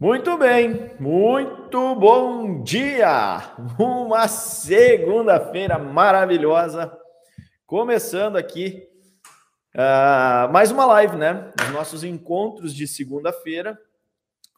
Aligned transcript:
Muito 0.00 0.38
bem, 0.38 0.92
muito 0.98 1.94
bom 1.94 2.62
dia! 2.62 3.54
Uma 3.78 4.28
segunda-feira 4.28 5.78
maravilhosa, 5.78 6.90
começando 7.66 8.36
aqui 8.36 8.88
uh, 9.74 10.50
mais 10.50 10.70
uma 10.70 10.86
live, 10.86 11.16
né? 11.16 11.52
Os 11.62 11.68
nossos 11.74 12.02
encontros 12.02 12.74
de 12.74 12.88
segunda-feira, 12.88 13.78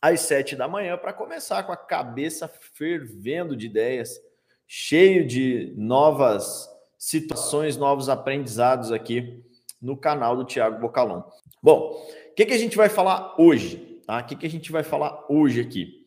às 0.00 0.20
sete 0.20 0.54
da 0.54 0.68
manhã, 0.68 0.96
para 0.96 1.12
começar 1.12 1.64
com 1.64 1.72
a 1.72 1.76
cabeça 1.76 2.46
fervendo 2.74 3.56
de 3.56 3.66
ideias, 3.66 4.20
cheio 4.64 5.26
de 5.26 5.74
novas 5.76 6.68
situações, 6.96 7.76
novos 7.76 8.08
aprendizados 8.08 8.92
aqui 8.92 9.42
no 9.80 9.96
canal 9.96 10.36
do 10.36 10.44
Tiago 10.44 10.80
Bocalon. 10.80 11.20
Bom, 11.60 12.00
o 12.30 12.34
que, 12.36 12.46
que 12.46 12.54
a 12.54 12.58
gente 12.58 12.76
vai 12.76 12.88
falar 12.88 13.34
hoje? 13.36 13.91
Tá? 14.12 14.20
O 14.20 14.24
que, 14.24 14.36
que 14.36 14.46
a 14.46 14.50
gente 14.50 14.70
vai 14.70 14.82
falar 14.82 15.24
hoje 15.26 15.58
aqui? 15.58 16.04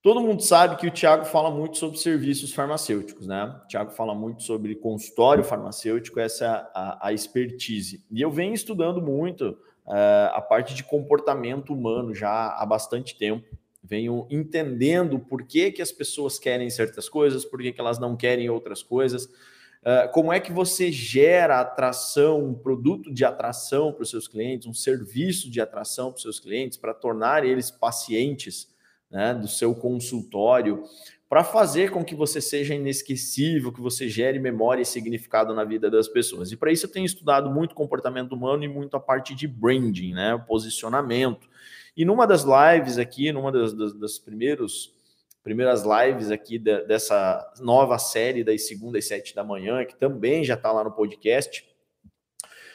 Todo 0.00 0.22
mundo 0.22 0.42
sabe 0.42 0.76
que 0.76 0.86
o 0.86 0.90
Tiago 0.90 1.26
fala 1.26 1.50
muito 1.50 1.76
sobre 1.76 1.98
serviços 1.98 2.54
farmacêuticos, 2.54 3.26
né? 3.26 3.60
O 3.62 3.68
Tiago 3.68 3.90
fala 3.90 4.14
muito 4.14 4.42
sobre 4.42 4.74
consultório 4.74 5.44
farmacêutico, 5.44 6.18
essa 6.18 6.44
é 6.46 6.48
a, 6.48 7.08
a 7.08 7.12
expertise. 7.12 8.02
E 8.10 8.22
eu 8.22 8.30
venho 8.30 8.54
estudando 8.54 9.02
muito 9.02 9.50
uh, 9.86 10.32
a 10.32 10.40
parte 10.40 10.74
de 10.74 10.82
comportamento 10.82 11.74
humano 11.74 12.14
já 12.14 12.56
há 12.56 12.64
bastante 12.64 13.18
tempo. 13.18 13.46
Venho 13.84 14.26
entendendo 14.30 15.18
por 15.18 15.42
que, 15.42 15.70
que 15.72 15.82
as 15.82 15.92
pessoas 15.92 16.38
querem 16.38 16.70
certas 16.70 17.06
coisas, 17.06 17.44
por 17.44 17.60
que, 17.60 17.70
que 17.70 17.80
elas 17.82 17.98
não 17.98 18.16
querem 18.16 18.48
outras 18.48 18.82
coisas. 18.82 19.28
Uh, 19.82 20.12
como 20.12 20.30
é 20.30 20.38
que 20.38 20.52
você 20.52 20.92
gera 20.92 21.58
atração, 21.58 22.44
um 22.44 22.54
produto 22.54 23.12
de 23.12 23.24
atração 23.24 23.92
para 23.92 24.02
os 24.02 24.10
seus 24.10 24.28
clientes, 24.28 24.66
um 24.66 24.74
serviço 24.74 25.50
de 25.50 25.58
atração 25.58 26.10
para 26.10 26.16
os 26.16 26.22
seus 26.22 26.38
clientes, 26.38 26.76
para 26.76 26.92
tornar 26.92 27.46
eles 27.46 27.70
pacientes 27.70 28.68
né, 29.10 29.32
do 29.32 29.48
seu 29.48 29.74
consultório, 29.74 30.84
para 31.30 31.42
fazer 31.42 31.90
com 31.90 32.04
que 32.04 32.14
você 32.14 32.40
seja 32.40 32.74
inesquecível, 32.74 33.72
que 33.72 33.80
você 33.80 34.06
gere 34.06 34.38
memória 34.38 34.82
e 34.82 34.84
significado 34.84 35.54
na 35.54 35.64
vida 35.64 35.90
das 35.90 36.08
pessoas. 36.08 36.52
E 36.52 36.56
para 36.56 36.70
isso 36.72 36.84
eu 36.84 36.92
tenho 36.92 37.06
estudado 37.06 37.48
muito 37.48 37.74
comportamento 37.74 38.32
humano 38.32 38.62
e 38.64 38.68
muito 38.68 38.96
a 38.96 39.00
parte 39.00 39.34
de 39.34 39.48
branding, 39.48 40.12
né, 40.12 40.36
posicionamento. 40.46 41.48
E 41.96 42.04
numa 42.04 42.26
das 42.26 42.44
lives 42.44 42.98
aqui, 42.98 43.32
numa 43.32 43.50
das, 43.50 43.72
das, 43.72 43.94
das 43.94 44.18
primeiros 44.18 44.92
primeiras 45.42 45.84
lives 45.84 46.30
aqui 46.30 46.58
da, 46.58 46.82
dessa 46.82 47.52
nova 47.60 47.98
série 47.98 48.44
das 48.44 48.66
segundas 48.66 49.04
e 49.04 49.08
sete 49.08 49.34
da 49.34 49.42
manhã, 49.42 49.84
que 49.84 49.96
também 49.98 50.44
já 50.44 50.54
está 50.54 50.70
lá 50.70 50.84
no 50.84 50.92
podcast. 50.92 51.64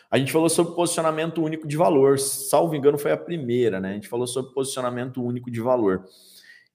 A 0.09 0.17
gente 0.17 0.31
falou 0.31 0.49
sobre 0.49 0.75
posicionamento 0.75 1.43
único 1.43 1.67
de 1.67 1.75
valor. 1.75 2.17
Salvo 2.19 2.75
engano, 2.75 2.97
foi 2.97 3.11
a 3.11 3.17
primeira, 3.17 3.79
né? 3.79 3.91
A 3.91 3.93
gente 3.93 4.07
falou 4.07 4.27
sobre 4.27 4.53
posicionamento 4.53 5.23
único 5.23 5.51
de 5.51 5.59
valor. 5.59 6.05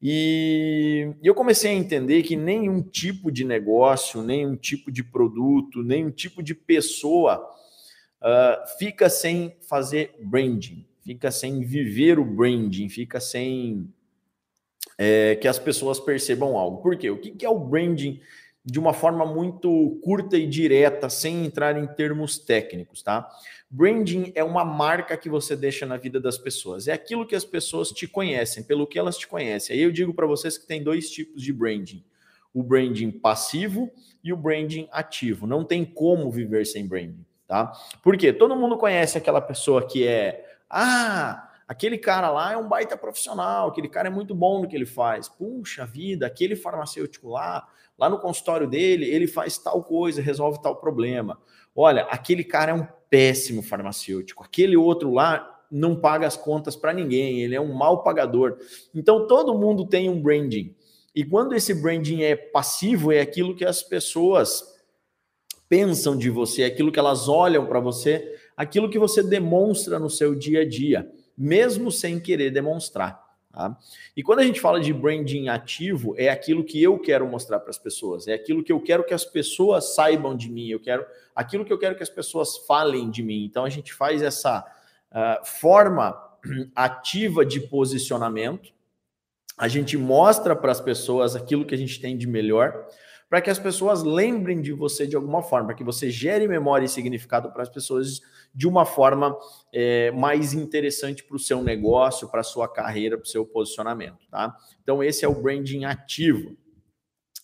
E 0.02 1.14
eu 1.22 1.34
comecei 1.34 1.70
a 1.70 1.74
entender 1.74 2.22
que 2.22 2.34
nenhum 2.34 2.82
tipo 2.82 3.30
de 3.30 3.44
negócio, 3.44 4.22
nenhum 4.22 4.56
tipo 4.56 4.90
de 4.90 5.04
produto, 5.04 5.82
nenhum 5.82 6.10
tipo 6.10 6.42
de 6.42 6.54
pessoa 6.54 7.38
uh, 8.22 8.78
fica 8.78 9.10
sem 9.10 9.56
fazer 9.68 10.14
branding, 10.22 10.86
fica 11.04 11.30
sem 11.30 11.60
viver 11.60 12.18
o 12.18 12.24
branding, 12.24 12.88
fica 12.88 13.20
sem 13.20 13.92
é, 15.02 15.34
que 15.36 15.48
as 15.48 15.58
pessoas 15.58 15.98
percebam 15.98 16.58
algo. 16.58 16.82
Por 16.82 16.94
quê? 16.94 17.08
O 17.08 17.16
que, 17.16 17.30
que 17.30 17.46
é 17.46 17.48
o 17.48 17.58
branding 17.58 18.20
de 18.62 18.78
uma 18.78 18.92
forma 18.92 19.24
muito 19.24 19.98
curta 20.04 20.36
e 20.36 20.46
direta, 20.46 21.08
sem 21.08 21.46
entrar 21.46 21.74
em 21.78 21.86
termos 21.86 22.38
técnicos, 22.38 23.02
tá? 23.02 23.26
Branding 23.70 24.30
é 24.34 24.44
uma 24.44 24.62
marca 24.62 25.16
que 25.16 25.30
você 25.30 25.56
deixa 25.56 25.86
na 25.86 25.96
vida 25.96 26.20
das 26.20 26.36
pessoas. 26.36 26.86
É 26.86 26.92
aquilo 26.92 27.26
que 27.26 27.34
as 27.34 27.46
pessoas 27.46 27.88
te 27.88 28.06
conhecem, 28.06 28.62
pelo 28.62 28.86
que 28.86 28.98
elas 28.98 29.16
te 29.16 29.26
conhecem. 29.26 29.74
Aí 29.74 29.82
eu 29.82 29.90
digo 29.90 30.12
para 30.12 30.26
vocês 30.26 30.58
que 30.58 30.66
tem 30.66 30.82
dois 30.82 31.08
tipos 31.10 31.42
de 31.42 31.50
branding: 31.50 32.04
o 32.52 32.62
branding 32.62 33.10
passivo 33.10 33.90
e 34.22 34.34
o 34.34 34.36
branding 34.36 34.86
ativo. 34.92 35.46
Não 35.46 35.64
tem 35.64 35.82
como 35.82 36.30
viver 36.30 36.66
sem 36.66 36.86
branding, 36.86 37.24
tá? 37.48 37.72
Por 38.02 38.18
quê? 38.18 38.34
Todo 38.34 38.54
mundo 38.54 38.76
conhece 38.76 39.16
aquela 39.16 39.40
pessoa 39.40 39.86
que 39.86 40.06
é, 40.06 40.44
ah, 40.68 41.49
Aquele 41.70 41.98
cara 41.98 42.32
lá 42.32 42.52
é 42.52 42.56
um 42.56 42.66
baita 42.66 42.96
profissional, 42.96 43.68
aquele 43.68 43.88
cara 43.88 44.08
é 44.08 44.10
muito 44.10 44.34
bom 44.34 44.60
no 44.60 44.66
que 44.66 44.74
ele 44.74 44.84
faz. 44.84 45.28
Puxa 45.28 45.86
vida, 45.86 46.26
aquele 46.26 46.56
farmacêutico 46.56 47.28
lá, 47.28 47.64
lá 47.96 48.10
no 48.10 48.18
consultório 48.18 48.66
dele, 48.66 49.08
ele 49.08 49.28
faz 49.28 49.56
tal 49.56 49.84
coisa, 49.84 50.20
resolve 50.20 50.60
tal 50.60 50.74
problema. 50.80 51.38
Olha, 51.72 52.02
aquele 52.10 52.42
cara 52.42 52.72
é 52.72 52.74
um 52.74 52.84
péssimo 53.08 53.62
farmacêutico. 53.62 54.42
Aquele 54.42 54.76
outro 54.76 55.12
lá 55.12 55.60
não 55.70 55.94
paga 55.94 56.26
as 56.26 56.36
contas 56.36 56.74
para 56.74 56.92
ninguém, 56.92 57.40
ele 57.40 57.54
é 57.54 57.60
um 57.60 57.72
mau 57.72 58.02
pagador. 58.02 58.58
Então 58.92 59.28
todo 59.28 59.56
mundo 59.56 59.86
tem 59.86 60.10
um 60.10 60.20
branding. 60.20 60.74
E 61.14 61.24
quando 61.24 61.54
esse 61.54 61.72
branding 61.72 62.24
é 62.24 62.34
passivo, 62.34 63.12
é 63.12 63.20
aquilo 63.20 63.54
que 63.54 63.64
as 63.64 63.80
pessoas 63.80 64.64
pensam 65.68 66.18
de 66.18 66.30
você, 66.30 66.62
é 66.62 66.66
aquilo 66.66 66.90
que 66.90 66.98
elas 66.98 67.28
olham 67.28 67.64
para 67.64 67.78
você, 67.78 68.36
aquilo 68.56 68.90
que 68.90 68.98
você 68.98 69.22
demonstra 69.22 70.00
no 70.00 70.10
seu 70.10 70.34
dia 70.34 70.62
a 70.62 70.68
dia 70.68 71.08
mesmo 71.40 71.90
sem 71.90 72.20
querer 72.20 72.50
demonstrar. 72.50 73.18
Tá? 73.50 73.74
E 74.14 74.22
quando 74.22 74.40
a 74.40 74.44
gente 74.44 74.60
fala 74.60 74.78
de 74.78 74.92
branding 74.92 75.48
ativo, 75.48 76.14
é 76.18 76.28
aquilo 76.28 76.62
que 76.62 76.80
eu 76.82 76.98
quero 76.98 77.26
mostrar 77.26 77.58
para 77.58 77.70
as 77.70 77.78
pessoas, 77.78 78.28
é 78.28 78.34
aquilo 78.34 78.62
que 78.62 78.70
eu 78.70 78.78
quero 78.78 79.02
que 79.02 79.14
as 79.14 79.24
pessoas 79.24 79.94
saibam 79.94 80.36
de 80.36 80.50
mim, 80.50 80.68
eu 80.68 80.78
quero 80.78 81.04
aquilo 81.34 81.64
que 81.64 81.72
eu 81.72 81.78
quero 81.78 81.96
que 81.96 82.02
as 82.02 82.10
pessoas 82.10 82.58
falem 82.66 83.10
de 83.10 83.22
mim. 83.22 83.42
Então 83.44 83.64
a 83.64 83.70
gente 83.70 83.94
faz 83.94 84.20
essa 84.20 84.60
uh, 85.10 85.46
forma 85.46 86.14
ativa 86.76 87.44
de 87.44 87.60
posicionamento, 87.60 88.70
a 89.56 89.66
gente 89.66 89.96
mostra 89.96 90.54
para 90.54 90.72
as 90.72 90.80
pessoas 90.80 91.34
aquilo 91.34 91.64
que 91.64 91.74
a 91.74 91.78
gente 91.78 91.98
tem 92.00 92.18
de 92.18 92.26
melhor, 92.26 92.86
para 93.30 93.40
que 93.40 93.48
as 93.48 93.60
pessoas 93.60 94.02
lembrem 94.02 94.60
de 94.60 94.72
você 94.72 95.06
de 95.06 95.14
alguma 95.14 95.40
forma, 95.40 95.68
para 95.68 95.76
que 95.76 95.84
você 95.84 96.10
gere 96.10 96.48
memória 96.48 96.84
e 96.84 96.88
significado 96.88 97.52
para 97.52 97.62
as 97.62 97.68
pessoas 97.68 98.20
de 98.52 98.66
uma 98.66 98.84
forma 98.84 99.38
é, 99.72 100.10
mais 100.10 100.52
interessante 100.52 101.22
para 101.22 101.36
o 101.36 101.38
seu 101.38 101.62
negócio, 101.62 102.28
para 102.28 102.40
a 102.40 102.44
sua 102.44 102.68
carreira, 102.68 103.16
para 103.16 103.24
o 103.24 103.28
seu 103.28 103.46
posicionamento, 103.46 104.26
tá? 104.28 104.52
Então, 104.82 105.00
esse 105.00 105.24
é 105.24 105.28
o 105.28 105.40
branding 105.40 105.84
ativo. 105.84 106.56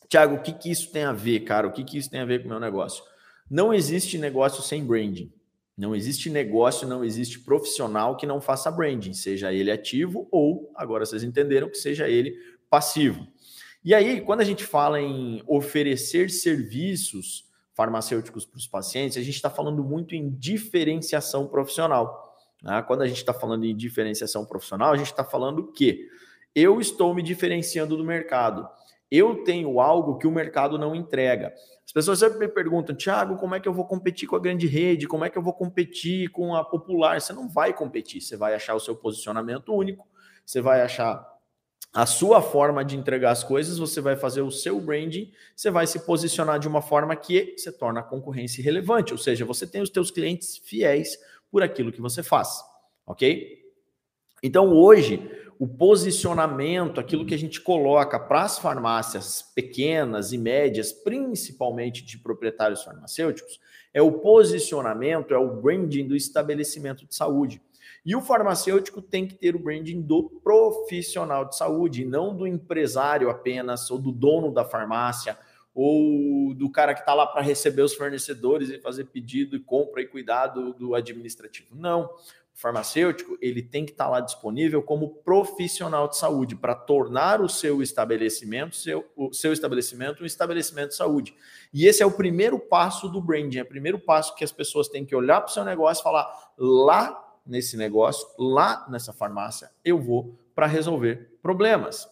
Tiago, 0.08 0.34
o 0.34 0.42
que, 0.42 0.52
que 0.52 0.72
isso 0.72 0.90
tem 0.90 1.04
a 1.04 1.12
ver, 1.12 1.40
cara? 1.40 1.68
O 1.68 1.72
que, 1.72 1.84
que 1.84 1.96
isso 1.96 2.10
tem 2.10 2.18
a 2.18 2.24
ver 2.24 2.40
com 2.40 2.46
o 2.46 2.50
meu 2.50 2.60
negócio? 2.60 3.04
Não 3.48 3.72
existe 3.72 4.18
negócio 4.18 4.64
sem 4.64 4.84
branding. 4.84 5.32
Não 5.76 5.94
existe 5.94 6.28
negócio, 6.28 6.88
não 6.88 7.04
existe 7.04 7.38
profissional 7.38 8.16
que 8.16 8.26
não 8.26 8.40
faça 8.40 8.70
branding, 8.72 9.12
seja 9.12 9.52
ele 9.52 9.70
ativo 9.70 10.26
ou, 10.32 10.72
agora 10.74 11.04
vocês 11.04 11.22
entenderam, 11.22 11.68
que 11.68 11.76
seja 11.76 12.08
ele 12.08 12.34
passivo. 12.68 13.26
E 13.86 13.94
aí, 13.94 14.20
quando 14.20 14.40
a 14.40 14.44
gente 14.44 14.64
fala 14.64 15.00
em 15.00 15.44
oferecer 15.46 16.28
serviços 16.28 17.44
farmacêuticos 17.72 18.44
para 18.44 18.58
os 18.58 18.66
pacientes, 18.66 19.16
a 19.16 19.22
gente 19.22 19.36
está 19.36 19.48
falando 19.48 19.84
muito 19.84 20.12
em 20.12 20.28
diferenciação 20.28 21.46
profissional. 21.46 22.36
Né? 22.60 22.82
Quando 22.82 23.02
a 23.02 23.06
gente 23.06 23.18
está 23.18 23.32
falando 23.32 23.64
em 23.64 23.76
diferenciação 23.76 24.44
profissional, 24.44 24.92
a 24.92 24.96
gente 24.96 25.12
está 25.12 25.22
falando 25.22 25.70
que 25.70 26.08
eu 26.52 26.80
estou 26.80 27.14
me 27.14 27.22
diferenciando 27.22 27.96
do 27.96 28.02
mercado. 28.02 28.68
Eu 29.08 29.44
tenho 29.44 29.78
algo 29.78 30.18
que 30.18 30.26
o 30.26 30.32
mercado 30.32 30.76
não 30.76 30.92
entrega. 30.92 31.54
As 31.84 31.92
pessoas 31.92 32.18
sempre 32.18 32.40
me 32.40 32.48
perguntam, 32.48 32.96
Tiago, 32.96 33.36
como 33.36 33.54
é 33.54 33.60
que 33.60 33.68
eu 33.68 33.72
vou 33.72 33.86
competir 33.86 34.28
com 34.28 34.34
a 34.34 34.40
grande 34.40 34.66
rede? 34.66 35.06
Como 35.06 35.24
é 35.24 35.30
que 35.30 35.38
eu 35.38 35.42
vou 35.42 35.54
competir 35.54 36.28
com 36.30 36.56
a 36.56 36.64
popular? 36.64 37.20
Você 37.20 37.32
não 37.32 37.48
vai 37.48 37.72
competir, 37.72 38.20
você 38.20 38.36
vai 38.36 38.52
achar 38.52 38.74
o 38.74 38.80
seu 38.80 38.96
posicionamento 38.96 39.72
único, 39.72 40.08
você 40.44 40.60
vai 40.60 40.82
achar 40.82 41.35
a 41.96 42.04
sua 42.04 42.42
forma 42.42 42.84
de 42.84 42.94
entregar 42.94 43.30
as 43.30 43.42
coisas, 43.42 43.78
você 43.78 44.02
vai 44.02 44.16
fazer 44.16 44.42
o 44.42 44.50
seu 44.50 44.78
branding, 44.78 45.32
você 45.56 45.70
vai 45.70 45.86
se 45.86 46.00
posicionar 46.00 46.58
de 46.58 46.68
uma 46.68 46.82
forma 46.82 47.16
que 47.16 47.54
você 47.56 47.72
torna 47.72 48.00
a 48.00 48.02
concorrência 48.02 48.62
relevante, 48.62 49.14
ou 49.14 49.18
seja, 49.18 49.46
você 49.46 49.66
tem 49.66 49.80
os 49.80 49.88
teus 49.88 50.10
clientes 50.10 50.58
fiéis 50.58 51.18
por 51.50 51.62
aquilo 51.62 51.90
que 51.90 52.02
você 52.02 52.22
faz, 52.22 52.62
ok? 53.06 53.62
Então 54.42 54.74
hoje 54.74 55.26
o 55.58 55.66
posicionamento, 55.66 57.00
aquilo 57.00 57.24
que 57.24 57.32
a 57.32 57.38
gente 57.38 57.62
coloca 57.62 58.20
para 58.20 58.42
as 58.42 58.58
farmácias 58.58 59.40
pequenas 59.54 60.34
e 60.34 60.36
médias, 60.36 60.92
principalmente 60.92 62.04
de 62.04 62.18
proprietários 62.18 62.82
farmacêuticos, 62.82 63.58
é 63.94 64.02
o 64.02 64.12
posicionamento, 64.12 65.32
é 65.32 65.38
o 65.38 65.62
branding 65.62 66.06
do 66.06 66.14
estabelecimento 66.14 67.06
de 67.06 67.14
saúde. 67.14 67.62
E 68.06 68.14
o 68.14 68.20
farmacêutico 68.20 69.02
tem 69.02 69.26
que 69.26 69.34
ter 69.34 69.56
o 69.56 69.58
branding 69.58 70.00
do 70.00 70.30
profissional 70.44 71.44
de 71.44 71.56
saúde, 71.56 72.04
não 72.04 72.36
do 72.36 72.46
empresário 72.46 73.28
apenas, 73.28 73.90
ou 73.90 73.98
do 73.98 74.12
dono 74.12 74.54
da 74.54 74.64
farmácia, 74.64 75.36
ou 75.74 76.54
do 76.54 76.70
cara 76.70 76.94
que 76.94 77.00
está 77.00 77.12
lá 77.14 77.26
para 77.26 77.42
receber 77.42 77.82
os 77.82 77.94
fornecedores 77.94 78.70
e 78.70 78.78
fazer 78.78 79.06
pedido 79.06 79.56
e 79.56 79.60
compra 79.60 80.00
e 80.02 80.06
cuidado 80.06 80.72
do 80.74 80.94
administrativo. 80.94 81.74
Não. 81.74 82.04
O 82.04 82.58
farmacêutico 82.58 83.36
ele 83.42 83.60
tem 83.60 83.84
que 83.84 83.90
estar 83.90 84.04
tá 84.04 84.10
lá 84.10 84.20
disponível 84.20 84.80
como 84.84 85.16
profissional 85.16 86.08
de 86.08 86.16
saúde 86.16 86.54
para 86.54 86.76
tornar 86.76 87.40
o 87.40 87.48
seu 87.48 87.82
estabelecimento, 87.82 88.76
seu, 88.76 89.04
o 89.16 89.32
seu 89.34 89.52
estabelecimento 89.52 90.22
um 90.22 90.26
estabelecimento 90.26 90.90
de 90.90 90.96
saúde. 90.96 91.34
E 91.74 91.86
esse 91.86 92.04
é 92.04 92.06
o 92.06 92.12
primeiro 92.12 92.58
passo 92.58 93.08
do 93.08 93.20
branding, 93.20 93.58
é 93.58 93.62
o 93.62 93.66
primeiro 93.66 93.98
passo 93.98 94.34
que 94.36 94.44
as 94.44 94.52
pessoas 94.52 94.88
têm 94.88 95.04
que 95.04 95.14
olhar 95.14 95.40
para 95.40 95.50
o 95.50 95.52
seu 95.52 95.64
negócio 95.64 96.00
e 96.00 96.04
falar 96.04 96.52
lá 96.56 97.25
nesse 97.46 97.76
negócio, 97.76 98.26
lá 98.38 98.86
nessa 98.88 99.12
farmácia, 99.12 99.70
eu 99.84 99.98
vou 99.98 100.38
para 100.54 100.66
resolver 100.66 101.38
problemas. 101.42 102.08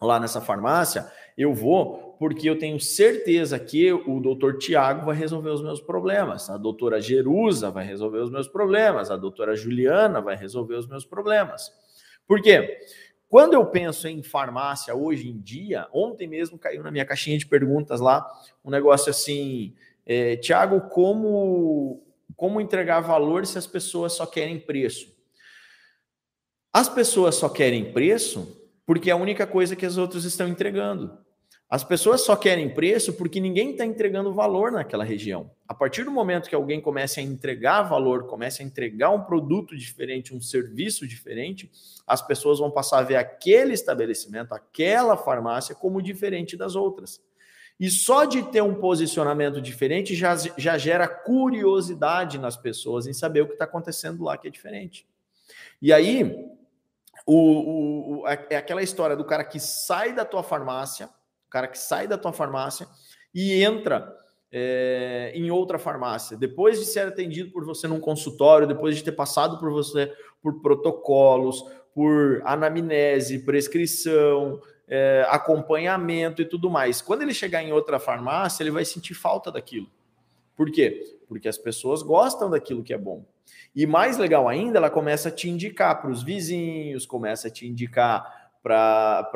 Lá 0.00 0.20
nessa 0.20 0.40
farmácia, 0.40 1.10
eu 1.36 1.54
vou 1.54 2.04
porque 2.18 2.48
eu 2.48 2.58
tenho 2.58 2.78
certeza 2.80 3.58
que 3.58 3.92
o 3.92 4.20
doutor 4.20 4.58
Tiago 4.58 5.04
vai 5.04 5.16
resolver 5.16 5.50
os 5.50 5.62
meus 5.62 5.80
problemas, 5.80 6.48
a 6.48 6.56
doutora 6.56 7.00
Jerusa 7.00 7.70
vai 7.70 7.84
resolver 7.84 8.18
os 8.18 8.30
meus 8.30 8.48
problemas, 8.48 9.10
a 9.10 9.16
doutora 9.16 9.56
Juliana 9.56 10.20
vai 10.20 10.36
resolver 10.36 10.74
os 10.76 10.86
meus 10.86 11.04
problemas. 11.04 11.72
Por 12.26 12.40
quê? 12.40 12.78
Quando 13.28 13.54
eu 13.54 13.66
penso 13.66 14.06
em 14.06 14.22
farmácia 14.22 14.94
hoje 14.94 15.28
em 15.28 15.38
dia, 15.38 15.88
ontem 15.92 16.28
mesmo 16.28 16.58
caiu 16.58 16.82
na 16.82 16.90
minha 16.90 17.04
caixinha 17.04 17.36
de 17.36 17.46
perguntas 17.46 18.00
lá 18.00 18.24
um 18.64 18.70
negócio 18.70 19.10
assim, 19.10 19.74
é, 20.06 20.36
Tiago, 20.36 20.82
como, 20.82 22.03
como 22.36 22.60
entregar 22.60 23.00
valor 23.00 23.46
se 23.46 23.58
as 23.58 23.66
pessoas 23.66 24.12
só 24.12 24.26
querem 24.26 24.58
preço? 24.58 25.12
As 26.72 26.88
pessoas 26.88 27.36
só 27.36 27.48
querem 27.48 27.92
preço 27.92 28.60
porque 28.86 29.10
é 29.10 29.12
a 29.12 29.16
única 29.16 29.46
coisa 29.46 29.76
que 29.76 29.86
as 29.86 29.96
outras 29.96 30.24
estão 30.24 30.48
entregando. 30.48 31.24
As 31.68 31.82
pessoas 31.82 32.20
só 32.20 32.36
querem 32.36 32.72
preço 32.72 33.14
porque 33.14 33.40
ninguém 33.40 33.72
está 33.72 33.84
entregando 33.84 34.32
valor 34.32 34.70
naquela 34.70 35.02
região. 35.02 35.50
A 35.66 35.74
partir 35.74 36.04
do 36.04 36.10
momento 36.10 36.48
que 36.48 36.54
alguém 36.54 36.80
comece 36.80 37.18
a 37.18 37.22
entregar 37.22 37.82
valor, 37.82 38.26
comece 38.26 38.62
a 38.62 38.64
entregar 38.64 39.10
um 39.10 39.24
produto 39.24 39.76
diferente, 39.76 40.34
um 40.34 40.40
serviço 40.40 41.06
diferente, 41.06 41.70
as 42.06 42.20
pessoas 42.24 42.58
vão 42.58 42.70
passar 42.70 42.98
a 42.98 43.02
ver 43.02 43.16
aquele 43.16 43.72
estabelecimento, 43.72 44.52
aquela 44.52 45.16
farmácia, 45.16 45.74
como 45.74 46.02
diferente 46.02 46.56
das 46.56 46.76
outras. 46.76 47.20
E 47.78 47.90
só 47.90 48.24
de 48.24 48.42
ter 48.50 48.62
um 48.62 48.74
posicionamento 48.74 49.60
diferente 49.60 50.14
já, 50.14 50.36
já 50.36 50.78
gera 50.78 51.08
curiosidade 51.08 52.38
nas 52.38 52.56
pessoas 52.56 53.06
em 53.06 53.12
saber 53.12 53.42
o 53.42 53.46
que 53.46 53.54
está 53.54 53.64
acontecendo 53.64 54.22
lá 54.22 54.36
que 54.36 54.46
é 54.46 54.50
diferente. 54.50 55.06
E 55.82 55.92
aí, 55.92 56.48
o, 57.26 58.20
o, 58.22 58.28
é 58.28 58.56
aquela 58.56 58.82
história 58.82 59.16
do 59.16 59.24
cara 59.24 59.44
que 59.44 59.58
sai 59.58 60.12
da 60.12 60.24
tua 60.24 60.42
farmácia 60.42 61.08
cara 61.54 61.68
que 61.68 61.78
sai 61.78 62.08
da 62.08 62.18
tua 62.18 62.32
farmácia 62.32 62.88
e 63.32 63.62
entra 63.62 64.12
é, 64.50 65.30
em 65.36 65.52
outra 65.52 65.78
farmácia, 65.78 66.36
depois 66.36 66.80
de 66.80 66.84
ser 66.84 67.06
atendido 67.06 67.52
por 67.52 67.64
você 67.64 67.86
num 67.86 68.00
consultório, 68.00 68.66
depois 68.66 68.96
de 68.96 69.04
ter 69.04 69.12
passado 69.12 69.60
por 69.60 69.70
você 69.70 70.12
por 70.42 70.60
protocolos, 70.60 71.64
por 71.94 72.42
anamnese, 72.44 73.44
prescrição, 73.44 74.60
é, 74.88 75.26
acompanhamento 75.28 76.42
e 76.42 76.44
tudo 76.44 76.70
mais. 76.70 77.00
Quando 77.00 77.22
ele 77.22 77.34
chegar 77.34 77.62
em 77.62 77.72
outra 77.72 77.98
farmácia, 77.98 78.62
ele 78.62 78.70
vai 78.70 78.84
sentir 78.84 79.14
falta 79.14 79.50
daquilo. 79.50 79.90
Por 80.56 80.70
quê? 80.70 81.18
Porque 81.28 81.48
as 81.48 81.58
pessoas 81.58 82.02
gostam 82.02 82.50
daquilo 82.50 82.82
que 82.82 82.92
é 82.92 82.98
bom. 82.98 83.24
E 83.74 83.86
mais 83.86 84.16
legal 84.18 84.48
ainda, 84.48 84.78
ela 84.78 84.90
começa 84.90 85.28
a 85.28 85.32
te 85.32 85.48
indicar 85.48 86.00
para 86.00 86.10
os 86.10 86.22
vizinhos, 86.22 87.06
começa 87.06 87.48
a 87.48 87.50
te 87.50 87.66
indicar 87.66 88.50
para 88.62 89.30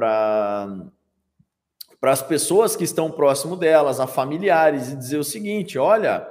para 2.00 2.12
as 2.12 2.22
pessoas 2.22 2.76
que 2.76 2.84
estão 2.84 3.10
próximo 3.10 3.56
delas, 3.56 3.98
a 3.98 4.06
familiares, 4.06 4.88
e 4.90 4.96
dizer 4.96 5.18
o 5.18 5.24
seguinte: 5.24 5.78
olha, 5.78 6.28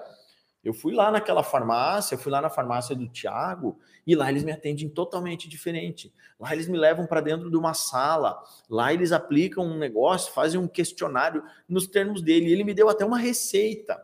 eu 0.63 0.73
fui 0.73 0.93
lá 0.93 1.11
naquela 1.11 1.43
farmácia, 1.43 2.15
eu 2.15 2.19
fui 2.19 2.31
lá 2.31 2.41
na 2.41 2.49
farmácia 2.49 2.95
do 2.95 3.07
Tiago, 3.07 3.77
e 4.07 4.15
lá 4.15 4.29
eles 4.29 4.45
me 4.45 4.53
atendem 4.53 4.87
totalmente 4.87 5.49
diferente. 5.49 6.13
Lá 6.39 6.53
eles 6.53 6.69
me 6.69 6.77
levam 6.77 7.05
para 7.05 7.19
dentro 7.19 7.51
de 7.51 7.57
uma 7.57 7.73
sala, 7.73 8.41
lá 8.69 8.93
eles 8.93 9.11
aplicam 9.11 9.65
um 9.65 9.77
negócio, 9.77 10.33
fazem 10.33 10.57
um 10.59 10.67
questionário 10.67 11.43
nos 11.67 11.85
termos 11.85 12.21
dele, 12.21 12.49
ele 12.49 12.63
me 12.63 12.73
deu 12.73 12.87
até 12.87 13.03
uma 13.03 13.17
receita. 13.17 14.01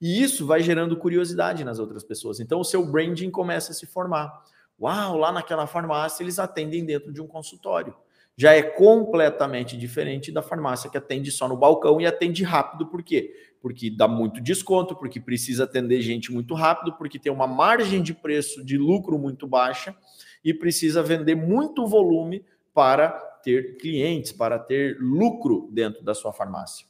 E 0.00 0.20
isso 0.20 0.44
vai 0.44 0.60
gerando 0.60 0.96
curiosidade 0.96 1.64
nas 1.64 1.78
outras 1.78 2.02
pessoas. 2.02 2.40
Então 2.40 2.58
o 2.58 2.64
seu 2.64 2.84
branding 2.84 3.30
começa 3.30 3.70
a 3.70 3.74
se 3.74 3.86
formar. 3.86 4.44
Uau, 4.78 5.16
lá 5.16 5.30
naquela 5.30 5.66
farmácia 5.66 6.24
eles 6.24 6.40
atendem 6.40 6.84
dentro 6.84 7.12
de 7.12 7.22
um 7.22 7.26
consultório 7.28 7.94
já 8.36 8.52
é 8.52 8.62
completamente 8.62 9.76
diferente 9.76 10.30
da 10.30 10.42
farmácia 10.42 10.90
que 10.90 10.98
atende 10.98 11.30
só 11.30 11.48
no 11.48 11.56
balcão 11.56 12.00
e 12.00 12.06
atende 12.06 12.44
rápido, 12.44 12.86
por 12.86 13.02
quê? 13.02 13.34
Porque 13.62 13.90
dá 13.90 14.06
muito 14.06 14.40
desconto, 14.40 14.94
porque 14.94 15.18
precisa 15.18 15.64
atender 15.64 16.02
gente 16.02 16.30
muito 16.30 16.54
rápido, 16.54 16.92
porque 16.98 17.18
tem 17.18 17.32
uma 17.32 17.46
margem 17.46 18.02
de 18.02 18.12
preço 18.12 18.64
de 18.64 18.76
lucro 18.76 19.18
muito 19.18 19.46
baixa 19.46 19.96
e 20.44 20.52
precisa 20.52 21.02
vender 21.02 21.34
muito 21.34 21.86
volume 21.86 22.44
para 22.74 23.08
ter 23.42 23.78
clientes, 23.78 24.32
para 24.32 24.58
ter 24.58 24.98
lucro 25.00 25.70
dentro 25.72 26.04
da 26.04 26.14
sua 26.14 26.32
farmácia. 26.32 26.86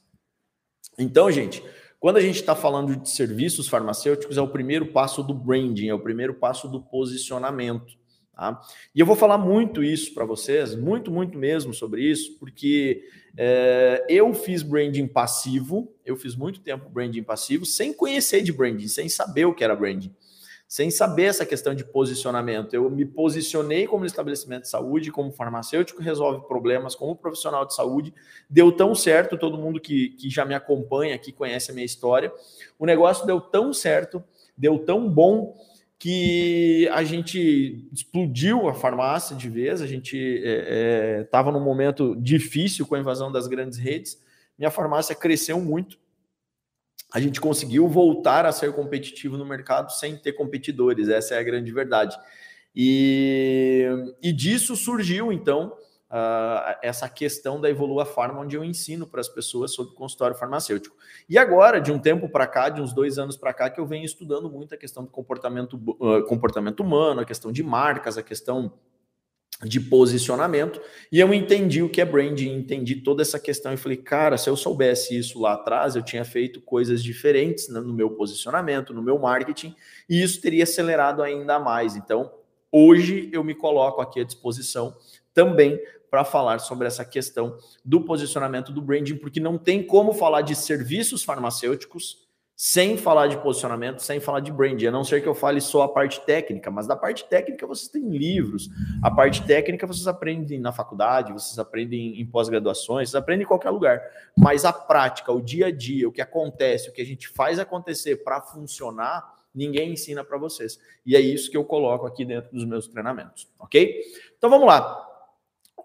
Então, 0.98 1.30
gente, 1.30 1.62
quando 2.00 2.16
a 2.16 2.20
gente 2.20 2.36
está 2.36 2.54
falando 2.54 2.96
de 2.96 3.08
serviços 3.08 3.68
farmacêuticos, 3.68 4.36
é 4.36 4.40
o 4.40 4.48
primeiro 4.48 4.86
passo 4.86 5.22
do 5.22 5.32
branding, 5.32 5.88
é 5.88 5.94
o 5.94 6.00
primeiro 6.00 6.34
passo 6.34 6.68
do 6.68 6.82
posicionamento. 6.82 7.94
Tá? 8.36 8.60
E 8.94 9.00
eu 9.00 9.06
vou 9.06 9.16
falar 9.16 9.38
muito 9.38 9.82
isso 9.82 10.12
para 10.12 10.26
vocês, 10.26 10.74
muito, 10.74 11.10
muito 11.10 11.38
mesmo 11.38 11.72
sobre 11.72 12.02
isso, 12.02 12.38
porque 12.38 13.02
é, 13.34 14.04
eu 14.10 14.34
fiz 14.34 14.62
branding 14.62 15.06
passivo, 15.06 15.90
eu 16.04 16.16
fiz 16.16 16.36
muito 16.36 16.60
tempo 16.60 16.86
branding 16.90 17.22
passivo, 17.22 17.64
sem 17.64 17.94
conhecer 17.94 18.42
de 18.42 18.52
branding, 18.52 18.88
sem 18.88 19.08
saber 19.08 19.46
o 19.46 19.54
que 19.54 19.64
era 19.64 19.74
branding, 19.74 20.14
sem 20.68 20.90
saber 20.90 21.24
essa 21.24 21.46
questão 21.46 21.74
de 21.74 21.82
posicionamento. 21.82 22.74
Eu 22.74 22.90
me 22.90 23.06
posicionei 23.06 23.86
como 23.86 24.04
estabelecimento 24.04 24.64
de 24.64 24.68
saúde, 24.68 25.10
como 25.10 25.32
farmacêutico, 25.32 26.02
resolve 26.02 26.46
problemas, 26.46 26.94
como 26.94 27.16
profissional 27.16 27.64
de 27.64 27.74
saúde, 27.74 28.12
deu 28.50 28.70
tão 28.70 28.94
certo, 28.94 29.38
todo 29.38 29.56
mundo 29.56 29.80
que, 29.80 30.10
que 30.10 30.28
já 30.28 30.44
me 30.44 30.54
acompanha 30.54 31.14
aqui 31.14 31.32
conhece 31.32 31.70
a 31.70 31.74
minha 31.74 31.86
história, 31.86 32.30
o 32.78 32.84
negócio 32.84 33.24
deu 33.24 33.40
tão 33.40 33.72
certo, 33.72 34.22
deu 34.58 34.78
tão 34.78 35.08
bom 35.08 35.56
que 35.98 36.88
a 36.92 37.02
gente 37.04 37.88
explodiu 37.92 38.68
a 38.68 38.74
farmácia 38.74 39.34
de 39.34 39.48
vez, 39.48 39.80
a 39.80 39.86
gente 39.86 40.16
estava 40.16 41.48
é, 41.48 41.50
é, 41.50 41.52
num 41.52 41.64
momento 41.64 42.14
difícil 42.16 42.86
com 42.86 42.94
a 42.94 42.98
invasão 42.98 43.32
das 43.32 43.46
grandes 43.46 43.78
redes, 43.78 44.20
minha 44.58 44.70
farmácia 44.70 45.14
cresceu 45.14 45.60
muito, 45.60 45.98
a 47.12 47.20
gente 47.20 47.40
conseguiu 47.40 47.88
voltar 47.88 48.44
a 48.44 48.52
ser 48.52 48.74
competitivo 48.74 49.38
no 49.38 49.46
mercado 49.46 49.90
sem 49.90 50.16
ter 50.16 50.32
competidores, 50.32 51.08
essa 51.08 51.34
é 51.34 51.38
a 51.38 51.42
grande 51.42 51.72
verdade. 51.72 52.18
E, 52.74 53.86
e 54.22 54.32
disso 54.32 54.76
surgiu, 54.76 55.32
então, 55.32 55.74
uh, 56.10 56.78
essa 56.82 57.08
questão 57.08 57.60
da 57.60 57.68
Evolua 57.68 58.04
Pharma, 58.04 58.40
onde 58.40 58.56
eu 58.56 58.64
ensino 58.64 59.06
para 59.06 59.20
as 59.20 59.28
pessoas 59.28 59.72
sobre 59.72 59.94
consultório 59.94 60.36
farmacêutico. 60.36 60.96
E 61.28 61.38
agora, 61.38 61.80
de 61.80 61.92
um 61.92 61.98
tempo 61.98 62.28
para 62.28 62.46
cá, 62.46 62.68
de 62.68 62.80
uns 62.80 62.92
dois 62.92 63.18
anos 63.18 63.36
para 63.36 63.52
cá, 63.52 63.70
que 63.70 63.80
eu 63.80 63.86
venho 63.86 64.04
estudando 64.04 64.48
muito 64.50 64.74
a 64.74 64.78
questão 64.78 65.04
do 65.04 65.10
comportamento, 65.10 65.74
uh, 65.74 66.24
comportamento 66.26 66.80
humano, 66.80 67.20
a 67.20 67.24
questão 67.24 67.52
de 67.52 67.62
marcas, 67.62 68.16
a 68.18 68.22
questão 68.22 68.72
de 69.64 69.80
posicionamento, 69.80 70.78
e 71.10 71.18
eu 71.18 71.32
entendi 71.32 71.82
o 71.82 71.88
que 71.88 72.02
é 72.02 72.04
branding, 72.04 72.52
entendi 72.52 72.96
toda 72.96 73.22
essa 73.22 73.40
questão 73.40 73.72
e 73.72 73.76
falei, 73.78 73.96
cara, 73.96 74.36
se 74.36 74.50
eu 74.50 74.56
soubesse 74.56 75.16
isso 75.16 75.40
lá 75.40 75.54
atrás, 75.54 75.96
eu 75.96 76.02
tinha 76.02 76.26
feito 76.26 76.60
coisas 76.60 77.02
diferentes 77.02 77.66
no 77.70 77.94
meu 77.94 78.10
posicionamento, 78.10 78.92
no 78.92 79.02
meu 79.02 79.18
marketing, 79.18 79.74
e 80.10 80.22
isso 80.22 80.42
teria 80.42 80.64
acelerado 80.64 81.22
ainda 81.22 81.58
mais. 81.58 81.96
Então, 81.96 82.30
hoje 82.70 83.30
eu 83.32 83.42
me 83.42 83.54
coloco 83.54 84.02
aqui 84.02 84.20
à 84.20 84.24
disposição 84.24 84.94
também 85.32 85.78
para 86.16 86.24
falar 86.24 86.60
sobre 86.60 86.86
essa 86.86 87.04
questão 87.04 87.58
do 87.84 88.00
posicionamento 88.00 88.72
do 88.72 88.80
branding, 88.80 89.16
porque 89.16 89.38
não 89.38 89.58
tem 89.58 89.86
como 89.86 90.14
falar 90.14 90.40
de 90.40 90.54
serviços 90.54 91.22
farmacêuticos 91.22 92.26
sem 92.56 92.96
falar 92.96 93.26
de 93.26 93.36
posicionamento, 93.36 93.98
sem 93.98 94.18
falar 94.18 94.40
de 94.40 94.50
branding, 94.50 94.86
a 94.86 94.90
não 94.90 95.04
ser 95.04 95.20
que 95.20 95.28
eu 95.28 95.34
fale 95.34 95.60
só 95.60 95.82
a 95.82 95.88
parte 95.90 96.22
técnica, 96.22 96.70
mas 96.70 96.86
da 96.86 96.96
parte 96.96 97.26
técnica 97.26 97.66
vocês 97.66 97.90
têm 97.90 98.08
livros, 98.16 98.70
a 99.02 99.10
parte 99.10 99.44
técnica 99.44 99.86
vocês 99.86 100.06
aprendem 100.06 100.58
na 100.58 100.72
faculdade, 100.72 101.34
vocês 101.34 101.58
aprendem 101.58 102.18
em 102.18 102.24
pós-graduações, 102.24 103.10
vocês 103.10 103.22
aprendem 103.22 103.44
em 103.44 103.48
qualquer 103.48 103.68
lugar, 103.68 104.00
mas 104.34 104.64
a 104.64 104.72
prática, 104.72 105.30
o 105.30 105.42
dia 105.42 105.66
a 105.66 105.70
dia, 105.70 106.08
o 106.08 106.12
que 106.12 106.22
acontece, 106.22 106.88
o 106.88 106.94
que 106.94 107.02
a 107.02 107.06
gente 107.06 107.28
faz 107.28 107.58
acontecer 107.58 108.24
para 108.24 108.40
funcionar, 108.40 109.34
ninguém 109.54 109.92
ensina 109.92 110.24
para 110.24 110.38
vocês. 110.38 110.80
E 111.04 111.14
é 111.14 111.20
isso 111.20 111.50
que 111.50 111.58
eu 111.58 111.64
coloco 111.66 112.06
aqui 112.06 112.24
dentro 112.24 112.50
dos 112.54 112.64
meus 112.64 112.88
treinamentos, 112.88 113.46
ok? 113.58 114.00
Então 114.38 114.48
vamos 114.48 114.66
lá 114.66 115.05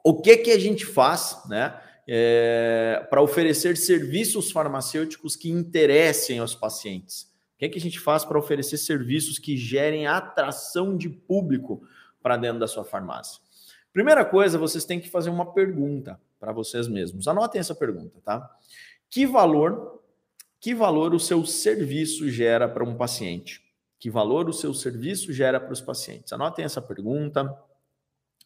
o 0.03 0.22
que 0.22 0.38
que 0.38 0.51
a 0.51 0.60
gente 0.60 0.86
faz, 0.86 1.41
né? 1.48 1.79
É, 2.08 3.05
para 3.10 3.22
oferecer 3.22 3.77
serviços 3.77 4.51
farmacêuticos 4.51 5.36
que 5.36 5.50
interessem 5.50 6.39
aos 6.39 6.55
pacientes? 6.55 7.24
O 7.55 7.60
que, 7.60 7.70
que 7.70 7.77
a 7.77 7.81
gente 7.81 8.00
faz 8.00 8.25
para 8.25 8.39
oferecer 8.39 8.77
serviços 8.77 9.38
que 9.38 9.55
gerem 9.55 10.08
atração 10.08 10.98
de 10.98 11.08
público 11.08 11.84
para 12.22 12.36
dentro 12.36 12.60
da 12.60 12.67
sua 12.67 12.84
farmácia? 12.84 13.39
Primeira 13.93 14.25
coisa, 14.25 14.58
vocês 14.58 14.84
têm 14.84 15.00
que 15.00 15.10
fazer 15.10 15.29
uma 15.29 15.53
pergunta 15.53 16.20
para 16.39 16.51
vocês 16.51 16.88
mesmos. 16.88 17.27
Anotem 17.27 17.60
essa 17.60 17.75
pergunta, 17.75 18.20
tá? 18.25 18.50
Que 19.10 19.25
valor, 19.25 20.01
que 20.60 20.74
valor 20.74 21.13
o 21.13 21.20
seu 21.20 21.46
serviço 21.46 22.29
gera 22.29 22.67
para 22.67 22.84
um 22.84 22.96
paciente? 22.96 23.62
Que 24.00 24.10
valor 24.10 24.50
o 24.50 24.53
seu 24.53 24.74
serviço 24.74 25.31
gera 25.31 25.60
para 25.60 25.74
os 25.74 25.81
pacientes? 25.81 26.34
Anotem 26.34 26.65
essa 26.65 26.81
pergunta. 26.81 27.55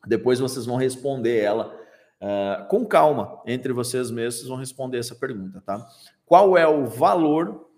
Depois 0.05 0.39
vocês 0.39 0.65
vão 0.65 0.75
responder 0.75 1.39
ela 1.39 1.75
uh, 2.21 2.67
com 2.67 2.85
calma. 2.85 3.41
Entre 3.45 3.73
vocês 3.73 4.11
mesmos, 4.11 4.35
vocês 4.35 4.49
vão 4.49 4.57
responder 4.57 4.99
essa 4.99 5.15
pergunta, 5.15 5.61
tá? 5.61 5.85
Qual 6.25 6.57
é 6.57 6.67
o 6.67 6.85
valor 6.85 7.69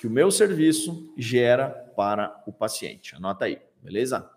que 0.00 0.06
o 0.06 0.10
meu 0.10 0.30
serviço 0.30 1.12
gera 1.16 1.68
para 1.96 2.42
o 2.46 2.52
paciente? 2.52 3.14
Anota 3.14 3.44
aí, 3.44 3.58
beleza? 3.82 4.28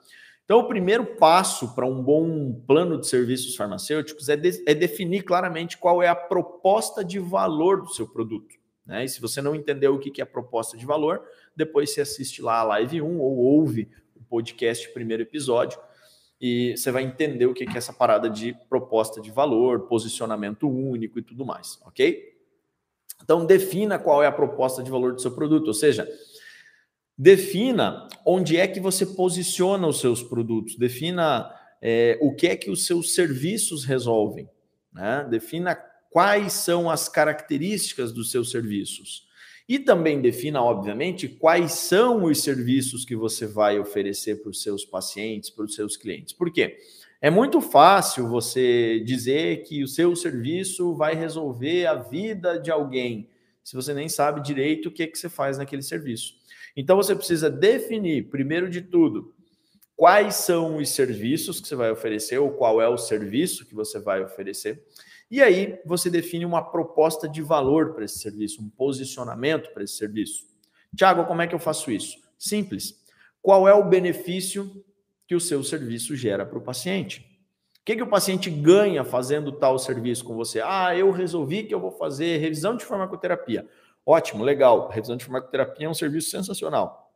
Então, 0.43 0.59
o 0.59 0.67
primeiro 0.67 1.05
passo 1.15 1.73
para 1.73 1.85
um 1.85 2.03
bom 2.03 2.53
plano 2.67 2.99
de 2.99 3.07
serviços 3.07 3.55
farmacêuticos 3.55 4.27
é, 4.27 4.35
de, 4.35 4.61
é, 4.67 4.73
definir 4.73 5.23
claramente 5.23 5.77
qual 5.77 6.03
é 6.03 6.09
a 6.09 6.15
proposta 6.15 7.05
de 7.05 7.19
valor 7.19 7.81
do 7.81 7.93
seu 7.93 8.07
produto. 8.07 8.55
Né? 8.85 9.05
E 9.05 9.09
se 9.09 9.21
você 9.21 9.41
não 9.41 9.55
entendeu 9.55 9.95
o 9.95 9.99
que 9.99 10.19
é 10.19 10.23
a 10.23 10.27
proposta 10.27 10.77
de 10.77 10.85
valor, 10.85 11.23
depois 11.55 11.93
você 11.93 12.01
assiste 12.01 12.41
lá 12.41 12.59
a 12.59 12.63
live 12.63 13.01
1 13.01 13.19
ou 13.19 13.37
ouve 13.37 13.89
o 14.13 14.21
podcast 14.23 14.91
primeiro 14.91 15.23
episódio 15.23 15.79
e 16.41 16.75
você 16.75 16.89
vai 16.89 17.03
entender 17.03 17.45
o 17.45 17.53
que 17.53 17.63
é 17.63 17.77
essa 17.77 17.93
parada 17.93 18.27
de 18.27 18.57
proposta 18.67 19.21
de 19.21 19.29
valor, 19.29 19.81
posicionamento 19.81 20.67
único 20.67 21.19
e 21.19 21.21
tudo 21.21 21.45
mais, 21.45 21.79
ok? 21.85 22.31
Então, 23.23 23.45
defina 23.45 23.99
qual 23.99 24.23
é 24.23 24.27
a 24.27 24.31
proposta 24.31 24.81
de 24.81 24.89
valor 24.89 25.13
do 25.13 25.21
seu 25.21 25.31
produto, 25.31 25.67
ou 25.67 25.73
seja, 25.75 26.09
defina 27.15 28.07
onde 28.25 28.57
é 28.57 28.67
que 28.67 28.79
você 28.79 29.05
posiciona 29.05 29.87
os 29.87 29.99
seus 29.99 30.23
produtos, 30.23 30.75
defina 30.75 31.53
é, 31.79 32.17
o 32.19 32.33
que 32.33 32.47
é 32.47 32.55
que 32.55 32.71
os 32.71 32.87
seus 32.87 33.13
serviços 33.13 33.85
resolvem, 33.85 34.49
né? 34.91 35.27
defina 35.29 35.75
quais 36.09 36.53
são 36.53 36.89
as 36.89 37.07
características 37.07 38.11
dos 38.11 38.31
seus 38.31 38.49
serviços. 38.49 39.27
E 39.67 39.79
também 39.79 40.21
defina, 40.21 40.61
obviamente, 40.61 41.27
quais 41.27 41.73
são 41.73 42.23
os 42.23 42.41
serviços 42.41 43.05
que 43.05 43.15
você 43.15 43.45
vai 43.45 43.79
oferecer 43.79 44.41
para 44.41 44.49
os 44.49 44.61
seus 44.61 44.83
pacientes, 44.83 45.49
para 45.49 45.65
os 45.65 45.75
seus 45.75 45.95
clientes. 45.95 46.33
Por 46.33 46.51
quê? 46.51 46.77
É 47.21 47.29
muito 47.29 47.61
fácil 47.61 48.27
você 48.27 48.99
dizer 49.01 49.63
que 49.63 49.83
o 49.83 49.87
seu 49.87 50.15
serviço 50.15 50.95
vai 50.95 51.13
resolver 51.13 51.85
a 51.85 51.93
vida 51.93 52.57
de 52.59 52.71
alguém, 52.71 53.29
se 53.63 53.75
você 53.75 53.93
nem 53.93 54.09
sabe 54.09 54.41
direito 54.41 54.89
o 54.89 54.91
que, 54.91 55.03
é 55.03 55.07
que 55.07 55.17
você 55.17 55.29
faz 55.29 55.57
naquele 55.59 55.83
serviço. 55.83 56.33
Então 56.75 56.97
você 56.97 57.15
precisa 57.15 57.49
definir, 57.49 58.29
primeiro 58.29 58.69
de 58.69 58.81
tudo, 58.81 59.35
quais 59.95 60.33
são 60.33 60.77
os 60.77 60.89
serviços 60.89 61.61
que 61.61 61.67
você 61.67 61.75
vai 61.75 61.91
oferecer, 61.91 62.39
ou 62.39 62.49
qual 62.49 62.81
é 62.81 62.89
o 62.89 62.97
serviço 62.97 63.67
que 63.67 63.75
você 63.75 63.99
vai 63.99 64.23
oferecer. 64.23 64.83
E 65.31 65.41
aí 65.41 65.79
você 65.85 66.09
define 66.09 66.45
uma 66.45 66.61
proposta 66.61 67.27
de 67.27 67.41
valor 67.41 67.93
para 67.93 68.03
esse 68.03 68.19
serviço, 68.19 68.61
um 68.61 68.69
posicionamento 68.69 69.71
para 69.71 69.81
esse 69.81 69.95
serviço. 69.95 70.45
Tiago, 70.93 71.23
como 71.23 71.41
é 71.41 71.47
que 71.47 71.55
eu 71.55 71.59
faço 71.59 71.89
isso? 71.89 72.17
Simples. 72.37 73.01
Qual 73.41 73.65
é 73.65 73.73
o 73.73 73.87
benefício 73.87 74.83
que 75.25 75.33
o 75.33 75.39
seu 75.39 75.63
serviço 75.63 76.17
gera 76.17 76.45
para 76.45 76.57
o 76.57 76.61
paciente? 76.61 77.19
O 77.79 77.85
que, 77.85 77.95
que 77.95 78.03
o 78.03 78.09
paciente 78.09 78.49
ganha 78.49 79.05
fazendo 79.05 79.53
tal 79.53 79.79
serviço 79.79 80.25
com 80.25 80.35
você? 80.35 80.61
Ah, 80.61 80.93
eu 80.95 81.09
resolvi 81.11 81.63
que 81.63 81.73
eu 81.73 81.79
vou 81.79 81.91
fazer 81.91 82.37
revisão 82.37 82.75
de 82.75 82.83
farmacoterapia. 82.83 83.65
Ótimo, 84.05 84.43
legal. 84.43 84.89
Revisão 84.89 85.15
de 85.15 85.23
farmacoterapia 85.23 85.87
é 85.87 85.89
um 85.89 85.93
serviço 85.93 86.29
sensacional. 86.29 87.09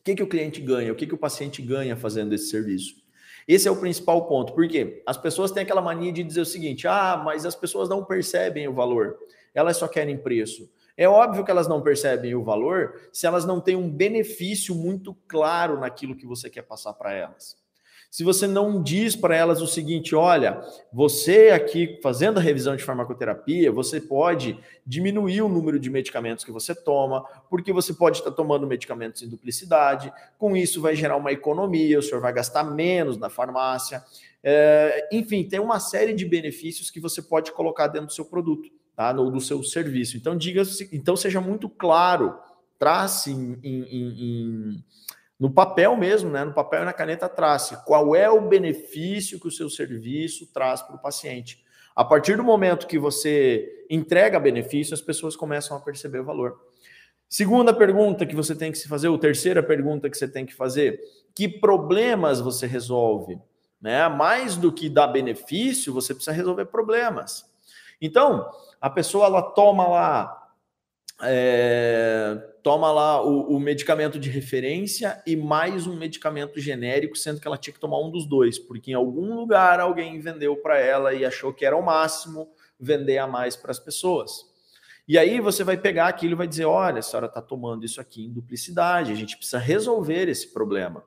O 0.00 0.02
que, 0.02 0.14
que 0.14 0.22
o 0.22 0.28
cliente 0.28 0.62
ganha? 0.62 0.90
O 0.90 0.96
que, 0.96 1.06
que 1.06 1.14
o 1.14 1.18
paciente 1.18 1.60
ganha 1.60 1.96
fazendo 1.96 2.34
esse 2.34 2.48
serviço? 2.48 2.96
Esse 3.46 3.68
é 3.68 3.70
o 3.70 3.76
principal 3.76 4.26
ponto, 4.26 4.52
porque 4.52 5.02
as 5.06 5.16
pessoas 5.16 5.50
têm 5.50 5.62
aquela 5.62 5.82
mania 5.82 6.12
de 6.12 6.24
dizer 6.24 6.40
o 6.40 6.46
seguinte: 6.46 6.88
ah, 6.88 7.20
mas 7.24 7.46
as 7.46 7.54
pessoas 7.54 7.88
não 7.88 8.04
percebem 8.04 8.66
o 8.68 8.74
valor, 8.74 9.18
elas 9.54 9.76
só 9.76 9.86
querem 9.86 10.16
preço. 10.16 10.70
É 10.96 11.08
óbvio 11.08 11.44
que 11.44 11.50
elas 11.50 11.68
não 11.68 11.82
percebem 11.82 12.34
o 12.34 12.42
valor 12.42 13.08
se 13.12 13.26
elas 13.26 13.44
não 13.44 13.60
têm 13.60 13.76
um 13.76 13.90
benefício 13.90 14.74
muito 14.74 15.14
claro 15.28 15.78
naquilo 15.78 16.16
que 16.16 16.26
você 16.26 16.48
quer 16.48 16.62
passar 16.62 16.94
para 16.94 17.12
elas 17.12 17.65
se 18.10 18.24
você 18.24 18.46
não 18.46 18.82
diz 18.82 19.14
para 19.14 19.36
elas 19.36 19.60
o 19.60 19.66
seguinte: 19.66 20.14
olha, 20.14 20.60
você 20.92 21.50
aqui 21.50 21.98
fazendo 22.02 22.38
a 22.38 22.40
revisão 22.40 22.76
de 22.76 22.82
farmacoterapia, 22.82 23.70
você 23.70 24.00
pode 24.00 24.58
diminuir 24.86 25.42
o 25.42 25.48
número 25.48 25.78
de 25.78 25.90
medicamentos 25.90 26.44
que 26.44 26.52
você 26.52 26.74
toma, 26.74 27.24
porque 27.50 27.72
você 27.72 27.92
pode 27.92 28.18
estar 28.18 28.30
tomando 28.30 28.66
medicamentos 28.66 29.22
em 29.22 29.28
duplicidade, 29.28 30.12
com 30.38 30.56
isso 30.56 30.80
vai 30.80 30.94
gerar 30.94 31.16
uma 31.16 31.32
economia, 31.32 31.98
o 31.98 32.02
senhor 32.02 32.20
vai 32.20 32.32
gastar 32.32 32.64
menos 32.64 33.16
na 33.18 33.28
farmácia. 33.28 34.02
É, 34.42 35.08
enfim, 35.12 35.42
tem 35.42 35.58
uma 35.58 35.80
série 35.80 36.14
de 36.14 36.24
benefícios 36.24 36.90
que 36.90 37.00
você 37.00 37.20
pode 37.20 37.50
colocar 37.52 37.88
dentro 37.88 38.06
do 38.06 38.12
seu 38.12 38.24
produto, 38.24 38.70
tá? 38.94 39.12
Do 39.12 39.40
seu 39.40 39.62
serviço. 39.64 40.16
Então, 40.16 40.36
diga, 40.36 40.62
então 40.92 41.16
seja 41.16 41.40
muito 41.40 41.68
claro, 41.68 42.38
trace 42.78 43.32
em, 43.32 43.58
em, 43.62 43.84
em 43.90 44.84
no 45.38 45.50
papel 45.50 45.96
mesmo, 45.96 46.30
né? 46.30 46.44
No 46.44 46.52
papel 46.52 46.82
e 46.82 46.84
na 46.84 46.92
caneta 46.92 47.28
trace 47.28 47.76
qual 47.84 48.16
é 48.16 48.28
o 48.28 48.40
benefício 48.40 49.38
que 49.38 49.48
o 49.48 49.50
seu 49.50 49.68
serviço 49.68 50.50
traz 50.52 50.80
para 50.82 50.96
o 50.96 51.00
paciente. 51.00 51.64
A 51.94 52.04
partir 52.04 52.36
do 52.36 52.44
momento 52.44 52.86
que 52.86 52.98
você 52.98 53.86
entrega 53.88 54.40
benefício, 54.40 54.94
as 54.94 55.00
pessoas 55.00 55.36
começam 55.36 55.76
a 55.76 55.80
perceber 55.80 56.20
o 56.20 56.24
valor. 56.24 56.60
Segunda 57.28 57.74
pergunta 57.74 58.24
que 58.24 58.36
você 58.36 58.54
tem 58.54 58.70
que 58.70 58.78
se 58.78 58.88
fazer, 58.88 59.08
ou 59.08 59.18
terceira 59.18 59.62
pergunta 59.62 60.08
que 60.08 60.16
você 60.16 60.28
tem 60.28 60.46
que 60.46 60.54
fazer: 60.54 61.00
que 61.34 61.48
problemas 61.48 62.40
você 62.40 62.66
resolve? 62.66 63.38
Né? 63.80 64.08
Mais 64.08 64.56
do 64.56 64.72
que 64.72 64.88
dar 64.88 65.08
benefício, 65.08 65.92
você 65.92 66.14
precisa 66.14 66.34
resolver 66.34 66.66
problemas. 66.66 67.44
Então, 68.00 68.48
a 68.80 68.88
pessoa 68.88 69.26
ela 69.26 69.42
toma 69.42 69.86
lá 69.88 70.45
é, 71.22 72.36
toma 72.62 72.92
lá 72.92 73.22
o, 73.24 73.56
o, 73.56 73.60
medicamento 73.60 74.18
de 74.18 74.28
referência 74.28 75.22
e 75.26 75.34
mais 75.34 75.86
um 75.86 75.96
medicamento 75.96 76.60
genérico, 76.60 77.16
sendo 77.16 77.40
que 77.40 77.46
ela 77.46 77.56
tinha 77.56 77.72
que 77.72 77.80
tomar 77.80 77.98
um 78.00 78.10
dos 78.10 78.26
dois, 78.26 78.58
porque 78.58 78.90
em 78.90 78.94
algum 78.94 79.34
lugar 79.34 79.80
alguém 79.80 80.20
vendeu 80.20 80.56
para 80.56 80.78
ela 80.78 81.14
e 81.14 81.24
achou 81.24 81.54
que 81.54 81.64
era 81.64 81.76
o 81.76 81.82
máximo 81.82 82.48
vender 82.78 83.18
a 83.18 83.26
mais 83.26 83.56
para 83.56 83.70
as 83.70 83.78
pessoas. 83.78 84.44
E 85.08 85.16
aí 85.16 85.40
você 85.40 85.64
vai 85.64 85.78
pegar 85.78 86.08
aquilo 86.08 86.32
e 86.32 86.36
vai 86.36 86.46
dizer: 86.46 86.66
olha, 86.66 86.98
a 86.98 87.02
senhora 87.02 87.26
está 87.26 87.40
tomando 87.40 87.84
isso 87.84 88.00
aqui 88.00 88.26
em 88.26 88.32
duplicidade, 88.32 89.12
a 89.12 89.16
gente 89.16 89.36
precisa 89.36 89.58
resolver 89.58 90.28
esse 90.28 90.52
problema. 90.52 91.02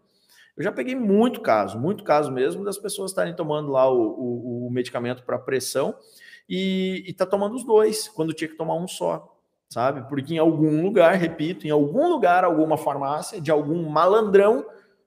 Eu 0.57 0.63
já 0.63 0.71
peguei 0.71 0.95
muito 0.95 1.39
caso, 1.39 1.77
muito 1.77 2.03
caso 2.03 2.31
mesmo, 2.31 2.63
das 2.65 2.77
pessoas 2.77 3.11
estarem 3.11 3.35
tomando 3.35 3.71
lá 3.71 3.89
o, 3.89 4.01
o, 4.01 4.67
o 4.67 4.71
medicamento 4.71 5.23
para 5.23 5.37
pressão 5.37 5.95
e 6.49 7.03
está 7.07 7.25
tomando 7.25 7.55
os 7.55 7.63
dois, 7.63 8.07
quando 8.07 8.33
tinha 8.33 8.49
que 8.49 8.57
tomar 8.57 8.75
um 8.75 8.87
só 8.87 9.38
sabe? 9.69 10.07
Porque 10.09 10.33
em 10.33 10.39
algum 10.39 10.81
lugar, 10.81 11.15
repito, 11.15 11.67
em 11.67 11.69
algum 11.69 12.09
lugar, 12.09 12.43
alguma 12.43 12.75
farmácia 12.75 13.39
de 13.39 13.51
algum 13.51 13.87
malandrão, 13.87 14.65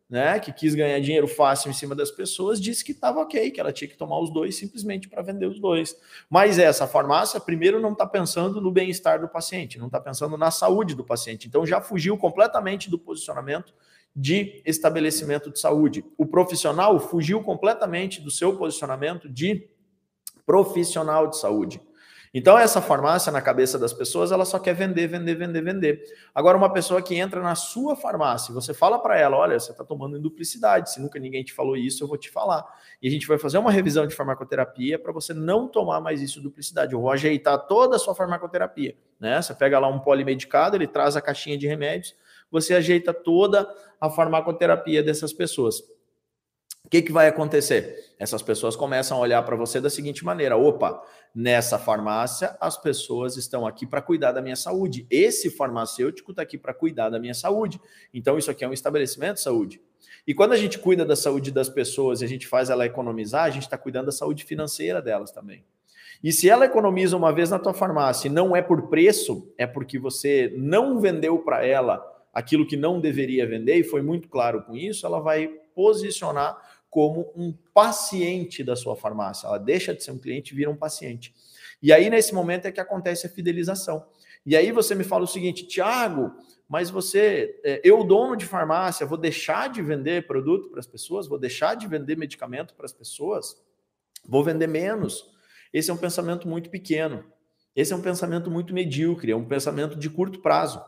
né, 0.08 0.38
que 0.38 0.52
quis 0.52 0.74
ganhar 0.74 1.00
dinheiro 1.00 1.26
fácil 1.26 1.70
em 1.70 1.72
cima 1.72 1.94
das 1.94 2.10
pessoas, 2.10 2.60
disse 2.60 2.84
que 2.84 2.92
estava 2.92 3.18
ok, 3.20 3.50
que 3.50 3.58
ela 3.58 3.72
tinha 3.72 3.88
que 3.88 3.96
tomar 3.96 4.18
os 4.20 4.30
dois 4.30 4.54
simplesmente 4.54 5.08
para 5.08 5.22
vender 5.22 5.46
os 5.46 5.58
dois. 5.58 5.96
Mas 6.28 6.58
essa 6.58 6.86
farmácia, 6.86 7.40
primeiro, 7.40 7.80
não 7.80 7.92
está 7.92 8.06
pensando 8.06 8.60
no 8.60 8.70
bem-estar 8.70 9.20
do 9.20 9.26
paciente, 9.26 9.78
não 9.78 9.86
está 9.86 9.98
pensando 9.98 10.36
na 10.36 10.50
saúde 10.50 10.94
do 10.94 11.02
paciente. 11.02 11.48
Então 11.48 11.64
já 11.64 11.80
fugiu 11.80 12.16
completamente 12.18 12.90
do 12.90 12.98
posicionamento 12.98 13.74
de 14.14 14.62
estabelecimento 14.66 15.50
de 15.50 15.58
saúde. 15.58 16.04
O 16.18 16.26
profissional 16.26 17.00
fugiu 17.00 17.42
completamente 17.42 18.20
do 18.20 18.30
seu 18.30 18.54
posicionamento 18.58 19.30
de 19.30 19.66
profissional 20.44 21.26
de 21.26 21.38
saúde. 21.38 21.80
Então, 22.34 22.58
essa 22.58 22.80
farmácia, 22.80 23.30
na 23.30 23.42
cabeça 23.42 23.78
das 23.78 23.92
pessoas, 23.92 24.32
ela 24.32 24.46
só 24.46 24.58
quer 24.58 24.74
vender, 24.74 25.06
vender, 25.06 25.34
vender, 25.34 25.62
vender. 25.62 26.02
Agora, 26.34 26.56
uma 26.56 26.72
pessoa 26.72 27.02
que 27.02 27.14
entra 27.14 27.42
na 27.42 27.54
sua 27.54 27.94
farmácia, 27.94 28.54
você 28.54 28.72
fala 28.72 28.98
para 28.98 29.18
ela: 29.18 29.36
olha, 29.36 29.60
você 29.60 29.70
está 29.70 29.84
tomando 29.84 30.16
em 30.16 30.20
duplicidade, 30.20 30.90
se 30.90 31.00
nunca 31.00 31.18
ninguém 31.18 31.44
te 31.44 31.52
falou 31.52 31.76
isso, 31.76 32.02
eu 32.02 32.08
vou 32.08 32.16
te 32.16 32.30
falar. 32.30 32.64
E 33.02 33.08
a 33.08 33.10
gente 33.10 33.26
vai 33.26 33.36
fazer 33.36 33.58
uma 33.58 33.70
revisão 33.70 34.06
de 34.06 34.14
farmacoterapia 34.14 34.98
para 34.98 35.12
você 35.12 35.34
não 35.34 35.68
tomar 35.68 36.00
mais 36.00 36.22
isso 36.22 36.40
duplicidade. 36.40 36.94
Eu 36.94 37.02
vou 37.02 37.10
ajeitar 37.10 37.66
toda 37.66 37.96
a 37.96 37.98
sua 37.98 38.14
farmacoterapia. 38.14 38.96
Né? 39.20 39.40
Você 39.40 39.54
pega 39.54 39.78
lá 39.78 39.88
um 39.88 39.98
polimedicado, 39.98 40.74
ele 40.76 40.86
traz 40.86 41.16
a 41.16 41.20
caixinha 41.20 41.58
de 41.58 41.66
remédios, 41.66 42.14
você 42.50 42.74
ajeita 42.74 43.12
toda 43.12 43.68
a 44.00 44.08
farmacoterapia 44.08 45.02
dessas 45.02 45.34
pessoas. 45.34 45.82
Que, 46.92 47.00
que 47.00 47.10
vai 47.10 47.26
acontecer? 47.26 48.12
Essas 48.18 48.42
pessoas 48.42 48.76
começam 48.76 49.16
a 49.16 49.20
olhar 49.22 49.42
para 49.44 49.56
você 49.56 49.80
da 49.80 49.88
seguinte 49.88 50.22
maneira: 50.26 50.58
opa, 50.58 51.02
nessa 51.34 51.78
farmácia 51.78 52.54
as 52.60 52.76
pessoas 52.76 53.38
estão 53.38 53.66
aqui 53.66 53.86
para 53.86 54.02
cuidar 54.02 54.32
da 54.32 54.42
minha 54.42 54.56
saúde. 54.56 55.06
Esse 55.08 55.48
farmacêutico 55.48 56.32
está 56.32 56.42
aqui 56.42 56.58
para 56.58 56.74
cuidar 56.74 57.08
da 57.08 57.18
minha 57.18 57.32
saúde. 57.32 57.80
Então, 58.12 58.36
isso 58.36 58.50
aqui 58.50 58.62
é 58.62 58.68
um 58.68 58.74
estabelecimento 58.74 59.36
de 59.36 59.40
saúde. 59.40 59.80
E 60.26 60.34
quando 60.34 60.52
a 60.52 60.56
gente 60.58 60.78
cuida 60.78 61.02
da 61.02 61.16
saúde 61.16 61.50
das 61.50 61.70
pessoas 61.70 62.20
e 62.20 62.26
a 62.26 62.28
gente 62.28 62.46
faz 62.46 62.68
ela 62.68 62.84
economizar, 62.84 63.44
a 63.44 63.50
gente 63.50 63.62
está 63.62 63.78
cuidando 63.78 64.06
da 64.06 64.12
saúde 64.12 64.44
financeira 64.44 65.00
delas 65.00 65.30
também. 65.30 65.64
E 66.22 66.30
se 66.30 66.46
ela 66.46 66.66
economiza 66.66 67.16
uma 67.16 67.32
vez 67.32 67.48
na 67.48 67.58
tua 67.58 67.72
farmácia 67.72 68.28
e 68.28 68.30
não 68.30 68.54
é 68.54 68.60
por 68.60 68.90
preço, 68.90 69.50
é 69.56 69.66
porque 69.66 69.98
você 69.98 70.52
não 70.58 71.00
vendeu 71.00 71.38
para 71.38 71.64
ela 71.64 72.04
aquilo 72.34 72.66
que 72.66 72.76
não 72.76 73.00
deveria 73.00 73.46
vender 73.46 73.76
e 73.76 73.84
foi 73.84 74.02
muito 74.02 74.28
claro 74.28 74.62
com 74.62 74.76
isso, 74.76 75.06
ela 75.06 75.20
vai 75.20 75.48
posicionar 75.74 76.71
como 76.92 77.32
um 77.34 77.54
paciente 77.72 78.62
da 78.62 78.76
sua 78.76 78.94
farmácia. 78.94 79.46
Ela 79.46 79.56
deixa 79.56 79.94
de 79.94 80.04
ser 80.04 80.10
um 80.10 80.18
cliente 80.18 80.52
e 80.52 80.54
vira 80.54 80.70
um 80.70 80.76
paciente. 80.76 81.34
E 81.82 81.90
aí, 81.90 82.10
nesse 82.10 82.34
momento, 82.34 82.66
é 82.66 82.70
que 82.70 82.78
acontece 82.78 83.26
a 83.26 83.30
fidelização. 83.30 84.04
E 84.44 84.54
aí 84.54 84.70
você 84.70 84.94
me 84.94 85.02
fala 85.02 85.24
o 85.24 85.26
seguinte, 85.26 85.66
Tiago, 85.66 86.30
mas 86.68 86.90
você, 86.90 87.58
é, 87.64 87.80
eu, 87.82 88.04
dono 88.04 88.36
de 88.36 88.44
farmácia, 88.44 89.06
vou 89.06 89.16
deixar 89.16 89.70
de 89.70 89.80
vender 89.80 90.26
produto 90.26 90.68
para 90.68 90.80
as 90.80 90.86
pessoas? 90.86 91.26
Vou 91.26 91.38
deixar 91.38 91.76
de 91.76 91.86
vender 91.86 92.14
medicamento 92.14 92.74
para 92.74 92.84
as 92.84 92.92
pessoas? 92.92 93.56
Vou 94.28 94.44
vender 94.44 94.66
menos? 94.66 95.24
Esse 95.72 95.90
é 95.90 95.94
um 95.94 95.96
pensamento 95.98 96.46
muito 96.46 96.68
pequeno. 96.68 97.24
Esse 97.74 97.94
é 97.94 97.96
um 97.96 98.02
pensamento 98.02 98.50
muito 98.50 98.74
medíocre, 98.74 99.32
é 99.32 99.36
um 99.36 99.48
pensamento 99.48 99.96
de 99.96 100.10
curto 100.10 100.40
prazo. 100.40 100.84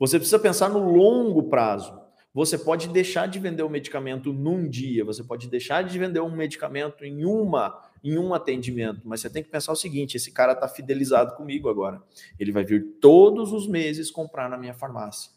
Você 0.00 0.18
precisa 0.18 0.40
pensar 0.40 0.68
no 0.68 0.80
longo 0.80 1.44
prazo. 1.44 2.07
Você 2.38 2.56
pode 2.56 2.86
deixar 2.88 3.26
de 3.26 3.36
vender 3.40 3.64
o 3.64 3.68
medicamento 3.68 4.32
num 4.32 4.68
dia, 4.68 5.04
você 5.04 5.24
pode 5.24 5.48
deixar 5.48 5.82
de 5.82 5.98
vender 5.98 6.20
um 6.20 6.30
medicamento 6.30 7.04
em 7.04 7.24
uma 7.24 7.84
em 8.04 8.16
um 8.16 8.32
atendimento, 8.32 9.00
mas 9.04 9.20
você 9.20 9.28
tem 9.28 9.42
que 9.42 9.50
pensar 9.50 9.72
o 9.72 9.76
seguinte: 9.76 10.16
esse 10.16 10.30
cara 10.30 10.52
está 10.52 10.68
fidelizado 10.68 11.34
comigo 11.34 11.68
agora. 11.68 12.00
Ele 12.38 12.52
vai 12.52 12.62
vir 12.62 12.94
todos 13.00 13.52
os 13.52 13.66
meses 13.66 14.08
comprar 14.08 14.48
na 14.48 14.56
minha 14.56 14.72
farmácia. 14.72 15.32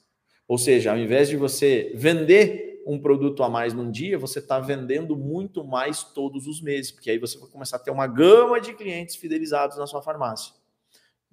Ou 0.47 0.59
seja, 0.59 0.91
ao 0.91 0.97
invés 0.99 1.27
de 1.27 1.35
você 1.35 1.91
vender 1.95 2.83
um 2.85 2.99
produto 2.99 3.41
a 3.41 3.49
mais 3.49 3.73
num 3.73 3.89
dia, 3.89 4.19
você 4.19 4.37
está 4.37 4.59
vendendo 4.59 5.17
muito 5.17 5.63
mais 5.63 6.03
todos 6.03 6.45
os 6.45 6.61
meses, 6.61 6.91
porque 6.91 7.09
aí 7.09 7.17
você 7.17 7.35
vai 7.39 7.49
começar 7.49 7.77
a 7.77 7.79
ter 7.79 7.89
uma 7.89 8.05
gama 8.05 8.61
de 8.61 8.73
clientes 8.73 9.15
fidelizados 9.15 9.75
na 9.75 9.87
sua 9.87 10.03
farmácia. 10.03 10.53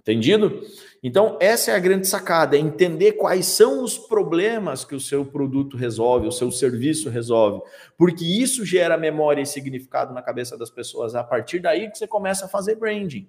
Entendido? 0.09 0.63
Então, 1.03 1.37
essa 1.39 1.71
é 1.71 1.75
a 1.75 1.79
grande 1.79 2.09
sacada, 2.09 2.57
é 2.57 2.59
entender 2.59 3.13
quais 3.13 3.45
são 3.45 3.85
os 3.85 3.99
problemas 3.99 4.83
que 4.83 4.95
o 4.95 5.01
seu 5.01 5.23
produto 5.23 5.77
resolve, 5.77 6.27
o 6.27 6.33
seu 6.33 6.51
serviço 6.51 7.11
resolve, 7.11 7.61
porque 7.97 8.25
isso 8.25 8.65
gera 8.65 8.97
memória 8.97 9.43
e 9.43 9.47
significado 9.47 10.15
na 10.15 10.23
cabeça 10.23 10.57
das 10.57 10.71
pessoas. 10.71 11.15
A 11.15 11.23
partir 11.23 11.59
daí 11.59 11.91
que 11.91 11.99
você 11.99 12.07
começa 12.07 12.47
a 12.47 12.49
fazer 12.49 12.77
branding. 12.77 13.29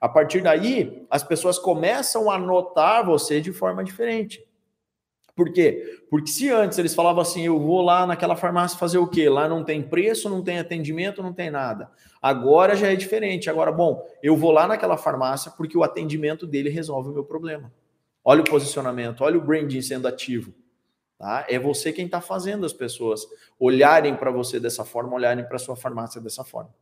A 0.00 0.08
partir 0.08 0.40
daí, 0.40 1.06
as 1.10 1.22
pessoas 1.22 1.58
começam 1.58 2.30
a 2.30 2.38
notar 2.38 3.04
você 3.04 3.38
de 3.38 3.52
forma 3.52 3.84
diferente. 3.84 4.42
Por 5.36 5.52
quê? 5.52 6.00
Porque 6.08 6.30
se 6.30 6.48
antes 6.48 6.78
eles 6.78 6.94
falavam 6.94 7.20
assim, 7.20 7.44
eu 7.44 7.58
vou 7.58 7.82
lá 7.82 8.06
naquela 8.06 8.36
farmácia 8.36 8.78
fazer 8.78 8.98
o 8.98 9.06
quê? 9.06 9.28
Lá 9.28 9.48
não 9.48 9.62
tem 9.62 9.82
preço, 9.82 10.30
não 10.30 10.42
tem 10.42 10.58
atendimento, 10.58 11.22
não 11.22 11.32
tem 11.32 11.50
nada. 11.50 11.90
Agora 12.24 12.74
já 12.74 12.90
é 12.90 12.96
diferente. 12.96 13.50
Agora, 13.50 13.70
bom, 13.70 14.02
eu 14.22 14.34
vou 14.34 14.50
lá 14.50 14.66
naquela 14.66 14.96
farmácia 14.96 15.50
porque 15.50 15.76
o 15.76 15.82
atendimento 15.82 16.46
dele 16.46 16.70
resolve 16.70 17.10
o 17.10 17.12
meu 17.12 17.22
problema. 17.22 17.70
Olha 18.24 18.40
o 18.40 18.44
posicionamento, 18.44 19.20
olha 19.20 19.36
o 19.36 19.42
branding 19.42 19.82
sendo 19.82 20.08
ativo. 20.08 20.54
Tá? 21.18 21.44
É 21.50 21.58
você 21.58 21.92
quem 21.92 22.06
está 22.06 22.22
fazendo 22.22 22.64
as 22.64 22.72
pessoas 22.72 23.26
olharem 23.60 24.16
para 24.16 24.30
você 24.30 24.58
dessa 24.58 24.86
forma, 24.86 25.14
olharem 25.14 25.46
para 25.46 25.58
sua 25.58 25.76
farmácia 25.76 26.18
dessa 26.18 26.42
forma. 26.42 26.74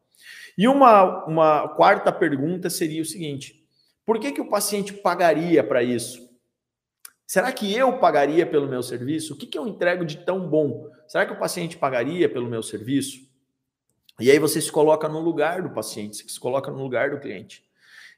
E 0.57 0.69
uma, 0.69 1.25
uma 1.25 1.69
quarta 1.71 2.13
pergunta 2.13 2.71
seria 2.71 3.03
o 3.03 3.05
seguinte: 3.05 3.67
por 4.07 4.21
que, 4.21 4.31
que 4.31 4.41
o 4.41 4.49
paciente 4.49 4.93
pagaria 4.93 5.65
para 5.65 5.83
isso? 5.83 6.31
Será 7.27 7.51
que 7.51 7.75
eu 7.77 7.99
pagaria 7.99 8.47
pelo 8.47 8.69
meu 8.69 8.81
serviço? 8.81 9.35
O 9.35 9.37
que, 9.37 9.49
que 9.49 9.59
eu 9.59 9.67
entrego 9.67 10.05
de 10.05 10.19
tão 10.19 10.49
bom? 10.49 10.89
Será 11.09 11.27
que 11.27 11.33
o 11.33 11.39
paciente 11.39 11.77
pagaria 11.77 12.29
pelo 12.29 12.49
meu 12.49 12.63
serviço? 12.63 13.32
E 14.21 14.31
aí 14.31 14.39
você 14.39 14.61
se 14.61 14.71
coloca 14.71 15.09
no 15.09 15.21
lugar 15.21 15.63
do 15.63 15.71
paciente, 15.71 16.17
você 16.17 16.29
se 16.29 16.41
coloca 16.41 16.71
no 16.71 16.83
lugar 16.83 17.11
do 17.11 17.21
cliente. 17.21 17.65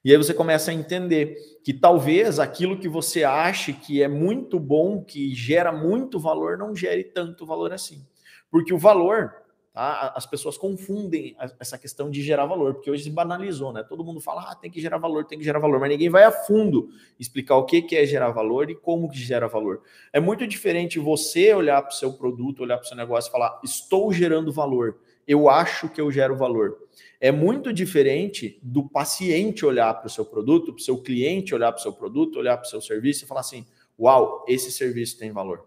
E 0.04 0.10
aí 0.10 0.16
você 0.18 0.34
começa 0.34 0.70
a 0.70 0.74
entender 0.74 1.36
que 1.64 1.72
talvez 1.72 2.38
aquilo 2.38 2.78
que 2.78 2.88
você 2.88 3.24
ache 3.24 3.72
que 3.72 4.02
é 4.02 4.08
muito 4.08 4.60
bom, 4.60 5.02
que 5.02 5.34
gera 5.34 5.72
muito 5.72 6.20
valor, 6.20 6.58
não 6.58 6.76
gere 6.76 7.04
tanto 7.04 7.46
valor 7.46 7.72
assim. 7.72 8.06
Porque 8.50 8.74
o 8.74 8.78
valor 8.78 9.44
Tá? 9.74 10.12
As 10.14 10.24
pessoas 10.24 10.56
confundem 10.56 11.36
essa 11.58 11.76
questão 11.76 12.08
de 12.08 12.22
gerar 12.22 12.46
valor, 12.46 12.74
porque 12.74 12.88
hoje 12.88 13.02
se 13.02 13.10
banalizou, 13.10 13.72
né? 13.72 13.82
Todo 13.82 14.04
mundo 14.04 14.20
fala, 14.20 14.42
ah, 14.48 14.54
tem 14.54 14.70
que 14.70 14.80
gerar 14.80 14.98
valor, 14.98 15.24
tem 15.24 15.36
que 15.36 15.44
gerar 15.44 15.58
valor, 15.58 15.80
mas 15.80 15.88
ninguém 15.88 16.08
vai 16.08 16.22
a 16.22 16.30
fundo 16.30 16.90
explicar 17.18 17.56
o 17.56 17.64
que 17.64 17.84
é 17.96 18.06
gerar 18.06 18.30
valor 18.30 18.70
e 18.70 18.76
como 18.76 19.10
que 19.10 19.18
gera 19.18 19.48
valor. 19.48 19.82
É 20.12 20.20
muito 20.20 20.46
diferente 20.46 21.00
você 21.00 21.52
olhar 21.52 21.82
para 21.82 21.90
o 21.90 21.94
seu 21.94 22.12
produto, 22.12 22.62
olhar 22.62 22.76
para 22.76 22.84
o 22.84 22.86
seu 22.86 22.96
negócio 22.96 23.28
e 23.30 23.32
falar, 23.32 23.60
estou 23.64 24.12
gerando 24.12 24.52
valor, 24.52 25.00
eu 25.26 25.48
acho 25.48 25.88
que 25.88 26.00
eu 26.00 26.10
gero 26.10 26.36
valor. 26.36 26.78
É 27.20 27.32
muito 27.32 27.72
diferente 27.72 28.58
do 28.62 28.88
paciente 28.88 29.64
olhar 29.64 29.94
para 29.94 30.06
o 30.06 30.10
seu 30.10 30.24
produto, 30.24 30.72
para 30.72 30.80
o 30.80 30.84
seu 30.84 30.98
cliente 30.98 31.54
olhar 31.54 31.72
para 31.72 31.80
o 31.80 31.82
seu 31.82 31.92
produto, 31.92 32.38
olhar 32.38 32.56
para 32.56 32.66
o 32.66 32.70
seu 32.70 32.80
serviço 32.80 33.24
e 33.24 33.26
falar 33.26 33.40
assim, 33.40 33.66
uau, 33.98 34.44
esse 34.46 34.70
serviço 34.70 35.18
tem 35.18 35.32
valor. 35.32 35.66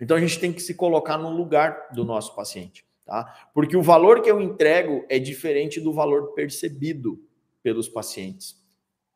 Então 0.00 0.16
a 0.16 0.20
gente 0.20 0.38
tem 0.38 0.52
que 0.52 0.62
se 0.62 0.74
colocar 0.74 1.18
no 1.18 1.30
lugar 1.30 1.88
do 1.92 2.04
nosso 2.04 2.34
paciente 2.34 2.84
tá? 3.04 3.50
Porque 3.52 3.76
o 3.76 3.82
valor 3.82 4.22
que 4.22 4.30
eu 4.30 4.40
entrego 4.40 5.04
é 5.08 5.18
diferente 5.18 5.80
do 5.80 5.92
valor 5.92 6.32
percebido 6.32 7.22
pelos 7.62 7.88
pacientes. 7.88 8.60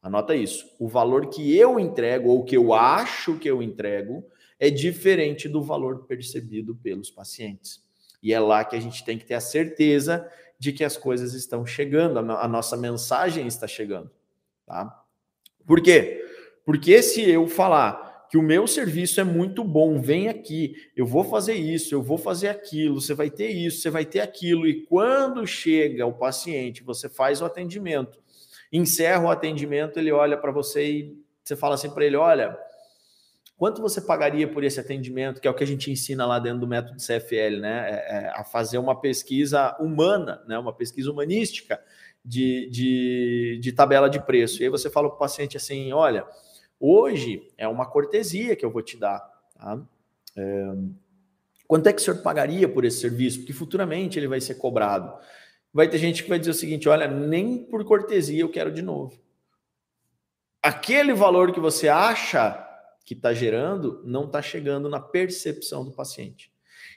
Anota 0.02 0.34
isso. 0.34 0.70
O 0.78 0.86
valor 0.86 1.28
que 1.28 1.56
eu 1.56 1.80
entrego 1.80 2.28
ou 2.28 2.44
que 2.44 2.56
eu 2.56 2.72
acho 2.72 3.38
que 3.38 3.48
eu 3.48 3.62
entrego 3.62 4.24
é 4.58 4.70
diferente 4.70 5.48
do 5.48 5.62
valor 5.62 6.06
percebido 6.06 6.76
pelos 6.76 7.10
pacientes. 7.10 7.82
E 8.26 8.32
é 8.32 8.40
lá 8.40 8.64
que 8.64 8.74
a 8.74 8.80
gente 8.80 9.04
tem 9.04 9.16
que 9.16 9.24
ter 9.24 9.34
a 9.34 9.40
certeza 9.40 10.28
de 10.58 10.72
que 10.72 10.82
as 10.82 10.96
coisas 10.96 11.32
estão 11.32 11.64
chegando, 11.64 12.18
a 12.18 12.48
nossa 12.48 12.76
mensagem 12.76 13.46
está 13.46 13.68
chegando, 13.68 14.10
tá? 14.66 15.04
Por 15.64 15.80
quê? 15.80 16.24
Porque 16.64 17.04
se 17.04 17.22
eu 17.30 17.46
falar 17.46 18.26
que 18.28 18.36
o 18.36 18.42
meu 18.42 18.66
serviço 18.66 19.20
é 19.20 19.24
muito 19.24 19.62
bom, 19.62 20.00
vem 20.00 20.26
aqui, 20.26 20.74
eu 20.96 21.06
vou 21.06 21.22
fazer 21.22 21.54
isso, 21.54 21.94
eu 21.94 22.02
vou 22.02 22.18
fazer 22.18 22.48
aquilo, 22.48 23.00
você 23.00 23.14
vai 23.14 23.30
ter 23.30 23.50
isso, 23.50 23.80
você 23.80 23.90
vai 23.90 24.04
ter 24.04 24.18
aquilo. 24.18 24.66
E 24.66 24.84
quando 24.86 25.46
chega 25.46 26.04
o 26.04 26.12
paciente, 26.12 26.82
você 26.82 27.08
faz 27.08 27.40
o 27.40 27.44
atendimento, 27.44 28.18
encerra 28.72 29.22
o 29.22 29.30
atendimento, 29.30 30.00
ele 30.00 30.10
olha 30.10 30.36
para 30.36 30.50
você 30.50 30.84
e 30.84 31.16
você 31.44 31.54
fala 31.54 31.76
assim 31.76 31.90
para 31.90 32.04
ele: 32.04 32.16
olha, 32.16 32.58
quanto 33.56 33.80
você 33.80 34.00
pagaria 34.00 34.46
por 34.46 34.64
esse 34.64 34.78
atendimento? 34.78 35.40
Que 35.40 35.48
é 35.48 35.50
o 35.50 35.54
que 35.54 35.64
a 35.64 35.66
gente 35.66 35.90
ensina 35.90 36.26
lá 36.26 36.38
dentro 36.38 36.60
do 36.60 36.68
método 36.68 36.98
CFL, 36.98 37.60
né? 37.60 37.90
É, 37.90 38.16
é, 38.16 38.32
a 38.34 38.44
fazer 38.44 38.78
uma 38.78 39.00
pesquisa 39.00 39.76
humana, 39.80 40.42
né? 40.46 40.58
uma 40.58 40.72
pesquisa 40.72 41.10
humanística 41.10 41.80
de, 42.24 42.68
de, 42.70 43.58
de 43.62 43.72
tabela 43.72 44.08
de 44.08 44.20
preço. 44.20 44.62
E 44.62 44.64
aí 44.64 44.70
você 44.70 44.90
fala 44.90 45.08
para 45.08 45.16
o 45.16 45.18
paciente 45.18 45.56
assim: 45.56 45.92
olha 45.92 46.26
Hoje 46.78 47.48
é 47.56 47.66
uma 47.66 47.86
cortesia 47.86 48.54
que 48.54 48.64
eu 48.64 48.70
vou 48.70 48.82
te 48.82 48.96
dar. 48.96 49.20
Tá? 49.54 49.80
É... 50.36 50.72
Quanto 51.66 51.88
é 51.88 51.92
que 51.92 52.00
o 52.00 52.04
senhor 52.04 52.22
pagaria 52.22 52.68
por 52.68 52.84
esse 52.84 53.00
serviço? 53.00 53.38
Porque 53.38 53.52
futuramente 53.52 54.18
ele 54.18 54.28
vai 54.28 54.40
ser 54.40 54.56
cobrado. 54.56 55.12
Vai 55.72 55.88
ter 55.88 55.98
gente 55.98 56.22
que 56.22 56.28
vai 56.28 56.38
dizer 56.38 56.50
o 56.50 56.54
seguinte: 56.54 56.88
olha, 56.88 57.08
nem 57.08 57.58
por 57.64 57.84
cortesia 57.84 58.40
eu 58.40 58.50
quero 58.50 58.70
de 58.70 58.82
novo. 58.82 59.18
Aquele 60.62 61.14
valor 61.14 61.52
que 61.52 61.60
você 61.60 61.88
acha 61.88 62.62
que 63.06 63.14
está 63.14 63.32
gerando 63.32 64.02
não 64.04 64.24
está 64.24 64.42
chegando 64.42 64.88
na 64.88 64.98
percepção 64.98 65.84
do 65.84 65.92
paciente. 65.92 66.50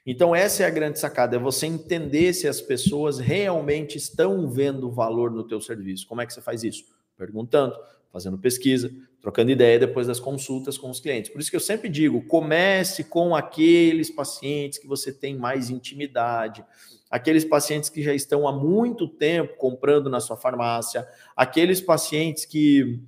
Então, 0.04 0.36
essa 0.36 0.63
é 0.63 0.65
a 0.65 0.72
grande 0.72 1.00
sacada: 1.00 1.36
é 1.36 1.39
você 1.39 1.67
entender 1.67 2.34
se 2.34 2.48
as 2.48 2.60
pessoas 2.60 3.19
realmente 3.19 3.95
estão 3.98 4.50
vendo 4.50 4.91
valor 4.91 5.30
no 5.30 5.48
teu 5.48 5.62
serviço. 5.62 6.08
Como 6.08 6.19
é 6.19 6.26
que 6.26 6.34
você 6.34 6.41
faz 6.41 6.63
isso? 6.63 6.84
Perguntando, 7.15 7.76
fazendo 8.12 8.39
pesquisa, 8.39 8.91
trocando 9.22 9.52
ideia 9.52 9.78
depois 9.78 10.08
das 10.08 10.19
consultas 10.19 10.80
com 10.80 10.89
os 10.89 11.00
clientes. 11.00 11.30
Por 11.30 11.39
isso 11.39 11.52
que 11.52 11.56
eu 11.56 11.62
sempre 11.62 11.88
digo, 11.88 12.24
comece 12.24 13.04
com 13.04 13.36
aqueles 13.36 14.10
pacientes 14.10 14.80
que 14.80 14.88
você 14.88 15.13
tem 15.13 15.38
mais 15.38 15.69
intimidade, 15.69 16.65
aqueles 17.12 17.45
pacientes 17.45 17.89
que 17.89 18.02
já 18.02 18.15
estão 18.15 18.48
há 18.48 18.52
muito 18.52 19.08
tempo 19.08 19.58
comprando 19.58 20.10
na 20.10 20.19
sua 20.19 20.38
farmácia, 20.38 21.08
aqueles 21.36 21.82
pacientes 21.82 22.45
que 22.45 23.00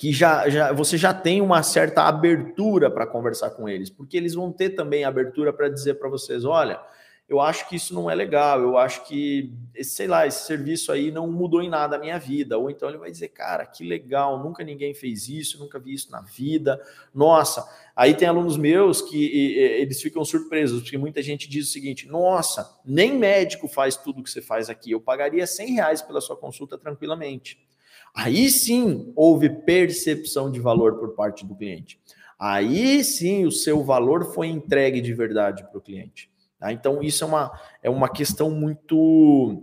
que 0.00 0.14
já, 0.14 0.48
já 0.48 0.72
você 0.72 0.96
já 0.96 1.12
tem 1.12 1.42
uma 1.42 1.62
certa 1.62 2.04
abertura 2.04 2.90
para 2.90 3.06
conversar 3.06 3.50
com 3.50 3.68
eles, 3.68 3.90
porque 3.90 4.16
eles 4.16 4.32
vão 4.32 4.50
ter 4.50 4.70
também 4.70 5.04
abertura 5.04 5.52
para 5.52 5.68
dizer 5.68 5.96
para 5.96 6.08
vocês, 6.08 6.42
olha, 6.42 6.80
eu 7.28 7.38
acho 7.38 7.68
que 7.68 7.76
isso 7.76 7.92
não 7.92 8.10
é 8.10 8.14
legal, 8.14 8.62
eu 8.62 8.78
acho 8.78 9.06
que, 9.06 9.52
sei 9.82 10.06
lá, 10.06 10.26
esse 10.26 10.46
serviço 10.46 10.90
aí 10.90 11.10
não 11.10 11.30
mudou 11.30 11.60
em 11.60 11.68
nada 11.68 11.96
a 11.96 11.98
minha 11.98 12.18
vida. 12.18 12.56
Ou 12.56 12.70
então 12.70 12.88
ele 12.88 12.96
vai 12.96 13.10
dizer, 13.10 13.28
cara, 13.28 13.66
que 13.66 13.84
legal, 13.84 14.42
nunca 14.42 14.64
ninguém 14.64 14.94
fez 14.94 15.28
isso, 15.28 15.58
nunca 15.58 15.78
vi 15.78 15.92
isso 15.92 16.10
na 16.10 16.22
vida. 16.22 16.80
Nossa, 17.14 17.62
aí 17.94 18.14
tem 18.14 18.26
alunos 18.26 18.56
meus 18.56 19.02
que 19.02 19.18
e, 19.18 19.58
e, 19.58 19.82
eles 19.82 20.00
ficam 20.00 20.24
surpresos, 20.24 20.80
porque 20.80 20.96
muita 20.96 21.20
gente 21.20 21.46
diz 21.46 21.68
o 21.68 21.72
seguinte: 21.72 22.08
nossa, 22.08 22.80
nem 22.86 23.18
médico 23.18 23.68
faz 23.68 23.96
tudo 23.96 24.22
que 24.22 24.30
você 24.30 24.40
faz 24.40 24.70
aqui, 24.70 24.92
eu 24.92 25.00
pagaria 25.00 25.46
100 25.46 25.74
reais 25.74 26.00
pela 26.00 26.22
sua 26.22 26.38
consulta 26.38 26.78
tranquilamente. 26.78 27.69
Aí 28.14 28.50
sim 28.50 29.12
houve 29.14 29.48
percepção 29.48 30.50
de 30.50 30.60
valor 30.60 30.98
por 30.98 31.14
parte 31.14 31.46
do 31.46 31.54
cliente. 31.54 32.00
Aí 32.38 33.04
sim 33.04 33.44
o 33.44 33.52
seu 33.52 33.84
valor 33.84 34.32
foi 34.32 34.48
entregue 34.48 35.00
de 35.00 35.12
verdade 35.12 35.62
para 35.64 35.78
o 35.78 35.82
cliente. 35.82 36.30
Tá? 36.58 36.72
Então, 36.72 37.02
isso 37.02 37.24
é 37.24 37.26
uma, 37.26 37.60
é 37.82 37.90
uma 37.90 38.08
questão 38.08 38.50
muito, 38.50 39.62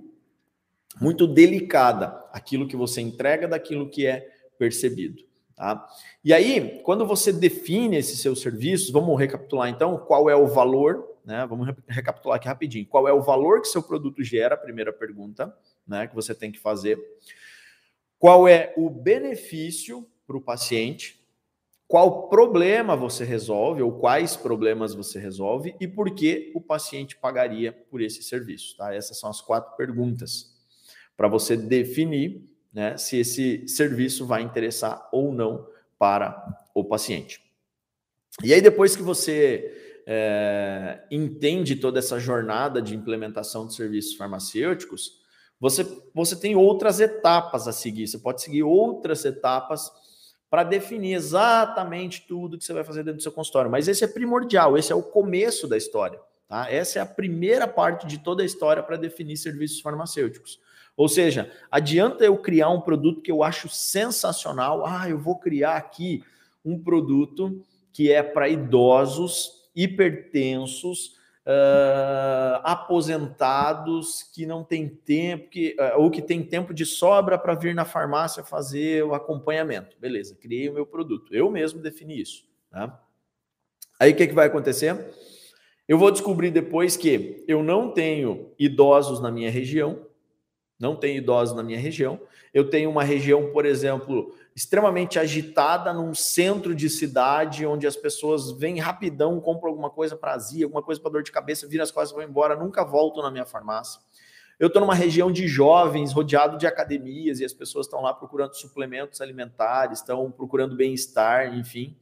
muito 0.99 1.27
delicada, 1.27 2.07
aquilo 2.33 2.67
que 2.67 2.75
você 2.75 3.01
entrega 3.01 3.47
daquilo 3.47 3.89
que 3.89 4.05
é 4.05 4.27
percebido. 4.57 5.23
Tá? 5.55 5.88
E 6.23 6.33
aí, 6.33 6.81
quando 6.83 7.05
você 7.05 7.31
define 7.31 7.97
esses 7.97 8.19
seus 8.19 8.41
serviços, 8.41 8.91
vamos 8.91 9.17
recapitular 9.19 9.69
então 9.69 9.97
qual 9.97 10.29
é 10.29 10.36
o 10.36 10.47
valor, 10.47 11.17
né? 11.25 11.45
Vamos 11.47 11.67
recapitular 11.88 12.38
aqui 12.38 12.47
rapidinho. 12.47 12.86
Qual 12.86 13.07
é 13.07 13.12
o 13.12 13.21
valor 13.21 13.62
que 13.62 13.67
seu 13.67 13.83
produto 13.83 14.23
gera? 14.23 14.55
Primeira 14.55 14.93
pergunta, 14.93 15.53
né? 15.86 16.07
Que 16.07 16.15
você 16.15 16.33
tem 16.33 16.51
que 16.51 16.60
fazer. 16.60 16.97
Qual 18.19 18.47
é 18.47 18.73
o 18.75 18.89
benefício 18.89 20.08
para 20.25 20.38
o 20.38 20.41
paciente? 20.41 21.17
qual 21.88 22.27
problema 22.27 22.95
você 22.95 23.23
resolve 23.23 23.82
ou 23.82 23.93
quais 23.93 24.36
problemas 24.36 24.93
você 24.93 25.19
resolve 25.19 25.73
e 25.80 25.88
por 25.88 26.13
que 26.13 26.51
o 26.53 26.60
paciente 26.60 27.15
pagaria 27.15 27.71
por 27.71 28.01
esse 28.01 28.21
serviço. 28.21 28.75
Tá? 28.75 28.93
Essas 28.93 29.17
são 29.17 29.30
as 29.30 29.39
quatro 29.39 29.75
perguntas 29.77 30.53
para 31.15 31.30
você 31.30 31.56
definir 31.56 32.43
né, 32.73 32.97
se 32.97 33.17
esse 33.17 33.67
serviço 33.67 34.25
vai 34.25 34.41
interessar 34.41 35.08
ou 35.12 35.34
não 35.34 35.65
para 35.97 36.45
o 36.75 36.84
paciente. 36.84 37.41
E 38.43 38.53
aí, 38.53 38.62
depois 38.62 38.95
que 38.95 39.01
você 39.01 40.03
é, 40.06 41.03
entende 41.10 41.77
toda 41.77 41.97
essa 41.97 42.19
jornada 42.19 42.82
de 42.82 42.95
implementação 42.95 43.65
de 43.65 43.73
serviços 43.73 44.15
farmacêuticos, 44.15 45.21
você, 45.59 45.85
você 46.13 46.35
tem 46.35 46.55
outras 46.55 46.99
etapas 46.99 47.67
a 47.67 47.71
seguir. 47.71 48.07
Você 48.07 48.19
pode 48.19 48.41
seguir 48.41 48.63
outras 48.63 49.25
etapas 49.25 49.91
para 50.49 50.63
definir 50.63 51.13
exatamente 51.13 52.25
tudo 52.27 52.57
que 52.57 52.63
você 52.63 52.73
vai 52.73 52.83
fazer 52.83 53.03
dentro 53.03 53.17
do 53.17 53.23
seu 53.23 53.31
consultório. 53.31 53.69
Mas 53.69 53.87
esse 53.87 54.03
é 54.03 54.07
primordial, 54.07 54.77
esse 54.77 54.91
é 54.91 54.95
o 54.95 55.03
começo 55.03 55.67
da 55.67 55.75
história. 55.75 56.19
Tá? 56.47 56.71
Essa 56.71 56.99
é 56.99 57.01
a 57.01 57.05
primeira 57.05 57.67
parte 57.67 58.07
de 58.07 58.19
toda 58.19 58.43
a 58.43 58.45
história 58.45 58.81
para 58.81 58.95
definir 58.95 59.35
serviços 59.35 59.81
farmacêuticos. 59.81 60.59
Ou 60.95 61.07
seja, 61.07 61.51
adianta 61.69 62.23
eu 62.23 62.37
criar 62.37 62.69
um 62.69 62.81
produto 62.81 63.21
que 63.21 63.31
eu 63.31 63.43
acho 63.43 63.67
sensacional. 63.67 64.85
Ah, 64.85 65.09
eu 65.09 65.17
vou 65.17 65.37
criar 65.37 65.75
aqui 65.75 66.23
um 66.63 66.79
produto 66.79 67.61
que 67.91 68.11
é 68.11 68.23
para 68.23 68.47
idosos, 68.47 69.69
hipertensos, 69.75 71.16
uh, 71.47 72.60
aposentados 72.63 74.21
que 74.33 74.45
não 74.45 74.63
tem 74.63 74.89
tempo, 74.89 75.49
que, 75.49 75.75
uh, 75.79 76.01
ou 76.01 76.12
que 76.12 76.21
tem 76.21 76.43
tempo 76.43 76.73
de 76.73 76.86
sobra 76.86 77.38
para 77.38 77.55
vir 77.55 77.73
na 77.73 77.86
farmácia 77.86 78.43
fazer 78.43 79.03
o 79.03 79.13
acompanhamento. 79.13 79.95
Beleza, 79.99 80.36
criei 80.36 80.67
o 80.67 80.73
meu 80.73 80.86
produto. 80.86 81.33
Eu 81.33 81.49
mesmo 81.49 81.81
defini 81.81 82.19
isso. 82.19 82.45
Tá? 82.69 83.01
Aí 83.97 84.12
o 84.12 84.15
que, 84.15 84.27
que 84.27 84.33
vai 84.33 84.47
acontecer? 84.47 85.13
Eu 85.88 85.97
vou 85.97 86.12
descobrir 86.12 86.51
depois 86.51 86.97
que 86.97 87.45
eu 87.47 87.63
não 87.63 87.91
tenho 87.91 88.51
idosos 88.60 89.21
na 89.21 89.31
minha 89.31 89.49
região, 89.49 90.05
não 90.77 90.97
tenho 90.97 91.17
idosos 91.17 91.55
na 91.55 91.63
minha 91.63 91.79
região. 91.79 92.19
Eu 92.53 92.69
tenho 92.69 92.89
uma 92.89 93.03
região, 93.03 93.51
por 93.51 93.65
exemplo, 93.65 94.36
extremamente 94.57 95.19
agitada 95.19 95.93
num 95.93 96.15
centro 96.15 96.73
de 96.73 96.89
cidade, 96.89 97.63
onde 97.63 97.85
as 97.85 97.95
pessoas 97.95 98.49
vêm 98.49 98.79
rapidão, 98.79 99.39
compram 99.39 99.69
alguma 99.69 99.91
coisa 99.91 100.15
para 100.15 100.33
azia, 100.33 100.65
alguma 100.65 100.81
coisa 100.81 100.99
para 100.99 101.11
dor 101.11 101.21
de 101.21 101.31
cabeça, 101.31 101.67
viram 101.67 101.83
as 101.83 101.91
costas 101.91 102.11
vão 102.11 102.27
embora, 102.27 102.55
nunca 102.55 102.83
voltam 102.83 103.21
na 103.21 103.29
minha 103.29 103.45
farmácia. 103.45 104.01
Eu 104.59 104.65
estou 104.65 104.79
numa 104.79 104.95
região 104.95 105.31
de 105.31 105.47
jovens, 105.47 106.11
rodeado 106.11 106.57
de 106.57 106.65
academias, 106.65 107.39
e 107.39 107.45
as 107.45 107.53
pessoas 107.53 107.85
estão 107.85 108.01
lá 108.01 108.11
procurando 108.11 108.55
suplementos 108.55 109.21
alimentares, 109.21 109.99
estão 109.99 110.31
procurando 110.31 110.75
bem-estar, 110.75 111.55
enfim. 111.55 111.95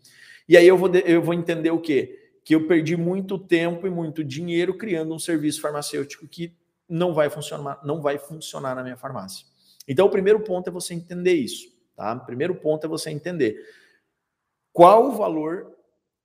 E 0.47 0.55
aí 0.55 0.65
eu 0.65 0.77
vou, 0.77 0.89
eu 0.95 1.21
vou 1.21 1.33
entender 1.33 1.71
o 1.71 1.81
quê? 1.81 2.31
Que 2.41 2.55
eu 2.55 2.67
perdi 2.67 2.95
muito 2.95 3.37
tempo 3.37 3.85
e 3.85 3.89
muito 3.89 4.23
dinheiro 4.23 4.77
criando 4.77 5.13
um 5.13 5.19
serviço 5.19 5.59
farmacêutico 5.59 6.25
que 6.25 6.55
não 6.87 7.13
vai 7.13 7.29
funcionar, 7.29 7.81
não 7.83 8.01
vai 8.01 8.17
funcionar 8.17 8.75
na 8.75 8.81
minha 8.81 8.95
farmácia. 8.95 9.45
Então, 9.85 10.05
o 10.07 10.09
primeiro 10.09 10.39
ponto 10.39 10.69
é 10.69 10.71
você 10.71 10.93
entender 10.93 11.33
isso, 11.33 11.74
tá? 11.95 12.15
Primeiro 12.15 12.55
ponto 12.55 12.85
é 12.85 12.89
você 12.89 13.09
entender 13.09 13.63
qual 14.73 15.07
o 15.07 15.11
valor 15.11 15.73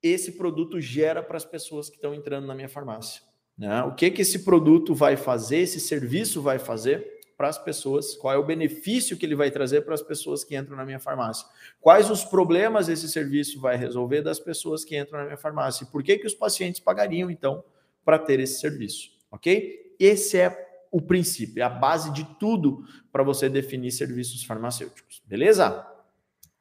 esse 0.02 0.32
produto 0.32 0.80
gera 0.80 1.22
para 1.22 1.36
as 1.36 1.44
pessoas 1.44 1.88
que 1.88 1.96
estão 1.96 2.14
entrando 2.14 2.46
na 2.46 2.54
minha 2.54 2.68
farmácia. 2.68 3.22
Né? 3.56 3.82
O 3.82 3.94
que 3.94 4.10
que 4.10 4.22
esse 4.22 4.40
produto 4.40 4.94
vai 4.94 5.16
fazer, 5.16 5.58
esse 5.58 5.78
serviço 5.78 6.40
vai 6.40 6.58
fazer 6.58 7.20
para 7.36 7.48
as 7.48 7.58
pessoas, 7.58 8.14
qual 8.16 8.34
é 8.34 8.36
o 8.36 8.44
benefício 8.44 9.16
que 9.16 9.24
ele 9.24 9.34
vai 9.34 9.50
trazer 9.50 9.82
para 9.82 9.94
as 9.94 10.02
pessoas 10.02 10.44
que 10.44 10.54
entram 10.54 10.76
na 10.76 10.84
minha 10.84 10.98
farmácia, 10.98 11.46
quais 11.80 12.10
os 12.10 12.22
problemas 12.22 12.88
esse 12.88 13.08
serviço 13.08 13.58
vai 13.58 13.76
resolver 13.76 14.20
das 14.20 14.38
pessoas 14.38 14.84
que 14.84 14.98
entram 14.98 15.20
na 15.20 15.24
minha 15.24 15.36
farmácia, 15.38 15.84
e 15.84 15.86
por 15.86 16.02
que 16.02 16.18
que 16.18 16.26
os 16.26 16.34
pacientes 16.34 16.80
pagariam 16.80 17.30
então 17.30 17.64
para 18.04 18.18
ter 18.18 18.40
esse 18.40 18.60
serviço, 18.60 19.10
ok? 19.30 19.94
Esse 19.98 20.36
é 20.36 20.69
o 20.90 21.00
princípio, 21.00 21.60
é 21.60 21.64
a 21.64 21.68
base 21.68 22.12
de 22.12 22.24
tudo 22.38 22.84
para 23.12 23.22
você 23.22 23.48
definir 23.48 23.92
serviços 23.92 24.44
farmacêuticos, 24.44 25.22
beleza? 25.26 25.86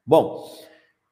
Bom, 0.05 0.51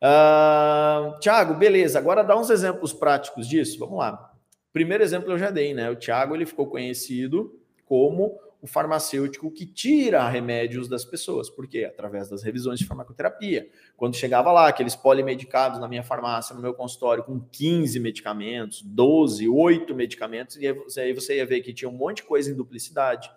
uh, 0.04 1.20
Tiago, 1.20 1.56
beleza. 1.56 2.00
Agora 2.00 2.24
dá 2.24 2.38
uns 2.38 2.50
exemplos 2.50 2.94
práticos 2.94 3.48
disso. 3.48 3.80
Vamos 3.80 3.98
lá. 3.98 4.34
Primeiro 4.72 5.04
exemplo 5.04 5.32
eu 5.32 5.38
já 5.38 5.50
dei, 5.50 5.74
né? 5.74 5.90
O 5.90 5.96
Tiago 5.96 6.36
ele 6.36 6.46
ficou 6.46 6.68
conhecido 6.68 7.60
como 7.86 8.40
o 8.68 8.70
farmacêutico 8.70 9.50
que 9.50 9.66
tira 9.66 10.28
remédios 10.28 10.88
das 10.88 11.06
pessoas. 11.06 11.50
Por 11.50 11.68
quê? 11.68 11.86
Através 11.86 12.30
das 12.30 12.44
revisões 12.44 12.80
de 12.80 12.86
farmacoterapia. 12.86 13.68
Quando 13.96 14.16
chegava 14.16 14.52
lá, 14.52 14.68
aqueles 14.68 14.96
polimedicados 14.96 15.80
na 15.80 15.88
minha 15.88 16.04
farmácia, 16.04 16.54
no 16.54 16.62
meu 16.62 16.74
consultório, 16.74 17.24
com 17.24 17.40
15 17.40 18.00
medicamentos, 18.00 18.82
12, 18.82 19.48
8 19.48 19.96
medicamentos, 19.96 20.58
e 20.58 20.68
aí 20.68 21.14
você 21.14 21.38
ia 21.38 21.46
ver 21.46 21.62
que 21.62 21.74
tinha 21.74 21.90
um 21.90 21.94
monte 21.94 22.18
de 22.18 22.24
coisa 22.24 22.52
em 22.52 22.54
duplicidade, 22.54 23.32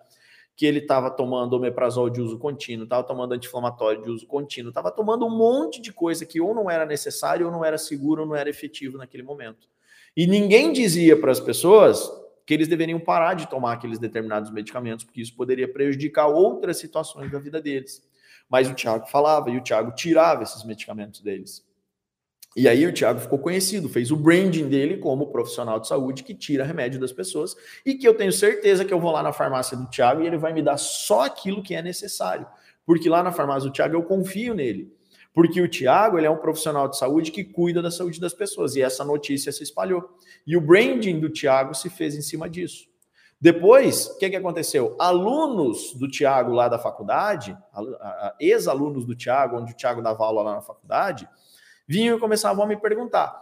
que 0.55 0.65
ele 0.65 0.79
estava 0.79 1.09
tomando 1.09 1.53
omeprazol 1.53 2.09
de 2.09 2.21
uso 2.21 2.37
contínuo, 2.37 2.83
estava 2.83 3.03
tomando 3.03 3.33
anti-inflamatório 3.33 4.03
de 4.03 4.09
uso 4.09 4.27
contínuo, 4.27 4.69
estava 4.69 4.91
tomando 4.91 5.25
um 5.25 5.29
monte 5.29 5.81
de 5.81 5.93
coisa 5.93 6.25
que 6.25 6.41
ou 6.41 6.53
não 6.53 6.69
era 6.69 6.85
necessário, 6.85 7.45
ou 7.45 7.51
não 7.51 7.63
era 7.63 7.77
seguro, 7.77 8.21
ou 8.23 8.27
não 8.27 8.35
era 8.35 8.49
efetivo 8.49 8.97
naquele 8.97 9.23
momento. 9.23 9.67
E 10.15 10.27
ninguém 10.27 10.73
dizia 10.73 11.19
para 11.19 11.31
as 11.31 11.39
pessoas 11.39 12.11
que 12.51 12.55
eles 12.55 12.67
deveriam 12.67 12.99
parar 12.99 13.33
de 13.33 13.47
tomar 13.47 13.71
aqueles 13.71 13.97
determinados 13.97 14.51
medicamentos, 14.51 15.05
porque 15.05 15.21
isso 15.21 15.33
poderia 15.33 15.71
prejudicar 15.71 16.27
outras 16.27 16.75
situações 16.75 17.31
da 17.31 17.39
vida 17.39 17.61
deles. 17.61 18.05
Mas 18.49 18.69
o 18.69 18.73
Tiago 18.73 19.07
falava 19.07 19.49
e 19.49 19.55
o 19.55 19.63
Tiago 19.63 19.95
tirava 19.95 20.43
esses 20.43 20.61
medicamentos 20.65 21.21
deles. 21.21 21.65
E 22.53 22.67
aí 22.67 22.85
o 22.85 22.91
Tiago 22.91 23.21
ficou 23.21 23.39
conhecido, 23.39 23.87
fez 23.87 24.11
o 24.11 24.17
branding 24.17 24.67
dele 24.67 24.97
como 24.97 25.31
profissional 25.31 25.79
de 25.79 25.87
saúde 25.87 26.25
que 26.25 26.35
tira 26.35 26.65
remédio 26.65 26.99
das 26.99 27.13
pessoas 27.13 27.55
e 27.85 27.95
que 27.95 28.05
eu 28.05 28.13
tenho 28.13 28.33
certeza 28.33 28.83
que 28.83 28.93
eu 28.93 28.99
vou 28.99 29.13
lá 29.13 29.23
na 29.23 29.31
farmácia 29.31 29.77
do 29.77 29.89
Tiago 29.89 30.21
e 30.21 30.27
ele 30.27 30.37
vai 30.37 30.51
me 30.51 30.61
dar 30.61 30.75
só 30.75 31.21
aquilo 31.21 31.63
que 31.63 31.73
é 31.73 31.81
necessário. 31.81 32.45
Porque 32.85 33.07
lá 33.07 33.23
na 33.23 33.31
farmácia 33.31 33.69
do 33.69 33.73
Tiago 33.73 33.95
eu 33.95 34.03
confio 34.03 34.53
nele. 34.53 34.93
Porque 35.33 35.61
o 35.61 35.67
Tiago 35.67 36.17
ele 36.17 36.27
é 36.27 36.29
um 36.29 36.37
profissional 36.37 36.87
de 36.87 36.97
saúde 36.97 37.31
que 37.31 37.43
cuida 37.43 37.81
da 37.81 37.89
saúde 37.89 38.19
das 38.19 38.33
pessoas 38.33 38.75
e 38.75 38.81
essa 38.81 39.03
notícia 39.03 39.51
se 39.51 39.63
espalhou. 39.63 40.17
E 40.45 40.57
o 40.57 40.61
branding 40.61 41.19
do 41.19 41.29
Tiago 41.29 41.73
se 41.73 41.89
fez 41.89 42.15
em 42.15 42.21
cima 42.21 42.49
disso. 42.49 42.91
Depois, 43.41 44.05
o 44.05 44.17
que, 44.19 44.29
que 44.29 44.35
aconteceu? 44.35 44.95
Alunos 44.99 45.95
do 45.95 46.07
Tiago 46.07 46.51
lá 46.53 46.67
da 46.67 46.77
faculdade, 46.77 47.57
ex-alunos 48.39 49.03
do 49.03 49.15
Tiago, 49.15 49.57
onde 49.57 49.71
o 49.71 49.75
Tiago 49.75 49.99
dava 49.99 50.23
aula 50.23 50.43
lá 50.43 50.55
na 50.55 50.61
faculdade, 50.61 51.27
vinham 51.87 52.15
e 52.15 52.19
começavam 52.19 52.63
a 52.63 52.67
me 52.67 52.77
perguntar: 52.77 53.35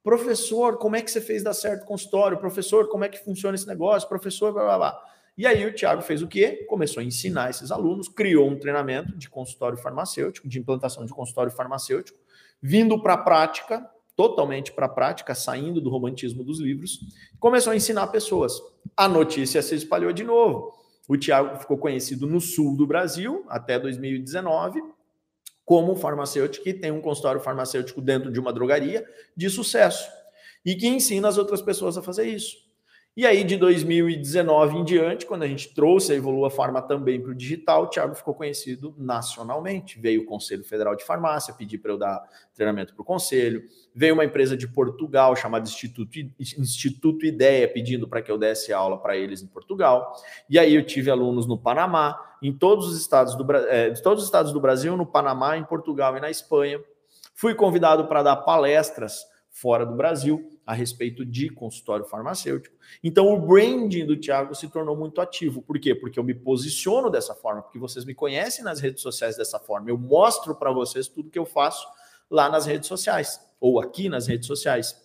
professor, 0.00 0.78
como 0.78 0.94
é 0.94 1.02
que 1.02 1.10
você 1.10 1.20
fez 1.20 1.42
dar 1.42 1.54
certo 1.54 1.82
o 1.82 1.86
consultório? 1.86 2.38
Professor, 2.38 2.88
como 2.88 3.02
é 3.02 3.08
que 3.08 3.18
funciona 3.18 3.56
esse 3.56 3.66
negócio? 3.66 4.08
Professor, 4.08 4.52
blá 4.52 4.62
blá 4.62 4.78
blá. 4.78 5.11
E 5.36 5.46
aí 5.46 5.64
o 5.64 5.74
Tiago 5.74 6.02
fez 6.02 6.20
o 6.22 6.28
quê? 6.28 6.66
Começou 6.68 7.00
a 7.00 7.04
ensinar 7.04 7.48
esses 7.48 7.70
alunos, 7.70 8.08
criou 8.08 8.48
um 8.48 8.58
treinamento 8.58 9.16
de 9.16 9.30
consultório 9.30 9.78
farmacêutico, 9.78 10.46
de 10.46 10.58
implantação 10.58 11.06
de 11.06 11.12
consultório 11.12 11.50
farmacêutico, 11.50 12.18
vindo 12.60 13.00
para 13.02 13.14
a 13.14 13.18
prática, 13.18 13.88
totalmente 14.14 14.72
para 14.72 14.86
a 14.86 14.90
prática, 14.90 15.34
saindo 15.34 15.80
do 15.80 15.88
romantismo 15.88 16.44
dos 16.44 16.60
livros, 16.60 17.00
começou 17.40 17.72
a 17.72 17.76
ensinar 17.76 18.08
pessoas. 18.08 18.60
A 18.96 19.08
notícia 19.08 19.62
se 19.62 19.74
espalhou 19.74 20.12
de 20.12 20.22
novo. 20.22 20.72
O 21.08 21.16
Tiago 21.16 21.58
ficou 21.58 21.78
conhecido 21.78 22.26
no 22.26 22.40
sul 22.40 22.76
do 22.76 22.86
Brasil 22.86 23.44
até 23.48 23.78
2019 23.78 24.82
como 25.64 25.96
farmacêutico 25.96 26.64
que 26.64 26.74
tem 26.74 26.90
um 26.90 27.00
consultório 27.00 27.40
farmacêutico 27.40 28.00
dentro 28.00 28.30
de 28.30 28.38
uma 28.38 28.52
drogaria 28.52 29.06
de 29.36 29.48
sucesso 29.48 30.08
e 30.64 30.74
que 30.74 30.86
ensina 30.86 31.28
as 31.28 31.38
outras 31.38 31.62
pessoas 31.62 31.96
a 31.96 32.02
fazer 32.02 32.26
isso. 32.26 32.56
E 33.14 33.26
aí, 33.26 33.44
de 33.44 33.58
2019 33.58 34.78
em 34.78 34.84
diante, 34.84 35.26
quando 35.26 35.42
a 35.42 35.46
gente 35.46 35.74
trouxe 35.74 36.12
a 36.12 36.16
Evolua 36.16 36.48
Farma 36.48 36.80
também 36.80 37.20
para 37.20 37.30
o 37.30 37.34
digital, 37.34 37.82
o 37.82 37.86
Thiago 37.86 38.14
ficou 38.14 38.32
conhecido 38.32 38.94
nacionalmente. 38.96 40.00
Veio 40.00 40.22
o 40.22 40.24
Conselho 40.24 40.64
Federal 40.64 40.96
de 40.96 41.04
Farmácia 41.04 41.52
pedir 41.52 41.76
para 41.76 41.92
eu 41.92 41.98
dar 41.98 42.26
treinamento 42.54 42.94
para 42.94 43.02
o 43.02 43.04
Conselho. 43.04 43.64
Veio 43.94 44.14
uma 44.14 44.24
empresa 44.24 44.56
de 44.56 44.66
Portugal 44.66 45.36
chamada 45.36 45.68
Instituto, 45.68 46.18
Instituto 46.40 47.26
Ideia 47.26 47.68
pedindo 47.68 48.08
para 48.08 48.22
que 48.22 48.32
eu 48.32 48.38
desse 48.38 48.72
aula 48.72 48.96
para 48.96 49.14
eles 49.14 49.42
em 49.42 49.46
Portugal. 49.46 50.14
E 50.48 50.58
aí 50.58 50.74
eu 50.74 50.82
tive 50.82 51.10
alunos 51.10 51.46
no 51.46 51.58
Panamá, 51.58 52.18
em 52.42 52.50
todos 52.50 52.86
os 52.86 52.98
estados 52.98 53.34
do, 53.34 53.44
é, 53.54 53.90
todos 53.90 54.22
os 54.22 54.28
estados 54.28 54.54
do 54.54 54.60
Brasil, 54.60 54.96
no 54.96 55.04
Panamá, 55.04 55.58
em 55.58 55.64
Portugal 55.64 56.16
e 56.16 56.20
na 56.20 56.30
Espanha. 56.30 56.80
Fui 57.34 57.54
convidado 57.54 58.06
para 58.06 58.22
dar 58.22 58.36
palestras 58.36 59.26
fora 59.50 59.84
do 59.84 59.94
Brasil 59.94 60.48
a 60.66 60.74
respeito 60.74 61.24
de 61.24 61.48
consultório 61.48 62.04
farmacêutico. 62.04 62.76
Então, 63.02 63.32
o 63.32 63.40
branding 63.40 64.06
do 64.06 64.16
Thiago 64.16 64.54
se 64.54 64.68
tornou 64.68 64.96
muito 64.96 65.20
ativo. 65.20 65.60
Por 65.60 65.78
quê? 65.78 65.94
Porque 65.94 66.18
eu 66.18 66.24
me 66.24 66.34
posiciono 66.34 67.10
dessa 67.10 67.34
forma, 67.34 67.62
porque 67.62 67.78
vocês 67.78 68.04
me 68.04 68.14
conhecem 68.14 68.64
nas 68.64 68.80
redes 68.80 69.02
sociais 69.02 69.36
dessa 69.36 69.58
forma. 69.58 69.90
Eu 69.90 69.98
mostro 69.98 70.54
para 70.54 70.70
vocês 70.70 71.08
tudo 71.08 71.30
que 71.30 71.38
eu 71.38 71.46
faço 71.46 71.86
lá 72.30 72.48
nas 72.48 72.64
redes 72.64 72.88
sociais, 72.88 73.40
ou 73.60 73.80
aqui 73.80 74.08
nas 74.08 74.26
redes 74.26 74.46
sociais. 74.46 75.00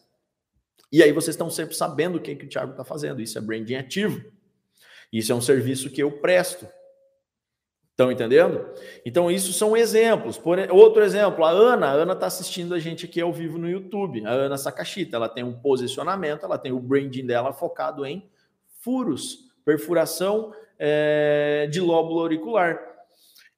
E 0.92 1.04
aí 1.04 1.12
vocês 1.12 1.36
estão 1.36 1.50
sempre 1.50 1.76
sabendo 1.76 2.18
o 2.18 2.22
que, 2.22 2.36
que 2.36 2.46
o 2.46 2.50
Thiago 2.50 2.72
está 2.72 2.84
fazendo. 2.84 3.22
Isso 3.22 3.38
é 3.38 3.42
branding 3.42 3.76
ativo. 3.76 4.24
Isso 5.12 5.32
é 5.32 5.36
um 5.36 5.42
serviço 5.42 5.90
que 5.90 6.02
eu 6.02 6.12
presto. 6.12 6.68
Estão 7.98 8.12
entendendo? 8.12 8.64
Então, 9.04 9.32
isso 9.32 9.52
são 9.52 9.76
exemplos. 9.76 10.38
Por 10.38 10.60
outro 10.70 11.04
exemplo, 11.04 11.44
a 11.44 11.50
Ana, 11.50 11.88
a 11.88 11.94
Ana 11.94 12.14
está 12.14 12.28
assistindo 12.28 12.76
a 12.76 12.80
gente 12.80 13.08
aqui 13.08 13.20
ao 13.20 13.34
vivo 13.34 13.58
no 13.58 13.68
YouTube. 13.68 14.24
A 14.24 14.30
Ana 14.30 14.56
Sakashita, 14.56 15.16
ela 15.16 15.28
tem 15.28 15.44
um 15.44 15.54
posicionamento, 15.54 16.46
ela 16.46 16.60
tem 16.60 16.72
o 16.72 16.80
branding 16.80 17.26
dela 17.26 17.52
focado 17.52 18.06
em 18.06 18.30
furos, 18.82 19.50
perfuração 19.66 20.54
é, 20.78 21.68
de 21.72 21.82
lóbulo 21.82 22.20
auricular. 22.20 22.80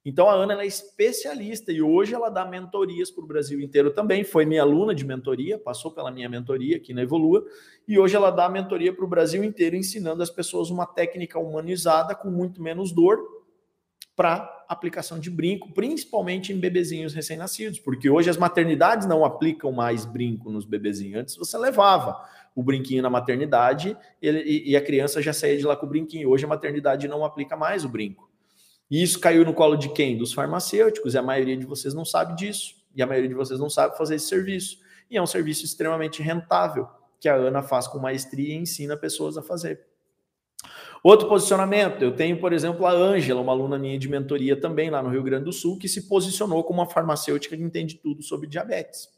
Então 0.02 0.30
a 0.30 0.32
Ana 0.32 0.62
é 0.62 0.66
especialista 0.66 1.70
e 1.70 1.82
hoje 1.82 2.14
ela 2.14 2.30
dá 2.30 2.46
mentorias 2.46 3.10
para 3.10 3.22
o 3.22 3.26
Brasil 3.26 3.60
inteiro 3.60 3.90
também. 3.90 4.24
Foi 4.24 4.46
minha 4.46 4.62
aluna 4.62 4.94
de 4.94 5.04
mentoria, 5.04 5.58
passou 5.58 5.90
pela 5.90 6.10
minha 6.10 6.30
mentoria 6.30 6.78
aqui 6.78 6.94
na 6.94 7.02
Evolua 7.02 7.44
e 7.86 7.98
hoje 7.98 8.16
ela 8.16 8.30
dá 8.30 8.48
mentoria 8.48 8.90
para 8.90 9.04
o 9.04 9.08
Brasil 9.08 9.44
inteiro, 9.44 9.76
ensinando 9.76 10.22
as 10.22 10.30
pessoas 10.30 10.70
uma 10.70 10.86
técnica 10.86 11.38
humanizada 11.38 12.14
com 12.14 12.30
muito 12.30 12.62
menos 12.62 12.90
dor 12.90 13.39
para 14.20 14.66
aplicação 14.68 15.18
de 15.18 15.30
brinco, 15.30 15.72
principalmente 15.72 16.52
em 16.52 16.60
bebezinhos 16.60 17.14
recém-nascidos, 17.14 17.78
porque 17.78 18.10
hoje 18.10 18.28
as 18.28 18.36
maternidades 18.36 19.06
não 19.06 19.24
aplicam 19.24 19.72
mais 19.72 20.04
brinco 20.04 20.50
nos 20.50 20.66
bebezinhos. 20.66 21.22
Antes 21.22 21.36
você 21.36 21.56
levava 21.56 22.22
o 22.54 22.62
brinquinho 22.62 23.02
na 23.02 23.08
maternidade 23.08 23.96
e, 24.20 24.76
a 24.76 24.80
criança 24.82 25.22
já 25.22 25.32
saía 25.32 25.56
de 25.56 25.64
lá 25.64 25.74
com 25.74 25.86
o 25.86 25.88
brinquinho. 25.88 26.28
Hoje 26.28 26.44
a 26.44 26.48
maternidade 26.48 27.08
não 27.08 27.24
aplica 27.24 27.56
mais 27.56 27.82
o 27.82 27.88
brinco. 27.88 28.30
E 28.90 29.02
isso 29.02 29.18
caiu 29.18 29.42
no 29.42 29.54
colo 29.54 29.74
de 29.74 29.88
quem? 29.88 30.18
Dos 30.18 30.34
farmacêuticos, 30.34 31.14
e 31.14 31.18
a 31.18 31.22
maioria 31.22 31.56
de 31.56 31.64
vocês 31.64 31.94
não 31.94 32.04
sabe 32.04 32.36
disso. 32.36 32.74
E 32.94 33.02
a 33.02 33.06
maioria 33.06 33.30
de 33.30 33.34
vocês 33.34 33.58
não 33.58 33.70
sabe 33.70 33.96
fazer 33.96 34.16
esse 34.16 34.26
serviço. 34.26 34.80
E 35.10 35.16
é 35.16 35.22
um 35.22 35.26
serviço 35.26 35.64
extremamente 35.64 36.22
rentável, 36.22 36.86
que 37.18 37.26
a 37.26 37.36
Ana 37.36 37.62
faz 37.62 37.88
com 37.88 37.98
maestria 37.98 38.54
e 38.54 38.58
ensina 38.58 38.98
pessoas 38.98 39.38
a 39.38 39.42
fazer. 39.42 39.89
Outro 41.02 41.28
posicionamento, 41.28 42.02
eu 42.02 42.14
tenho, 42.14 42.38
por 42.38 42.52
exemplo, 42.52 42.84
a 42.84 42.92
Ângela, 42.92 43.40
uma 43.40 43.52
aluna 43.52 43.78
minha 43.78 43.98
de 43.98 44.08
mentoria 44.08 44.60
também 44.60 44.90
lá 44.90 45.02
no 45.02 45.08
Rio 45.08 45.22
Grande 45.22 45.44
do 45.44 45.52
Sul, 45.52 45.78
que 45.78 45.88
se 45.88 46.06
posicionou 46.06 46.62
como 46.62 46.80
uma 46.80 46.90
farmacêutica 46.90 47.56
que 47.56 47.62
entende 47.62 47.94
tudo 47.94 48.22
sobre 48.22 48.46
diabetes. 48.46 49.08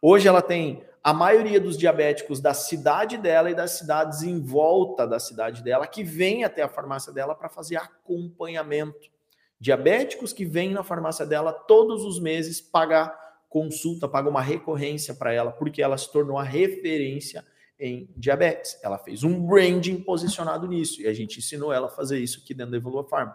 Hoje 0.00 0.28
ela 0.28 0.40
tem 0.40 0.84
a 1.02 1.12
maioria 1.12 1.60
dos 1.60 1.76
diabéticos 1.76 2.40
da 2.40 2.54
cidade 2.54 3.16
dela 3.16 3.50
e 3.50 3.54
das 3.54 3.72
cidades 3.72 4.22
em 4.22 4.40
volta 4.40 5.08
da 5.08 5.18
cidade 5.18 5.60
dela 5.62 5.88
que 5.88 6.04
vem 6.04 6.44
até 6.44 6.62
a 6.62 6.68
farmácia 6.68 7.12
dela 7.12 7.34
para 7.34 7.48
fazer 7.48 7.76
acompanhamento. 7.76 9.10
Diabéticos 9.58 10.32
que 10.32 10.44
vêm 10.44 10.70
na 10.70 10.84
farmácia 10.84 11.26
dela 11.26 11.52
todos 11.52 12.04
os 12.04 12.20
meses 12.20 12.60
pagar 12.60 13.12
consulta, 13.48 14.06
pagar 14.06 14.30
uma 14.30 14.42
recorrência 14.42 15.12
para 15.14 15.32
ela, 15.32 15.50
porque 15.50 15.82
ela 15.82 15.98
se 15.98 16.12
tornou 16.12 16.38
a 16.38 16.44
referência 16.44 17.44
em 17.78 18.08
diabetes. 18.16 18.78
Ela 18.82 18.98
fez 18.98 19.22
um 19.22 19.46
branding 19.46 19.96
posicionado 20.00 20.66
nisso 20.66 21.00
e 21.00 21.06
a 21.06 21.12
gente 21.12 21.38
ensinou 21.38 21.72
ela 21.72 21.86
a 21.86 21.90
fazer 21.90 22.18
isso 22.18 22.40
aqui 22.42 22.54
dentro 22.54 22.72
da 22.72 22.76
Evolua 22.78 23.04
Farm. 23.04 23.30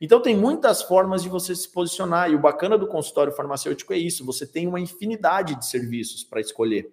Então 0.00 0.20
tem 0.20 0.36
muitas 0.36 0.82
formas 0.82 1.22
de 1.22 1.28
você 1.28 1.54
se 1.54 1.68
posicionar 1.68 2.30
e 2.30 2.34
o 2.34 2.38
bacana 2.38 2.76
do 2.76 2.86
consultório 2.86 3.32
farmacêutico 3.32 3.92
é 3.92 3.96
isso, 3.96 4.24
você 4.24 4.46
tem 4.46 4.66
uma 4.66 4.78
infinidade 4.78 5.54
de 5.54 5.66
serviços 5.66 6.22
para 6.22 6.40
escolher. 6.40 6.92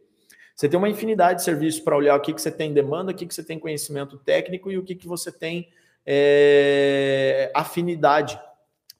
Você 0.55 0.69
tem 0.69 0.77
uma 0.77 0.87
infinidade 0.87 1.39
de 1.39 1.45
serviços 1.45 1.81
para 1.81 1.97
olhar 1.97 2.15
o 2.15 2.21
que, 2.21 2.33
que 2.33 2.41
você 2.41 2.51
tem 2.51 2.71
demanda, 2.71 3.11
o 3.11 3.15
que, 3.15 3.25
que 3.25 3.33
você 3.33 3.43
tem 3.43 3.57
conhecimento 3.57 4.17
técnico 4.17 4.71
e 4.71 4.77
o 4.77 4.83
que, 4.83 4.95
que 4.95 5.07
você 5.07 5.31
tem 5.31 5.67
é, 6.05 7.51
afinidade 7.55 8.39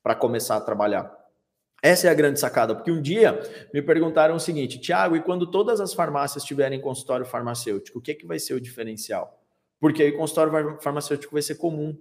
para 0.01 0.15
começar 0.15 0.57
a 0.57 0.61
trabalhar. 0.61 1.22
Essa 1.83 2.07
é 2.07 2.09
a 2.09 2.13
grande 2.13 2.39
sacada, 2.39 2.73
porque 2.73 2.89
um 2.89 3.01
dia 3.01 3.37
me 3.73 3.81
perguntaram 3.81 4.35
o 4.35 4.39
seguinte, 4.39 4.79
Tiago, 4.79 5.17
e 5.17 5.21
quando 5.21 5.45
todas 5.45 5.81
as 5.81 5.93
farmácias 5.93 6.45
tiverem 6.45 6.79
consultório 6.79 7.25
farmacêutico, 7.25 7.99
o 7.99 8.01
que, 8.01 8.13
que 8.13 8.25
vai 8.25 8.39
ser 8.39 8.53
o 8.53 8.61
diferencial? 8.61 9.43
Porque 9.81 10.01
aí 10.01 10.11
o 10.11 10.17
consultório 10.17 10.79
farmacêutico 10.79 11.33
vai 11.33 11.41
ser 11.41 11.55
comum. 11.55 11.93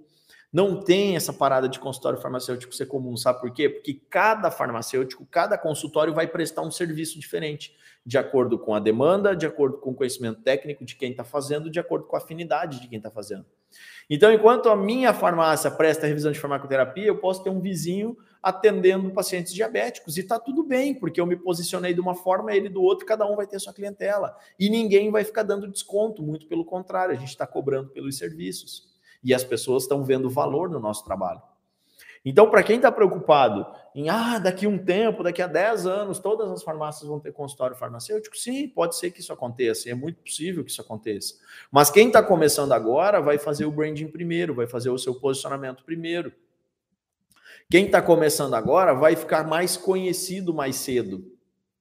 Não 0.52 0.80
tem 0.80 1.16
essa 1.16 1.32
parada 1.32 1.68
de 1.68 1.80
consultório 1.80 2.20
farmacêutico 2.20 2.72
ser 2.72 2.86
comum, 2.86 3.16
sabe 3.16 3.40
por 3.40 3.52
quê? 3.52 3.68
Porque 3.68 4.00
cada 4.08 4.52
farmacêutico, 4.52 5.26
cada 5.28 5.58
consultório 5.58 6.14
vai 6.14 6.28
prestar 6.28 6.62
um 6.62 6.70
serviço 6.70 7.18
diferente, 7.18 7.74
de 8.06 8.16
acordo 8.16 8.56
com 8.60 8.76
a 8.76 8.78
demanda, 8.78 9.34
de 9.34 9.46
acordo 9.46 9.78
com 9.78 9.90
o 9.90 9.94
conhecimento 9.94 10.42
técnico 10.42 10.84
de 10.84 10.94
quem 10.94 11.10
está 11.10 11.24
fazendo, 11.24 11.68
de 11.68 11.80
acordo 11.80 12.06
com 12.06 12.14
a 12.14 12.20
afinidade 12.20 12.80
de 12.80 12.86
quem 12.86 12.98
está 12.98 13.10
fazendo. 13.10 13.46
Então, 14.08 14.32
enquanto 14.32 14.68
a 14.68 14.76
minha 14.76 15.12
farmácia 15.12 15.72
presta 15.72 16.06
revisão 16.06 16.30
de 16.30 16.38
farmacoterapia, 16.38 17.06
eu 17.06 17.18
posso 17.18 17.42
ter 17.42 17.50
um 17.50 17.60
vizinho 17.60 18.16
atendendo 18.42 19.10
pacientes 19.10 19.54
diabéticos 19.54 20.16
e 20.16 20.20
está 20.20 20.38
tudo 20.38 20.64
bem, 20.64 20.94
porque 20.94 21.20
eu 21.20 21.26
me 21.26 21.36
posicionei 21.36 21.94
de 21.94 22.00
uma 22.00 22.14
forma, 22.14 22.52
ele 22.52 22.68
do 22.68 22.82
outro, 22.82 23.06
cada 23.06 23.24
um 23.24 23.36
vai 23.36 23.46
ter 23.46 23.60
sua 23.60 23.72
clientela. 23.72 24.36
E 24.58 24.68
ninguém 24.68 25.10
vai 25.10 25.22
ficar 25.22 25.44
dando 25.44 25.70
desconto, 25.70 26.22
muito 26.22 26.46
pelo 26.46 26.64
contrário, 26.64 27.14
a 27.14 27.18
gente 27.18 27.28
está 27.28 27.46
cobrando 27.46 27.90
pelos 27.90 28.18
serviços 28.18 28.90
e 29.22 29.32
as 29.32 29.44
pessoas 29.44 29.84
estão 29.84 30.02
vendo 30.02 30.28
valor 30.28 30.68
no 30.68 30.80
nosso 30.80 31.04
trabalho. 31.04 31.40
Então, 32.24 32.48
para 32.48 32.62
quem 32.62 32.76
está 32.76 32.90
preocupado 32.90 33.66
em, 33.94 34.08
ah, 34.08 34.38
daqui 34.38 34.66
um 34.66 34.78
tempo, 34.78 35.24
daqui 35.24 35.42
a 35.42 35.46
10 35.48 35.86
anos, 35.86 36.18
todas 36.20 36.50
as 36.50 36.62
farmácias 36.62 37.08
vão 37.08 37.18
ter 37.18 37.32
consultório 37.32 37.76
farmacêutico, 37.76 38.36
sim, 38.36 38.68
pode 38.68 38.96
ser 38.96 39.10
que 39.10 39.20
isso 39.20 39.32
aconteça, 39.32 39.90
é 39.90 39.94
muito 39.94 40.22
possível 40.22 40.64
que 40.64 40.70
isso 40.70 40.80
aconteça. 40.80 41.34
Mas 41.70 41.90
quem 41.90 42.06
está 42.06 42.22
começando 42.22 42.72
agora 42.72 43.20
vai 43.20 43.38
fazer 43.38 43.64
o 43.64 43.72
branding 43.72 44.06
primeiro, 44.06 44.54
vai 44.54 44.68
fazer 44.68 44.90
o 44.90 44.98
seu 44.98 45.14
posicionamento 45.16 45.84
primeiro. 45.84 46.32
Quem 47.72 47.86
está 47.86 48.02
começando 48.02 48.52
agora 48.52 48.92
vai 48.92 49.16
ficar 49.16 49.48
mais 49.48 49.78
conhecido 49.78 50.52
mais 50.52 50.76
cedo. 50.76 51.24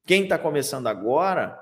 Quem 0.05 0.23
está 0.23 0.37
começando 0.39 0.87
agora 0.87 1.59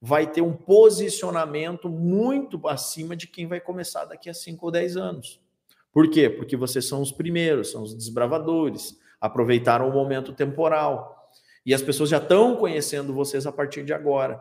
vai 0.00 0.28
ter 0.28 0.42
um 0.42 0.52
posicionamento 0.52 1.88
muito 1.88 2.68
acima 2.68 3.16
de 3.16 3.26
quem 3.26 3.48
vai 3.48 3.60
começar 3.60 4.04
daqui 4.04 4.30
a 4.30 4.32
5 4.32 4.64
ou 4.64 4.70
10 4.70 4.96
anos. 4.96 5.40
Por 5.92 6.08
quê? 6.08 6.30
Porque 6.30 6.56
vocês 6.56 6.86
são 6.86 7.02
os 7.02 7.10
primeiros, 7.10 7.72
são 7.72 7.82
os 7.82 7.96
desbravadores, 7.96 8.96
aproveitaram 9.20 9.88
o 9.88 9.92
momento 9.92 10.32
temporal. 10.32 11.28
E 11.66 11.74
as 11.74 11.82
pessoas 11.82 12.10
já 12.10 12.18
estão 12.18 12.54
conhecendo 12.54 13.12
vocês 13.12 13.44
a 13.44 13.50
partir 13.50 13.84
de 13.84 13.92
agora. 13.92 14.40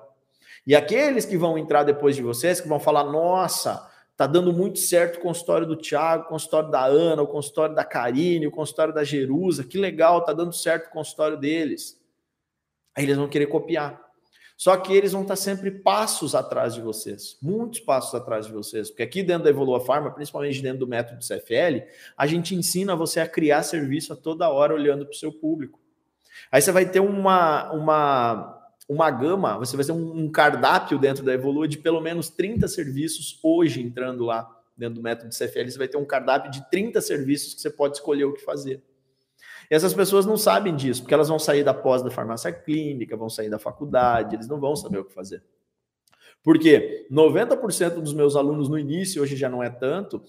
E 0.68 0.76
aqueles 0.76 1.26
que 1.26 1.40
vão 1.40 1.58
entrar 1.58 1.82
depois 1.82 2.16
de 2.16 2.22
vocês, 2.22 2.62
que 2.62 2.68
vão 2.68 2.80
falar: 2.80 3.06
nossa, 3.06 3.84
tá 4.18 4.26
dando 4.26 4.52
muito 4.52 4.80
certo 4.80 5.18
o 5.18 5.22
consultório 5.22 5.68
do 5.68 5.76
Tiago, 5.76 6.24
o 6.24 6.28
consultório 6.28 6.72
da 6.72 6.84
Ana, 6.84 7.22
o 7.22 7.28
consultório 7.28 7.76
da 7.76 7.86
Karine, 7.86 8.48
o 8.48 8.52
consultório 8.52 8.92
da 8.92 9.04
Jerusa, 9.04 9.64
que 9.64 9.78
legal, 9.78 10.26
tá 10.26 10.34
dando 10.34 10.52
certo 10.52 10.88
o 10.88 10.90
consultório 10.90 11.38
deles. 11.38 12.02
Aí 12.96 13.04
eles 13.04 13.16
vão 13.16 13.30
querer 13.30 13.46
copiar. 13.46 14.08
Só 14.58 14.76
que 14.76 14.92
eles 14.92 15.12
vão 15.12 15.22
estar 15.22 15.36
sempre 15.36 15.70
passos 15.70 16.34
atrás 16.34 16.74
de 16.74 16.82
vocês, 16.82 17.38
muitos 17.40 17.80
passos 17.80 18.16
atrás 18.16 18.48
de 18.48 18.52
vocês, 18.52 18.90
porque 18.90 19.04
aqui 19.04 19.22
dentro 19.22 19.44
da 19.44 19.52
Evolua 19.52 19.80
Pharma, 19.80 20.10
principalmente 20.10 20.64
dentro 20.64 20.80
do 20.80 20.88
método 20.88 21.20
CFL, 21.20 21.86
a 22.18 22.26
gente 22.26 22.56
ensina 22.56 22.96
você 22.96 23.20
a 23.20 23.28
criar 23.28 23.62
serviço 23.62 24.14
a 24.14 24.16
toda 24.16 24.50
hora 24.50 24.74
olhando 24.74 25.06
para 25.06 25.14
o 25.14 25.16
seu 25.16 25.32
público. 25.32 25.80
Aí 26.52 26.60
você 26.60 26.72
vai 26.72 26.90
ter 26.90 27.00
uma, 27.00 27.72
uma, 27.72 28.57
uma 28.88 29.12
gama, 29.12 29.58
você 29.58 29.76
vai 29.76 29.86
ter 29.86 29.92
um 29.92 30.30
cardápio 30.32 30.98
dentro 30.98 31.24
da 31.24 31.34
Evolua 31.34 31.68
de 31.68 31.78
pelo 31.78 32.00
menos 32.00 32.30
30 32.30 32.68
serviços 32.68 33.40
hoje 33.44 33.82
entrando 33.82 34.24
lá 34.24 34.50
dentro 34.78 34.96
do 34.96 35.02
método 35.02 35.30
CFL, 35.30 35.70
você 35.70 35.78
vai 35.78 35.88
ter 35.88 35.98
um 35.98 36.06
cardápio 36.06 36.52
de 36.52 36.70
30 36.70 37.02
serviços 37.02 37.54
que 37.54 37.62
você 37.62 37.70
pode 37.70 37.98
escolher 37.98 38.26
o 38.26 38.34
que 38.34 38.44
fazer. 38.44 38.82
E 39.70 39.76
essas 39.76 39.94
pessoas 39.94 40.26
não 40.26 40.38
sabem 40.38 40.76
disso, 40.76 41.02
porque 41.02 41.14
elas 41.14 41.28
vão 41.28 41.40
sair 41.40 41.64
da 41.64 41.74
pós 41.74 42.02
da 42.02 42.10
farmácia 42.12 42.52
clínica, 42.52 43.18
vão 43.18 43.30
sair 43.30 43.50
da 43.50 43.60
faculdade, 43.60 44.36
eles 44.36 44.48
não 44.48 44.60
vão 44.60 44.76
saber 44.76 45.00
o 45.00 45.06
que 45.06 45.14
fazer. 45.14 45.44
Porque 46.44 47.06
90% 47.12 47.96
dos 47.96 48.14
meus 48.14 48.36
alunos 48.36 48.70
no 48.70 48.80
início, 48.80 49.22
hoje 49.22 49.36
já 49.36 49.50
não 49.50 49.62
é 49.62 49.70
tanto, 49.70 50.24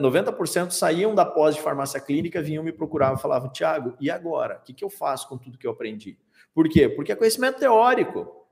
90% 0.00 0.66
é, 0.66 0.70
saíam 0.70 1.14
da 1.14 1.24
pós 1.24 1.54
de 1.54 1.60
farmácia 1.60 2.00
clínica, 2.00 2.40
vinham 2.40 2.64
me 2.64 2.72
procurar 2.72 3.14
e 3.14 3.20
falavam, 3.20 3.50
Tiago, 3.50 3.94
e 4.00 4.10
agora? 4.10 4.58
O 4.58 4.64
que, 4.64 4.72
que 4.72 4.84
eu 4.84 4.90
faço 4.90 5.28
com 5.28 5.36
tudo 5.36 5.58
que 5.58 5.66
eu 5.66 5.72
aprendi? 5.72 6.16
Por 6.54 6.68
quê? 6.68 6.88
Porque 6.88 7.12
é 7.12 7.16
conhecimento 7.16 7.58
teórico. 7.58 8.46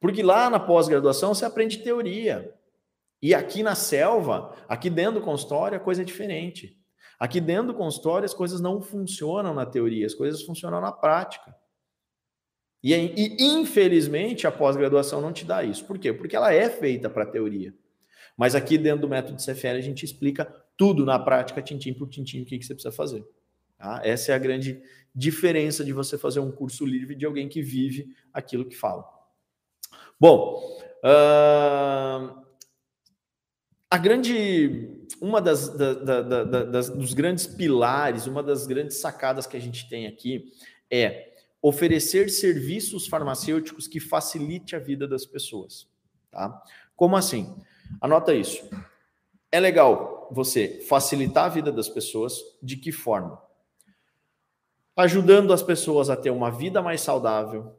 Porque 0.00 0.22
lá 0.22 0.50
na 0.50 0.60
pós-graduação 0.60 1.34
você 1.34 1.44
aprende 1.44 1.78
teoria. 1.78 2.54
E 3.22 3.34
aqui 3.34 3.62
na 3.62 3.74
selva, 3.74 4.54
aqui 4.68 4.90
dentro 4.90 5.20
do 5.20 5.24
consultório, 5.24 5.78
a 5.78 5.80
coisa 5.80 6.02
é 6.02 6.04
diferente. 6.04 6.78
Aqui 7.18 7.40
dentro 7.40 7.68
do 7.68 7.74
consultório, 7.74 8.26
as 8.26 8.34
coisas 8.34 8.60
não 8.60 8.82
funcionam 8.82 9.54
na 9.54 9.64
teoria, 9.64 10.04
as 10.04 10.14
coisas 10.14 10.42
funcionam 10.42 10.80
na 10.80 10.92
prática. 10.92 11.54
E, 12.82 12.92
e 12.92 13.42
infelizmente, 13.42 14.46
a 14.46 14.52
pós-graduação 14.52 15.22
não 15.22 15.32
te 15.32 15.44
dá 15.44 15.62
isso. 15.62 15.86
Por 15.86 15.98
quê? 15.98 16.12
Porque 16.12 16.36
ela 16.36 16.52
é 16.52 16.68
feita 16.68 17.08
para 17.08 17.24
teoria. 17.24 17.74
Mas 18.36 18.54
aqui 18.54 18.76
dentro 18.76 19.02
do 19.02 19.08
método 19.08 19.42
CFL, 19.42 19.78
a 19.78 19.80
gente 19.80 20.04
explica 20.04 20.44
tudo 20.76 21.06
na 21.06 21.18
prática, 21.18 21.62
tintim 21.62 21.94
por 21.94 22.08
tintim, 22.08 22.42
o 22.42 22.44
que, 22.44 22.58
que 22.58 22.64
você 22.66 22.74
precisa 22.74 22.94
fazer. 22.94 23.24
Tá? 23.78 24.02
Essa 24.04 24.32
é 24.32 24.34
a 24.34 24.38
grande 24.38 24.82
diferença 25.14 25.84
de 25.84 25.92
você 25.92 26.18
fazer 26.18 26.40
um 26.40 26.50
curso 26.50 26.84
livre 26.84 27.14
de 27.14 27.24
alguém 27.24 27.48
que 27.48 27.62
vive 27.62 28.14
aquilo 28.32 28.64
que 28.64 28.76
fala. 28.76 29.04
Bom, 30.18 30.60
uh, 31.04 32.42
a 33.90 33.98
grande 33.98 35.04
uma 35.20 35.40
das, 35.40 35.68
da, 35.68 35.94
da, 35.94 36.22
da, 36.22 36.64
das, 36.64 36.88
dos 36.90 37.14
grandes 37.14 37.46
pilares, 37.46 38.26
uma 38.26 38.42
das 38.42 38.66
grandes 38.66 38.98
sacadas 38.98 39.46
que 39.46 39.56
a 39.56 39.60
gente 39.60 39.88
tem 39.88 40.06
aqui 40.06 40.52
é 40.90 41.32
oferecer 41.62 42.28
serviços 42.28 43.06
farmacêuticos 43.06 43.88
que 43.88 44.00
facilite 44.00 44.76
a 44.76 44.78
vida 44.78 45.08
das 45.08 45.24
pessoas, 45.24 45.88
tá? 46.30 46.62
Como 46.94 47.16
assim? 47.16 47.56
Anota 48.00 48.34
isso. 48.34 48.68
É 49.50 49.58
legal 49.58 50.28
você 50.30 50.84
facilitar 50.86 51.46
a 51.46 51.48
vida 51.48 51.72
das 51.72 51.88
pessoas 51.88 52.38
de 52.62 52.76
que 52.76 52.92
forma? 52.92 53.40
Ajudando 54.96 55.52
as 55.52 55.62
pessoas 55.62 56.08
a 56.08 56.16
ter 56.16 56.30
uma 56.30 56.50
vida 56.50 56.80
mais 56.80 57.00
saudável, 57.00 57.76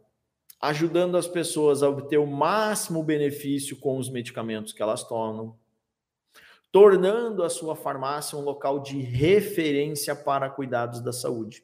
ajudando 0.60 1.16
as 1.16 1.28
pessoas 1.28 1.82
a 1.82 1.90
obter 1.90 2.18
o 2.18 2.28
máximo 2.28 3.02
benefício 3.04 3.78
com 3.78 3.98
os 3.98 4.10
medicamentos 4.10 4.74
que 4.74 4.82
elas 4.82 5.04
tomam, 5.04 5.56
tornando 6.72 7.44
a 7.44 7.50
sua 7.50 7.74
farmácia 7.74 8.38
um 8.38 8.42
local 8.42 8.80
de 8.80 9.00
referência 9.00 10.14
para 10.14 10.50
cuidados 10.50 11.00
da 11.00 11.14
saúde. 11.14 11.64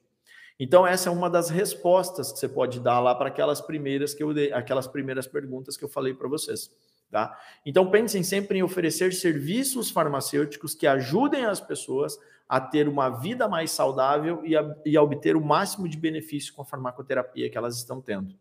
Então 0.58 0.88
essa 0.88 1.10
é 1.10 1.12
uma 1.12 1.30
das 1.30 1.50
respostas 1.50 2.32
que 2.32 2.40
você 2.40 2.48
pode 2.48 2.80
dar 2.80 3.02
lá 3.02 3.14
para 3.14 3.28
aquelas 3.28 3.60
primeiras 3.60 4.14
que 4.14 4.24
eu 4.24 4.34
dei, 4.34 4.54
aquelas 4.54 4.88
primeiras 4.88 5.28
perguntas 5.28 5.76
que 5.76 5.84
eu 5.84 5.90
falei 5.90 6.14
para 6.14 6.30
vocês, 6.30 6.72
tá? 7.10 7.38
Então 7.66 7.92
pensem 7.92 8.24
sempre 8.24 8.60
em 8.60 8.64
oferecer 8.64 9.12
serviços 9.12 9.90
farmacêuticos 9.90 10.74
que 10.74 10.88
ajudem 10.88 11.44
as 11.44 11.60
pessoas 11.60 12.18
a 12.52 12.60
ter 12.60 12.90
uma 12.90 13.08
vida 13.08 13.48
mais 13.48 13.72
saudável 13.72 14.42
e 14.44 14.58
a, 14.58 14.76
e 14.86 14.98
a 14.98 15.02
obter 15.02 15.38
o 15.38 15.42
máximo 15.42 15.88
de 15.88 15.96
benefício 15.98 16.54
com 16.54 16.62
a 16.62 16.66
farmacoterapia 16.66 17.50
que 17.50 17.58
elas 17.58 17.78
estão 17.78 18.02
tendo. 18.02 18.36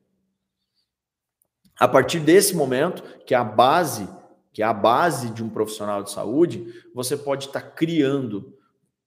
A 1.79 1.87
partir 1.87 2.18
desse 2.18 2.57
momento, 2.57 3.05
que 3.25 3.37
é 3.37 3.38
a 3.38 3.44
base, 3.44 4.09
que 4.53 4.64
é 4.64 4.66
a 4.66 4.73
base 4.73 5.31
de 5.31 5.44
um 5.44 5.49
profissional 5.49 6.03
de 6.03 6.11
saúde, 6.11 6.75
você 6.92 7.16
pode 7.16 7.46
estar 7.46 7.61
tá 7.61 7.70
criando 7.70 8.53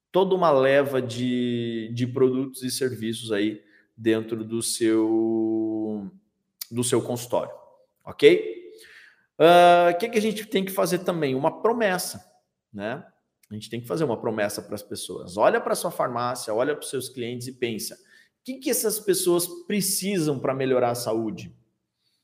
toda 0.10 0.34
uma 0.34 0.52
leva 0.52 1.02
de, 1.02 1.92
de 1.94 2.08
produtos 2.08 2.64
e 2.64 2.72
serviços 2.72 3.34
aí 3.34 3.62
dentro 3.98 4.46
do 4.46 4.62
seu 4.62 6.10
do 6.72 6.82
seu 6.82 7.02
consultório, 7.02 7.52
ok? 8.06 8.72
O 9.38 9.44
uh, 9.44 9.90
ah, 9.90 9.94
que, 9.94 10.08
que 10.08 10.18
a 10.18 10.22
gente 10.22 10.46
tem 10.46 10.64
que 10.64 10.72
fazer 10.72 11.00
também? 11.00 11.36
Uma 11.36 11.62
promessa, 11.62 12.26
né? 12.74 13.06
A 13.50 13.54
gente 13.54 13.70
tem 13.70 13.82
que 13.82 13.88
fazer 13.88 14.04
uma 14.04 14.20
promessa 14.20 14.62
para 14.62 14.76
as 14.76 14.82
pessoas. 14.82 15.38
Olha 15.38 15.62
para 15.62 15.76
sua 15.76 15.92
farmácia, 15.92 16.54
olha 16.54 16.76
para 16.76 16.84
os 16.84 16.90
seus 16.90 17.10
clientes 17.10 17.48
e 17.48 17.54
pensa: 17.54 17.96
o 17.96 17.98
que, 18.44 18.56
que 18.56 18.70
essas 18.70 19.00
pessoas 19.00 19.48
precisam 19.66 20.40
para 20.40 20.54
melhorar 20.54 20.92
a 20.92 20.96
saúde? 20.96 21.54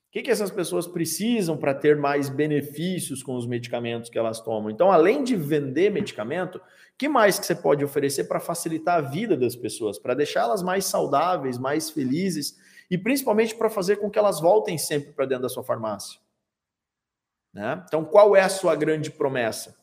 O 0.09 0.11
que, 0.11 0.23
que 0.23 0.31
essas 0.31 0.49
pessoas 0.49 0.87
precisam 0.87 1.55
para 1.55 1.71
ter 1.71 1.95
mais 1.95 2.29
benefícios 2.29 3.21
com 3.21 3.35
os 3.35 3.45
medicamentos 3.45 4.09
que 4.09 4.17
elas 4.17 4.41
tomam? 4.41 4.71
Então, 4.71 4.91
além 4.91 5.23
de 5.23 5.35
vender 5.35 5.91
medicamento, 5.91 6.59
que 6.97 7.07
mais 7.07 7.37
que 7.37 7.45
você 7.45 7.53
pode 7.53 7.85
oferecer 7.85 8.23
para 8.23 8.39
facilitar 8.39 8.97
a 8.97 9.01
vida 9.01 9.37
das 9.37 9.55
pessoas, 9.55 9.99
para 9.99 10.15
deixá-las 10.15 10.63
mais 10.63 10.85
saudáveis, 10.85 11.59
mais 11.59 11.91
felizes 11.91 12.57
e 12.89 12.97
principalmente 12.97 13.53
para 13.53 13.69
fazer 13.69 13.97
com 13.97 14.09
que 14.09 14.17
elas 14.17 14.41
voltem 14.41 14.79
sempre 14.79 15.13
para 15.13 15.25
dentro 15.25 15.43
da 15.43 15.49
sua 15.49 15.63
farmácia? 15.63 16.19
Né? 17.53 17.83
Então, 17.87 18.03
qual 18.03 18.35
é 18.35 18.41
a 18.41 18.49
sua 18.49 18.75
grande 18.75 19.11
promessa? 19.11 19.78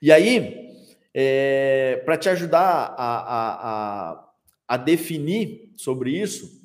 E 0.00 0.12
aí, 0.12 0.70
é, 1.12 2.02
para 2.04 2.16
te 2.16 2.28
ajudar 2.28 2.94
a, 2.96 3.16
a, 3.18 4.10
a, 4.10 4.30
a 4.68 4.76
definir 4.76 5.72
sobre 5.76 6.10
isso, 6.10 6.62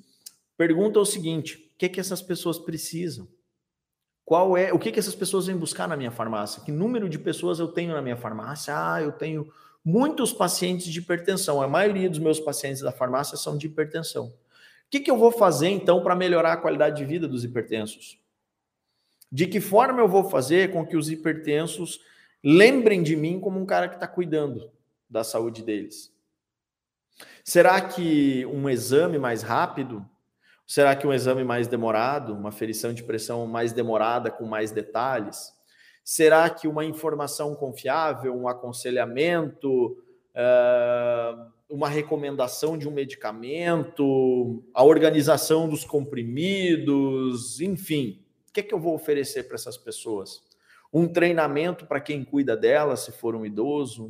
pergunta 0.58 1.00
o 1.00 1.06
seguinte 1.06 1.70
que, 1.80 1.88
que 1.88 2.00
essas 2.00 2.22
pessoas 2.22 2.60
precisam? 2.60 3.26
Qual 4.26 4.56
é 4.58 4.72
o 4.74 4.78
que, 4.78 4.92
que 4.92 5.00
essas 5.00 5.16
pessoas 5.16 5.48
vêm 5.48 5.58
buscar 5.58 5.88
na 5.88 5.96
minha 5.96 6.12
farmácia? 6.12 6.62
Que 6.62 6.72
número 6.72 7.10
de 7.10 7.18
pessoas 7.18 7.58
eu 7.58 7.70
tenho 7.70 7.94
na 7.94 8.02
minha 8.02 8.18
farmácia? 8.18 8.74
Ah, 8.76 9.02
eu 9.02 9.14
tenho 9.14 9.52
muitos 9.84 10.34
pacientes 10.34 10.88
de 10.88 11.00
hipertensão. 11.00 11.62
A 11.62 11.68
maioria 11.68 12.10
dos 12.10 12.20
meus 12.20 12.40
pacientes 12.40 12.82
da 12.82 12.92
farmácia 12.92 13.38
são 13.38 13.58
de 13.58 13.68
hipertensão. 13.68 14.26
O 14.28 14.90
que, 14.92 15.00
que 15.00 15.10
eu 15.10 15.18
vou 15.18 15.32
fazer 15.32 15.70
então 15.70 16.04
para 16.04 16.16
melhorar 16.16 16.54
a 16.54 16.58
qualidade 16.58 16.98
de 16.98 17.06
vida 17.06 17.28
dos 17.28 17.44
hipertensos? 17.44 18.20
De 19.32 19.48
que 19.48 19.62
forma 19.62 20.02
eu 20.02 20.08
vou 20.08 20.30
fazer 20.30 20.72
com 20.72 20.86
que 20.86 20.98
os 20.98 21.10
hipertensos 21.10 22.02
lembrem 22.44 23.04
de 23.04 23.16
mim 23.16 23.40
como 23.40 23.60
um 23.60 23.66
cara 23.66 23.88
que 23.88 23.96
está 23.96 24.08
cuidando 24.08 24.72
da 25.10 25.24
saúde 25.24 25.64
deles? 25.64 26.14
Será 27.44 27.82
que 27.82 28.46
um 28.46 28.70
exame 28.70 29.18
mais 29.18 29.42
rápido 29.42 30.06
Será 30.70 30.96
que 30.96 31.08
um 31.08 31.12
exame 31.12 31.44
mais 31.44 31.68
demorado, 31.68 32.32
uma 32.32 32.52
ferição 32.52 32.94
de 32.94 33.02
pressão 33.02 33.48
mais 33.48 33.74
demorada, 33.74 34.30
com 34.30 34.46
mais 34.46 34.72
detalhes? 34.72 35.52
Será 36.04 36.48
que 36.48 36.68
uma 36.68 36.86
informação 36.86 37.56
confiável, 37.56 38.38
um 38.38 38.48
aconselhamento, 38.48 39.98
eh, 40.36 41.36
uma 41.68 41.90
recomendação 41.90 42.78
de 42.78 42.88
um 42.88 42.92
medicamento, 42.92 44.64
a 44.72 44.84
organização 44.84 45.68
dos 45.68 45.84
comprimidos, 45.84 47.60
enfim, 47.60 48.24
o 48.48 48.54
que, 48.54 48.60
é 48.60 48.64
que 48.64 48.74
eu 48.74 48.80
vou 48.80 48.94
oferecer 48.94 49.48
para 49.48 49.56
essas 49.56 49.76
pessoas? 49.76 50.44
Um 50.92 51.08
treinamento 51.08 51.86
para 51.86 52.02
quem 52.02 52.24
cuida 52.24 52.58
delas, 52.58 53.02
se 53.02 53.12
for 53.12 53.36
um 53.36 53.46
idoso? 53.46 54.08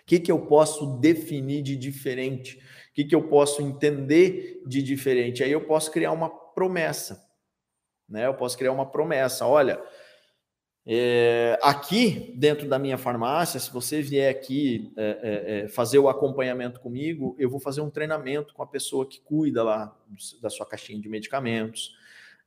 O 0.00 0.04
que, 0.04 0.18
que 0.20 0.32
eu 0.32 0.46
posso 0.46 0.98
definir 0.98 1.62
de 1.62 1.76
diferente? 1.76 2.58
O 2.90 2.94
que, 2.94 3.04
que 3.04 3.14
eu 3.14 3.28
posso 3.28 3.62
entender 3.62 4.62
de 4.66 4.82
diferente? 4.82 5.42
Aí 5.42 5.52
eu 5.52 5.64
posso 5.64 5.90
criar 5.90 6.12
uma 6.12 6.28
promessa. 6.28 7.26
Né? 8.08 8.26
Eu 8.26 8.34
posso 8.34 8.58
criar 8.58 8.72
uma 8.72 8.84
promessa. 8.84 9.46
Olha, 9.46 9.82
é, 10.84 11.58
aqui 11.62 12.34
dentro 12.36 12.68
da 12.68 12.78
minha 12.78 12.98
farmácia, 12.98 13.60
se 13.60 13.72
você 13.72 14.02
vier 14.02 14.28
aqui 14.28 14.92
é, 14.96 15.04
é, 15.22 15.60
é, 15.60 15.68
fazer 15.68 15.98
o 15.98 16.08
acompanhamento 16.08 16.80
comigo, 16.80 17.36
eu 17.38 17.48
vou 17.48 17.60
fazer 17.60 17.80
um 17.80 17.90
treinamento 17.90 18.52
com 18.52 18.62
a 18.62 18.66
pessoa 18.66 19.06
que 19.06 19.20
cuida 19.20 19.62
lá 19.62 19.96
da 20.40 20.50
sua 20.50 20.66
caixinha 20.66 21.00
de 21.00 21.08
medicamentos. 21.08 21.96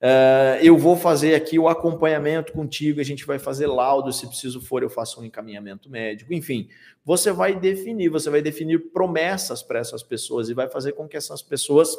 Uh, 0.02 0.60
eu 0.62 0.78
vou 0.78 0.98
fazer 0.98 1.36
aqui 1.36 1.58
o 1.58 1.70
acompanhamento 1.70 2.52
contigo, 2.52 3.00
a 3.00 3.04
gente 3.04 3.26
vai 3.26 3.40
fazer 3.40 3.66
laudo, 3.66 4.12
se 4.12 4.28
preciso 4.28 4.60
for, 4.62 4.84
eu 4.84 4.90
faço 4.90 5.22
um 5.22 5.24
encaminhamento 5.24 5.90
médico. 5.90 6.34
Enfim, 6.34 6.68
você 7.04 7.32
vai 7.32 7.58
definir, 7.58 8.10
você 8.10 8.30
vai 8.30 8.42
definir 8.42 8.92
promessas 8.92 9.64
para 9.64 9.80
essas 9.80 10.04
pessoas 10.04 10.50
e 10.50 10.54
vai 10.54 10.68
fazer 10.68 10.92
com 10.92 11.08
que 11.08 11.18
essas 11.18 11.42
pessoas 11.42 11.96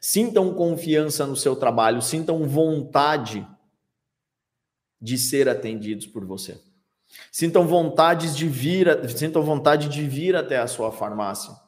sintam 0.00 0.52
confiança 0.54 1.26
no 1.26 1.36
seu 1.36 1.54
trabalho, 1.54 2.02
sintam 2.02 2.46
vontade 2.46 3.46
de 5.00 5.18
ser 5.18 5.48
atendidos 5.48 6.06
por 6.06 6.24
você. 6.24 6.58
Sintam 7.30 7.66
vontade 7.66 8.34
de 8.34 8.48
vir, 8.48 8.86
sintam 9.10 9.42
vontade 9.42 9.88
de 9.88 10.02
vir 10.06 10.34
até 10.34 10.58
a 10.58 10.66
sua 10.66 10.90
farmácia. 10.90 11.63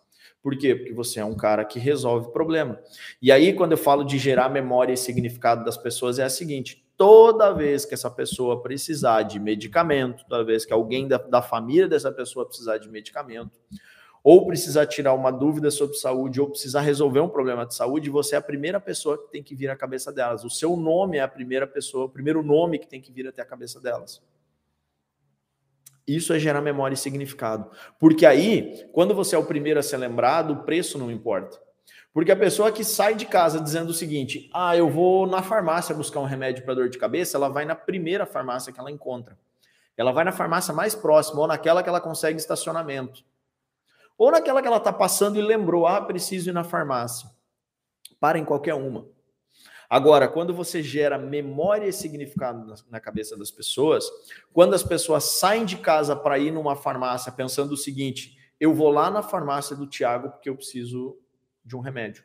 Por 0.46 0.56
quê? 0.56 0.76
Porque 0.76 0.92
você 0.92 1.18
é 1.18 1.24
um 1.24 1.34
cara 1.34 1.64
que 1.64 1.76
resolve 1.76 2.30
problema. 2.30 2.78
E 3.20 3.32
aí, 3.32 3.52
quando 3.52 3.72
eu 3.72 3.76
falo 3.76 4.04
de 4.04 4.16
gerar 4.16 4.48
memória 4.48 4.92
e 4.92 4.96
significado 4.96 5.64
das 5.64 5.76
pessoas, 5.76 6.20
é 6.20 6.22
a 6.22 6.30
seguinte: 6.30 6.86
toda 6.96 7.52
vez 7.52 7.84
que 7.84 7.94
essa 7.94 8.08
pessoa 8.08 8.62
precisar 8.62 9.22
de 9.22 9.40
medicamento, 9.40 10.24
toda 10.28 10.44
vez 10.44 10.64
que 10.64 10.72
alguém 10.72 11.08
da, 11.08 11.18
da 11.18 11.42
família 11.42 11.88
dessa 11.88 12.12
pessoa 12.12 12.46
precisar 12.46 12.78
de 12.78 12.88
medicamento, 12.88 13.50
ou 14.22 14.46
precisar 14.46 14.86
tirar 14.86 15.14
uma 15.14 15.32
dúvida 15.32 15.68
sobre 15.68 15.96
saúde, 15.96 16.40
ou 16.40 16.48
precisar 16.48 16.82
resolver 16.82 17.18
um 17.18 17.28
problema 17.28 17.66
de 17.66 17.74
saúde, 17.74 18.08
você 18.08 18.36
é 18.36 18.38
a 18.38 18.40
primeira 18.40 18.78
pessoa 18.78 19.18
que 19.18 19.28
tem 19.32 19.42
que 19.42 19.52
vir 19.52 19.68
à 19.68 19.74
cabeça 19.74 20.12
delas. 20.12 20.44
O 20.44 20.50
seu 20.50 20.76
nome 20.76 21.16
é 21.16 21.22
a 21.22 21.28
primeira 21.28 21.66
pessoa, 21.66 22.04
o 22.04 22.08
primeiro 22.08 22.40
nome 22.40 22.78
que 22.78 22.86
tem 22.86 23.00
que 23.00 23.10
vir 23.10 23.26
até 23.26 23.42
a 23.42 23.44
cabeça 23.44 23.80
delas. 23.80 24.22
Isso 26.06 26.32
é 26.32 26.38
gerar 26.38 26.60
memória 26.60 26.94
e 26.94 26.96
significado. 26.96 27.70
Porque 27.98 28.24
aí, 28.24 28.86
quando 28.92 29.14
você 29.14 29.34
é 29.34 29.38
o 29.38 29.44
primeiro 29.44 29.80
a 29.80 29.82
ser 29.82 29.96
lembrado, 29.96 30.52
o 30.52 30.62
preço 30.64 30.98
não 30.98 31.10
importa. 31.10 31.60
Porque 32.12 32.32
a 32.32 32.36
pessoa 32.36 32.72
que 32.72 32.84
sai 32.84 33.14
de 33.14 33.26
casa 33.26 33.60
dizendo 33.60 33.90
o 33.90 33.94
seguinte: 33.94 34.48
ah, 34.54 34.76
eu 34.76 34.88
vou 34.88 35.26
na 35.26 35.42
farmácia 35.42 35.94
buscar 35.94 36.20
um 36.20 36.24
remédio 36.24 36.64
para 36.64 36.74
dor 36.74 36.88
de 36.88 36.96
cabeça, 36.96 37.36
ela 37.36 37.48
vai 37.48 37.64
na 37.64 37.74
primeira 37.74 38.24
farmácia 38.24 38.72
que 38.72 38.80
ela 38.80 38.90
encontra. 38.90 39.36
Ela 39.96 40.12
vai 40.12 40.24
na 40.24 40.32
farmácia 40.32 40.72
mais 40.72 40.94
próxima, 40.94 41.40
ou 41.40 41.46
naquela 41.46 41.82
que 41.82 41.88
ela 41.88 42.00
consegue 42.00 42.38
estacionamento. 42.38 43.24
Ou 44.16 44.30
naquela 44.30 44.62
que 44.62 44.68
ela 44.68 44.76
está 44.76 44.92
passando 44.92 45.38
e 45.38 45.42
lembrou: 45.42 45.86
ah, 45.86 46.00
preciso 46.00 46.50
ir 46.50 46.52
na 46.52 46.64
farmácia. 46.64 47.28
Para 48.20 48.38
em 48.38 48.44
qualquer 48.44 48.74
uma. 48.74 49.06
Agora, 49.88 50.28
quando 50.28 50.52
você 50.52 50.82
gera 50.82 51.18
memória 51.18 51.86
e 51.86 51.92
significado 51.92 52.74
na 52.90 53.00
cabeça 53.00 53.36
das 53.36 53.50
pessoas, 53.50 54.08
quando 54.52 54.74
as 54.74 54.82
pessoas 54.82 55.24
saem 55.24 55.64
de 55.64 55.76
casa 55.76 56.14
para 56.16 56.38
ir 56.38 56.50
numa 56.50 56.74
farmácia 56.74 57.30
pensando 57.32 57.72
o 57.72 57.76
seguinte: 57.76 58.36
eu 58.58 58.74
vou 58.74 58.90
lá 58.90 59.10
na 59.10 59.22
farmácia 59.22 59.76
do 59.76 59.86
Tiago 59.86 60.30
porque 60.30 60.48
eu 60.48 60.56
preciso 60.56 61.18
de 61.64 61.76
um 61.76 61.80
remédio. 61.80 62.24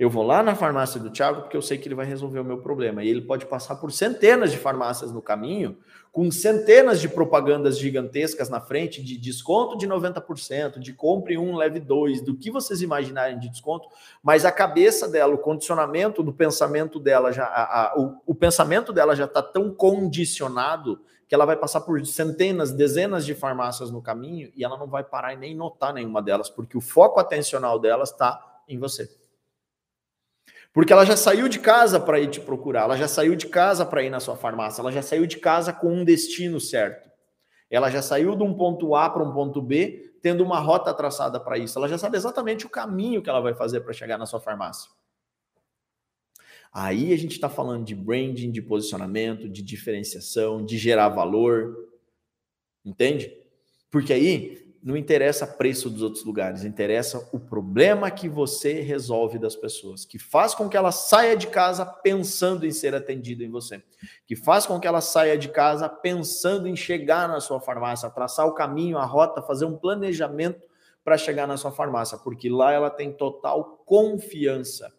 Eu 0.00 0.08
vou 0.08 0.22
lá 0.22 0.42
na 0.42 0.54
farmácia 0.54 0.98
do 0.98 1.10
Tiago 1.10 1.42
porque 1.42 1.54
eu 1.54 1.60
sei 1.60 1.76
que 1.76 1.86
ele 1.86 1.94
vai 1.94 2.06
resolver 2.06 2.40
o 2.40 2.44
meu 2.44 2.56
problema. 2.56 3.04
E 3.04 3.10
ele 3.10 3.20
pode 3.20 3.44
passar 3.44 3.76
por 3.76 3.92
centenas 3.92 4.50
de 4.50 4.56
farmácias 4.56 5.12
no 5.12 5.20
caminho, 5.20 5.76
com 6.10 6.30
centenas 6.30 7.02
de 7.02 7.06
propagandas 7.06 7.78
gigantescas 7.78 8.48
na 8.48 8.62
frente, 8.62 9.04
de 9.04 9.18
desconto 9.18 9.76
de 9.76 9.86
90%, 9.86 10.78
de 10.78 10.94
compre 10.94 11.36
um, 11.36 11.54
leve 11.54 11.78
dois, 11.78 12.22
do 12.22 12.34
que 12.34 12.50
vocês 12.50 12.80
imaginarem 12.80 13.38
de 13.38 13.50
desconto, 13.50 13.90
mas 14.22 14.46
a 14.46 14.50
cabeça 14.50 15.06
dela, 15.06 15.34
o 15.34 15.38
condicionamento 15.38 16.22
do 16.22 16.32
pensamento 16.32 16.98
dela, 16.98 17.30
já, 17.30 17.44
a, 17.44 17.92
a, 17.92 18.00
o, 18.00 18.22
o 18.28 18.34
pensamento 18.34 18.94
dela 18.94 19.14
já 19.14 19.26
está 19.26 19.42
tão 19.42 19.70
condicionado 19.70 20.98
que 21.28 21.34
ela 21.34 21.44
vai 21.44 21.56
passar 21.56 21.82
por 21.82 22.02
centenas, 22.06 22.72
dezenas 22.72 23.26
de 23.26 23.34
farmácias 23.34 23.90
no 23.90 24.00
caminho 24.00 24.50
e 24.56 24.64
ela 24.64 24.78
não 24.78 24.86
vai 24.86 25.04
parar 25.04 25.34
e 25.34 25.36
nem 25.36 25.54
notar 25.54 25.92
nenhuma 25.92 26.22
delas, 26.22 26.48
porque 26.48 26.78
o 26.78 26.80
foco 26.80 27.20
atencional 27.20 27.78
dela 27.78 28.04
está 28.04 28.62
em 28.66 28.78
você. 28.78 29.19
Porque 30.72 30.92
ela 30.92 31.04
já 31.04 31.16
saiu 31.16 31.48
de 31.48 31.58
casa 31.58 31.98
para 31.98 32.20
ir 32.20 32.30
te 32.30 32.40
procurar, 32.40 32.82
ela 32.82 32.96
já 32.96 33.08
saiu 33.08 33.34
de 33.34 33.46
casa 33.46 33.84
para 33.84 34.02
ir 34.04 34.10
na 34.10 34.20
sua 34.20 34.36
farmácia, 34.36 34.80
ela 34.80 34.92
já 34.92 35.02
saiu 35.02 35.26
de 35.26 35.38
casa 35.38 35.72
com 35.72 35.92
um 35.92 36.04
destino 36.04 36.60
certo. 36.60 37.10
Ela 37.68 37.90
já 37.90 38.02
saiu 38.02 38.36
de 38.36 38.42
um 38.42 38.54
ponto 38.54 38.94
A 38.94 39.08
para 39.08 39.22
um 39.22 39.32
ponto 39.32 39.60
B, 39.62 40.12
tendo 40.22 40.44
uma 40.44 40.58
rota 40.58 40.92
traçada 40.92 41.38
para 41.38 41.56
isso. 41.56 41.78
Ela 41.78 41.88
já 41.88 41.96
sabe 41.96 42.16
exatamente 42.16 42.66
o 42.66 42.70
caminho 42.70 43.22
que 43.22 43.30
ela 43.30 43.40
vai 43.40 43.54
fazer 43.54 43.80
para 43.80 43.92
chegar 43.92 44.18
na 44.18 44.26
sua 44.26 44.40
farmácia. 44.40 44.90
Aí 46.72 47.12
a 47.12 47.16
gente 47.16 47.32
está 47.32 47.48
falando 47.48 47.84
de 47.84 47.94
branding, 47.94 48.50
de 48.50 48.62
posicionamento, 48.62 49.48
de 49.48 49.62
diferenciação, 49.62 50.64
de 50.64 50.78
gerar 50.78 51.08
valor. 51.08 51.88
Entende? 52.84 53.36
Porque 53.90 54.12
aí 54.12 54.69
não 54.82 54.96
interessa 54.96 55.46
preço 55.46 55.90
dos 55.90 56.02
outros 56.02 56.24
lugares, 56.24 56.64
interessa 56.64 57.28
o 57.32 57.38
problema 57.38 58.10
que 58.10 58.28
você 58.28 58.80
resolve 58.80 59.38
das 59.38 59.54
pessoas, 59.54 60.06
que 60.06 60.18
faz 60.18 60.54
com 60.54 60.68
que 60.68 60.76
ela 60.76 60.90
saia 60.90 61.36
de 61.36 61.48
casa 61.48 61.84
pensando 61.84 62.66
em 62.66 62.72
ser 62.72 62.94
atendida 62.94 63.44
em 63.44 63.50
você, 63.50 63.82
que 64.26 64.34
faz 64.34 64.64
com 64.64 64.80
que 64.80 64.86
ela 64.86 65.02
saia 65.02 65.36
de 65.36 65.48
casa 65.48 65.88
pensando 65.88 66.66
em 66.66 66.74
chegar 66.74 67.28
na 67.28 67.40
sua 67.40 67.60
farmácia, 67.60 68.08
traçar 68.08 68.46
o 68.46 68.54
caminho, 68.54 68.96
a 68.96 69.04
rota, 69.04 69.42
fazer 69.42 69.66
um 69.66 69.76
planejamento 69.76 70.66
para 71.04 71.18
chegar 71.18 71.46
na 71.46 71.58
sua 71.58 71.70
farmácia, 71.70 72.16
porque 72.16 72.48
lá 72.48 72.72
ela 72.72 72.88
tem 72.90 73.12
total 73.12 73.82
confiança, 73.84 74.90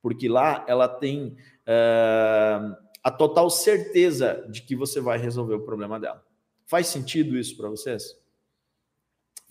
porque 0.00 0.28
lá 0.28 0.64
ela 0.68 0.88
tem 0.88 1.36
uh, 1.66 2.76
a 3.02 3.10
total 3.10 3.50
certeza 3.50 4.46
de 4.48 4.62
que 4.62 4.76
você 4.76 5.00
vai 5.00 5.18
resolver 5.18 5.54
o 5.54 5.64
problema 5.64 5.98
dela. 5.98 6.22
Faz 6.66 6.86
sentido 6.86 7.36
isso 7.36 7.56
para 7.56 7.68
vocês? 7.68 8.21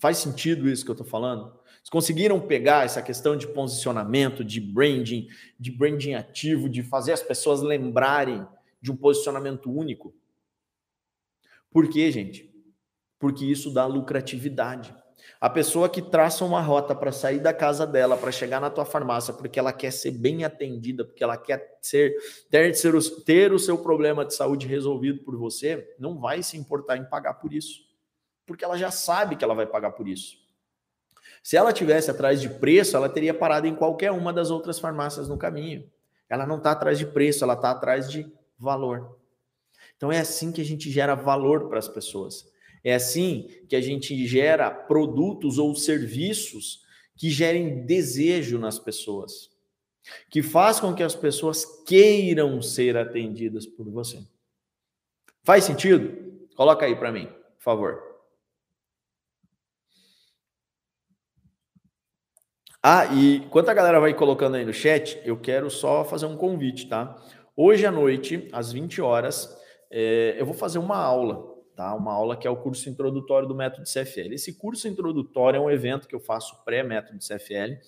Faz 0.02 0.18
sentido 0.18 0.68
isso 0.68 0.84
que 0.84 0.90
eu 0.90 0.94
estou 0.94 1.06
falando? 1.06 1.52
Vocês 1.64 1.88
conseguiram 1.88 2.40
pegar 2.40 2.84
essa 2.84 3.00
questão 3.00 3.36
de 3.36 3.46
posicionamento, 3.46 4.42
de 4.42 4.60
branding, 4.60 5.28
de 5.56 5.70
branding 5.70 6.14
ativo, 6.14 6.68
de 6.68 6.82
fazer 6.82 7.12
as 7.12 7.22
pessoas 7.22 7.62
lembrarem 7.62 8.44
de 8.80 8.90
um 8.90 8.96
posicionamento 8.96 9.70
único? 9.70 10.12
Por 11.70 11.88
quê, 11.88 12.10
gente? 12.10 12.52
Porque 13.16 13.44
isso 13.44 13.72
dá 13.72 13.86
lucratividade. 13.86 14.92
A 15.40 15.48
pessoa 15.48 15.88
que 15.88 16.02
traça 16.02 16.44
uma 16.44 16.60
rota 16.60 16.96
para 16.96 17.12
sair 17.12 17.38
da 17.38 17.54
casa 17.54 17.86
dela, 17.86 18.16
para 18.16 18.32
chegar 18.32 18.60
na 18.60 18.70
tua 18.70 18.84
farmácia, 18.84 19.32
porque 19.32 19.56
ela 19.56 19.72
quer 19.72 19.92
ser 19.92 20.10
bem 20.10 20.42
atendida, 20.42 21.04
porque 21.04 21.22
ela 21.22 21.36
quer 21.36 21.78
ser 21.80 22.12
ter, 22.50 22.72
ter 23.24 23.52
o 23.52 23.58
seu 23.58 23.78
problema 23.78 24.24
de 24.24 24.34
saúde 24.34 24.66
resolvido 24.66 25.22
por 25.22 25.36
você, 25.36 25.94
não 25.96 26.18
vai 26.18 26.42
se 26.42 26.56
importar 26.56 26.96
em 26.96 27.08
pagar 27.08 27.34
por 27.34 27.52
isso 27.52 27.91
porque 28.46 28.64
ela 28.64 28.76
já 28.76 28.90
sabe 28.90 29.36
que 29.36 29.44
ela 29.44 29.54
vai 29.54 29.66
pagar 29.66 29.92
por 29.92 30.08
isso. 30.08 30.36
Se 31.42 31.56
ela 31.56 31.72
tivesse 31.72 32.10
atrás 32.10 32.40
de 32.40 32.48
preço, 32.48 32.96
ela 32.96 33.08
teria 33.08 33.34
parado 33.34 33.66
em 33.66 33.74
qualquer 33.74 34.12
uma 34.12 34.32
das 34.32 34.50
outras 34.50 34.78
farmácias 34.78 35.28
no 35.28 35.36
caminho. 35.36 35.90
Ela 36.28 36.46
não 36.46 36.56
está 36.56 36.70
atrás 36.72 36.98
de 36.98 37.06
preço, 37.06 37.44
ela 37.44 37.54
está 37.54 37.72
atrás 37.72 38.10
de 38.10 38.30
valor. 38.58 39.18
Então 39.96 40.10
é 40.10 40.18
assim 40.18 40.52
que 40.52 40.60
a 40.60 40.64
gente 40.64 40.90
gera 40.90 41.14
valor 41.14 41.68
para 41.68 41.78
as 41.78 41.88
pessoas. 41.88 42.50
É 42.84 42.94
assim 42.94 43.48
que 43.68 43.76
a 43.76 43.80
gente 43.80 44.26
gera 44.26 44.70
produtos 44.70 45.58
ou 45.58 45.74
serviços 45.74 46.82
que 47.16 47.30
gerem 47.30 47.84
desejo 47.86 48.58
nas 48.58 48.78
pessoas, 48.78 49.50
que 50.28 50.42
faz 50.42 50.80
com 50.80 50.94
que 50.94 51.02
as 51.02 51.14
pessoas 51.14 51.64
queiram 51.84 52.60
ser 52.60 52.96
atendidas 52.96 53.66
por 53.66 53.88
você. 53.88 54.18
Faz 55.44 55.64
sentido? 55.64 56.48
Coloca 56.56 56.84
aí 56.84 56.96
para 56.96 57.12
mim, 57.12 57.26
por 57.26 57.62
favor. 57.62 58.11
Ah, 62.84 63.06
e 63.14 63.36
enquanto 63.36 63.68
a 63.68 63.74
galera 63.74 64.00
vai 64.00 64.12
colocando 64.12 64.56
aí 64.56 64.64
no 64.64 64.72
chat, 64.72 65.22
eu 65.24 65.36
quero 65.36 65.70
só 65.70 66.04
fazer 66.04 66.26
um 66.26 66.36
convite, 66.36 66.88
tá? 66.88 67.16
Hoje 67.56 67.86
à 67.86 67.92
noite, 67.92 68.48
às 68.50 68.72
20 68.72 69.00
horas, 69.00 69.56
é, 69.88 70.34
eu 70.36 70.44
vou 70.44 70.52
fazer 70.52 70.80
uma 70.80 70.96
aula, 70.96 71.46
tá? 71.76 71.94
Uma 71.94 72.12
aula 72.12 72.36
que 72.36 72.44
é 72.44 72.50
o 72.50 72.56
curso 72.56 72.90
introdutório 72.90 73.46
do 73.46 73.54
método 73.54 73.84
CFL. 73.84 74.32
Esse 74.32 74.54
curso 74.54 74.88
introdutório 74.88 75.58
é 75.58 75.60
um 75.60 75.70
evento 75.70 76.08
que 76.08 76.14
eu 76.14 76.18
faço 76.18 76.60
pré-método 76.64 77.20
CFL. 77.20 77.78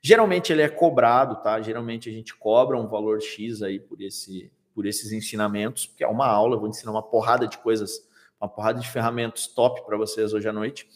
Geralmente 0.00 0.50
ele 0.50 0.62
é 0.62 0.68
cobrado, 0.70 1.42
tá? 1.42 1.60
Geralmente 1.60 2.08
a 2.08 2.12
gente 2.12 2.34
cobra 2.34 2.78
um 2.78 2.88
valor 2.88 3.20
X 3.20 3.60
aí 3.60 3.78
por, 3.78 4.00
esse, 4.00 4.50
por 4.74 4.86
esses 4.86 5.12
ensinamentos, 5.12 5.86
porque 5.86 6.04
é 6.04 6.08
uma 6.08 6.26
aula, 6.26 6.56
eu 6.56 6.60
vou 6.60 6.70
ensinar 6.70 6.92
uma 6.92 7.02
porrada 7.02 7.46
de 7.46 7.58
coisas, 7.58 8.00
uma 8.40 8.48
porrada 8.48 8.80
de 8.80 8.88
ferramentas 8.88 9.46
top 9.46 9.84
para 9.84 9.98
vocês 9.98 10.32
hoje 10.32 10.48
à 10.48 10.54
noite. 10.54 10.88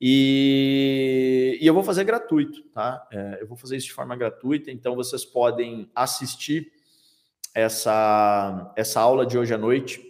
E, 0.00 1.58
e, 1.60 1.66
eu 1.66 1.74
vou 1.74 1.82
fazer 1.82 2.04
gratuito, 2.04 2.62
tá? 2.72 3.06
É, 3.12 3.38
eu 3.42 3.46
vou 3.46 3.56
fazer 3.56 3.76
isso 3.76 3.88
de 3.88 3.92
forma 3.92 4.16
gratuita, 4.16 4.70
então 4.70 4.96
vocês 4.96 5.24
podem 5.24 5.90
assistir 5.94 6.72
essa, 7.54 8.72
essa 8.76 9.00
aula 9.00 9.26
de 9.26 9.36
hoje 9.36 9.52
à 9.52 9.58
noite. 9.58 10.00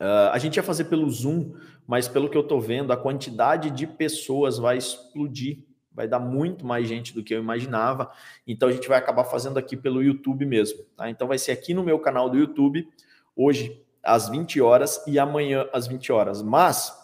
Uh, 0.00 0.32
a 0.32 0.38
gente 0.38 0.56
ia 0.56 0.62
fazer 0.62 0.84
pelo 0.84 1.10
Zoom, 1.10 1.52
mas 1.86 2.08
pelo 2.08 2.30
que 2.30 2.36
eu 2.36 2.40
estou 2.40 2.58
vendo, 2.58 2.90
a 2.90 2.96
quantidade 2.96 3.70
de 3.70 3.86
pessoas 3.86 4.56
vai 4.56 4.78
explodir, 4.78 5.64
vai 5.92 6.08
dar 6.08 6.18
muito 6.18 6.64
mais 6.64 6.88
gente 6.88 7.12
do 7.12 7.22
que 7.22 7.34
eu 7.34 7.38
imaginava. 7.38 8.10
Então 8.46 8.68
a 8.68 8.72
gente 8.72 8.88
vai 8.88 8.96
acabar 8.96 9.24
fazendo 9.24 9.58
aqui 9.58 9.76
pelo 9.76 10.02
YouTube 10.02 10.46
mesmo, 10.46 10.84
tá? 10.96 11.10
Então 11.10 11.28
vai 11.28 11.36
ser 11.36 11.52
aqui 11.52 11.74
no 11.74 11.84
meu 11.84 11.98
canal 11.98 12.30
do 12.30 12.38
YouTube, 12.38 12.88
hoje 13.36 13.84
às 14.02 14.28
20 14.30 14.58
horas 14.62 15.04
e 15.06 15.18
amanhã 15.18 15.68
às 15.70 15.86
20 15.86 16.10
horas. 16.12 16.40
Mas 16.40 16.99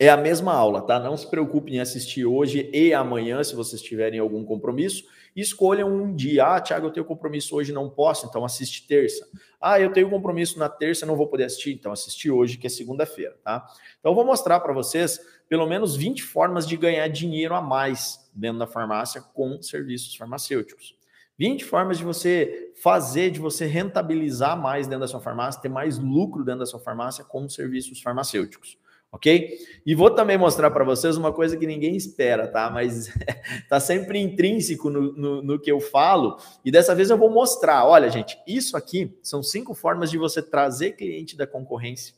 é 0.00 0.08
a 0.08 0.16
mesma 0.16 0.54
aula, 0.54 0.80
tá? 0.80 0.98
Não 0.98 1.14
se 1.14 1.28
preocupem 1.28 1.76
em 1.76 1.78
assistir 1.78 2.24
hoje 2.24 2.70
e 2.72 2.94
amanhã, 2.94 3.44
se 3.44 3.54
vocês 3.54 3.82
tiverem 3.82 4.18
algum 4.18 4.42
compromisso. 4.42 5.04
Escolham 5.36 5.92
um 5.94 6.16
dia. 6.16 6.46
Ah, 6.46 6.60
Thiago, 6.60 6.86
eu 6.86 6.90
tenho 6.90 7.04
compromisso 7.04 7.54
hoje, 7.54 7.70
não 7.70 7.90
posso, 7.90 8.26
então 8.26 8.42
assiste 8.42 8.86
terça. 8.86 9.28
Ah, 9.60 9.78
eu 9.78 9.92
tenho 9.92 10.08
compromisso 10.08 10.58
na 10.58 10.70
terça, 10.70 11.04
não 11.04 11.16
vou 11.16 11.28
poder 11.28 11.44
assistir, 11.44 11.74
então 11.74 11.92
assiste 11.92 12.30
hoje, 12.30 12.56
que 12.56 12.66
é 12.66 12.70
segunda-feira, 12.70 13.36
tá? 13.44 13.66
Então 13.98 14.12
eu 14.12 14.14
vou 14.14 14.24
mostrar 14.24 14.58
para 14.60 14.72
vocês 14.72 15.20
pelo 15.46 15.66
menos 15.66 15.94
20 15.94 16.22
formas 16.22 16.66
de 16.66 16.78
ganhar 16.78 17.06
dinheiro 17.08 17.54
a 17.54 17.60
mais 17.60 18.30
dentro 18.34 18.58
da 18.58 18.66
farmácia 18.66 19.20
com 19.20 19.60
serviços 19.60 20.16
farmacêuticos. 20.16 20.96
20 21.38 21.62
formas 21.66 21.98
de 21.98 22.04
você 22.04 22.72
fazer, 22.82 23.30
de 23.30 23.38
você 23.38 23.66
rentabilizar 23.66 24.58
mais 24.58 24.86
dentro 24.86 25.00
da 25.00 25.08
sua 25.08 25.20
farmácia, 25.20 25.60
ter 25.60 25.68
mais 25.68 25.98
lucro 25.98 26.42
dentro 26.42 26.60
da 26.60 26.66
sua 26.66 26.80
farmácia 26.80 27.22
com 27.22 27.46
serviços 27.50 28.00
farmacêuticos 28.00 28.78
ok? 29.12 29.58
E 29.84 29.94
vou 29.94 30.10
também 30.10 30.38
mostrar 30.38 30.70
para 30.70 30.84
vocês 30.84 31.16
uma 31.16 31.32
coisa 31.32 31.56
que 31.56 31.66
ninguém 31.66 31.96
espera, 31.96 32.46
tá? 32.46 32.70
Mas 32.70 33.12
tá 33.68 33.80
sempre 33.80 34.18
intrínseco 34.18 34.90
no, 34.90 35.12
no, 35.12 35.42
no, 35.42 35.58
que 35.58 35.70
eu 35.70 35.80
falo. 35.80 36.36
E 36.64 36.70
dessa 36.70 36.94
vez 36.94 37.10
eu 37.10 37.16
vou 37.16 37.30
mostrar. 37.30 37.84
Olha, 37.84 38.10
gente, 38.10 38.38
isso 38.46 38.76
aqui 38.76 39.18
são 39.22 39.42
cinco 39.42 39.74
formas 39.74 40.10
de 40.10 40.18
você 40.18 40.42
trazer 40.42 40.92
cliente 40.92 41.36
da 41.36 41.46
concorrência 41.46 42.14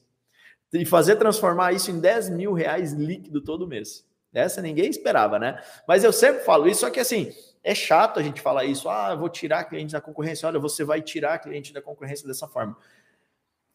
e 0.73 0.87
fazer 0.87 1.17
transformar 1.17 1.73
isso 1.73 1.91
em 1.91 2.01
10 2.01 2.31
mil 2.31 2.53
reais 2.53 2.93
líquido 2.93 3.43
todo 3.43 3.67
mês. 3.67 4.07
Essa 4.33 4.63
ninguém 4.63 4.89
esperava, 4.89 5.39
né? 5.39 5.63
Mas 5.87 6.05
eu 6.05 6.13
sempre 6.13 6.43
falo 6.43 6.67
isso, 6.67 6.81
só 6.81 6.91
que 6.91 6.99
assim, 6.99 7.31
é 7.63 7.75
chato 7.75 8.19
a 8.19 8.23
gente 8.23 8.41
falar 8.41 8.65
isso. 8.65 8.89
Ah, 8.89 9.11
eu 9.13 9.19
vou 9.19 9.29
tirar 9.29 9.65
cliente 9.65 9.93
da 9.93 10.01
concorrência. 10.01 10.49
Olha, 10.49 10.59
você 10.59 10.83
vai 10.83 11.03
tirar 11.03 11.39
cliente 11.39 11.73
da 11.73 11.83
concorrência 11.83 12.27
dessa 12.27 12.49
forma. 12.49 12.77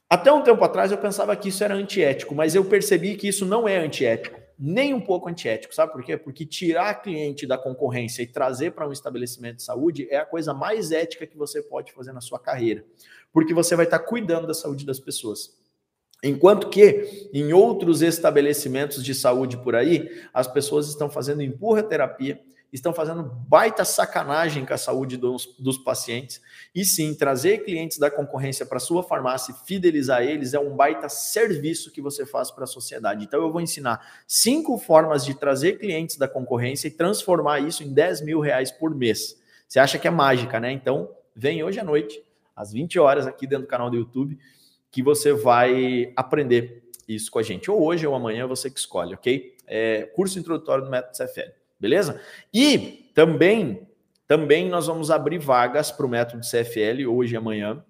Até 0.10 0.32
um 0.32 0.42
tempo 0.42 0.64
atrás 0.64 0.92
eu 0.92 0.98
pensava 0.98 1.36
que 1.36 1.50
isso 1.50 1.64
era 1.64 1.74
antiético, 1.74 2.34
mas 2.34 2.56
eu 2.56 2.64
percebi 2.64 3.16
que 3.16 3.28
isso 3.28 3.46
não 3.46 3.68
é 3.68 3.78
antiético, 3.78 4.40
nem 4.58 4.94
um 4.94 5.02
pouco 5.02 5.28
antiético. 5.28 5.76
Sabe 5.76 5.92
por 5.92 6.02
quê? 6.02 6.16
Porque 6.16 6.46
tirar 6.46 7.02
cliente 7.02 7.46
da 7.46 7.58
concorrência 7.58 8.22
e 8.22 8.28
trazer 8.28 8.72
para 8.72 8.88
um 8.88 8.94
estabelecimento 8.94 9.58
de 9.58 9.64
saúde 9.64 10.08
é 10.10 10.18
a 10.18 10.26
coisa 10.26 10.54
mais 10.54 10.92
ética 10.92 11.28
que 11.28 11.38
você 11.38 11.62
pode 11.62 11.92
fazer 11.92 12.14
na 12.14 12.22
sua 12.22 12.40
carreira, 12.40 12.86
porque 13.34 13.54
você 13.54 13.76
vai 13.76 13.86
estar 13.86 14.00
cuidando 14.00 14.48
da 14.48 14.54
saúde 14.54 14.86
das 14.86 15.00
pessoas. 15.00 15.58
Enquanto 16.24 16.70
que 16.70 17.30
em 17.34 17.54
outros 17.54 18.02
estabelecimentos 18.02 19.04
de 19.04 19.14
saúde 19.14 19.58
por 19.58 19.76
aí, 19.76 20.10
as 20.34 20.48
pessoas 20.48 20.88
estão 20.88 21.10
fazendo 21.10 21.44
empurra 21.44 21.84
terapia, 21.84 22.42
estão 22.72 22.94
fazendo 22.94 23.24
baita 23.24 23.86
sacanagem 23.86 24.66
com 24.66 24.74
a 24.74 24.78
saúde 24.78 25.18
dos, 25.18 25.56
dos 25.60 25.78
pacientes. 25.78 26.42
E 26.78 26.86
sim, 26.86 27.16
trazer 27.16 27.64
clientes 27.64 27.98
da 27.98 28.12
concorrência 28.12 28.64
para 28.64 28.78
sua 28.78 29.02
farmácia 29.02 29.52
e 29.52 29.68
fidelizar 29.68 30.22
eles 30.22 30.54
é 30.54 30.60
um 30.60 30.76
baita 30.76 31.10
serviço 31.10 31.92
que 31.92 32.00
você 32.00 32.24
faz 32.24 32.52
para 32.52 32.66
a 32.66 32.68
sociedade. 32.68 33.26
Então, 33.26 33.42
eu 33.42 33.52
vou 33.52 33.60
ensinar 33.60 34.22
cinco 34.28 34.78
formas 34.78 35.26
de 35.26 35.34
trazer 35.34 35.80
clientes 35.80 36.18
da 36.18 36.28
concorrência 36.28 36.88
e 36.88 36.92
transformar 36.92 37.62
isso 37.62 37.84
em 37.84 37.92
10 37.92 38.22
mil 38.22 38.40
reais 38.40 38.72
por 38.72 38.94
mês. 38.94 39.42
Você 39.68 39.80
acha 39.80 39.98
que 39.98 40.08
é 40.08 40.12
mágica, 40.12 40.60
né? 40.60 40.72
Então, 40.72 41.10
vem 41.36 41.64
hoje 41.64 41.80
à 41.80 41.84
noite, 41.84 42.24
às 42.56 42.72
20 42.72 43.00
horas, 43.00 43.26
aqui 43.26 43.48
dentro 43.48 43.66
do 43.66 43.70
canal 43.70 43.90
do 43.90 43.98
YouTube, 43.98 44.38
que 44.92 45.02
você 45.02 45.34
vai 45.34 46.14
aprender 46.16 46.84
isso 47.08 47.32
com 47.32 47.40
a 47.40 47.44
gente. 47.44 47.72
Ou 47.72 47.84
hoje 47.84 48.06
ou 48.06 48.14
amanhã, 48.14 48.46
você 48.46 48.70
que 48.70 48.78
escolhe, 48.78 49.16
ok? 49.16 49.56
É, 49.66 50.04
curso 50.16 50.38
introdutório 50.38 50.86
do 50.86 50.92
método 50.92 51.18
CFL 51.18 51.58
beleza? 51.80 52.22
E 52.54 53.10
também, 53.14 53.88
também 54.28 54.68
nós 54.70 54.88
vamos 54.88 55.10
abrir 55.10 55.40
vagas 55.40 55.92
para 55.92 56.06
o 56.06 56.10
método 56.10 56.42
CFL 56.42 57.08
hoje 57.08 57.34
e 57.34 57.38
amanhã, 57.38 57.84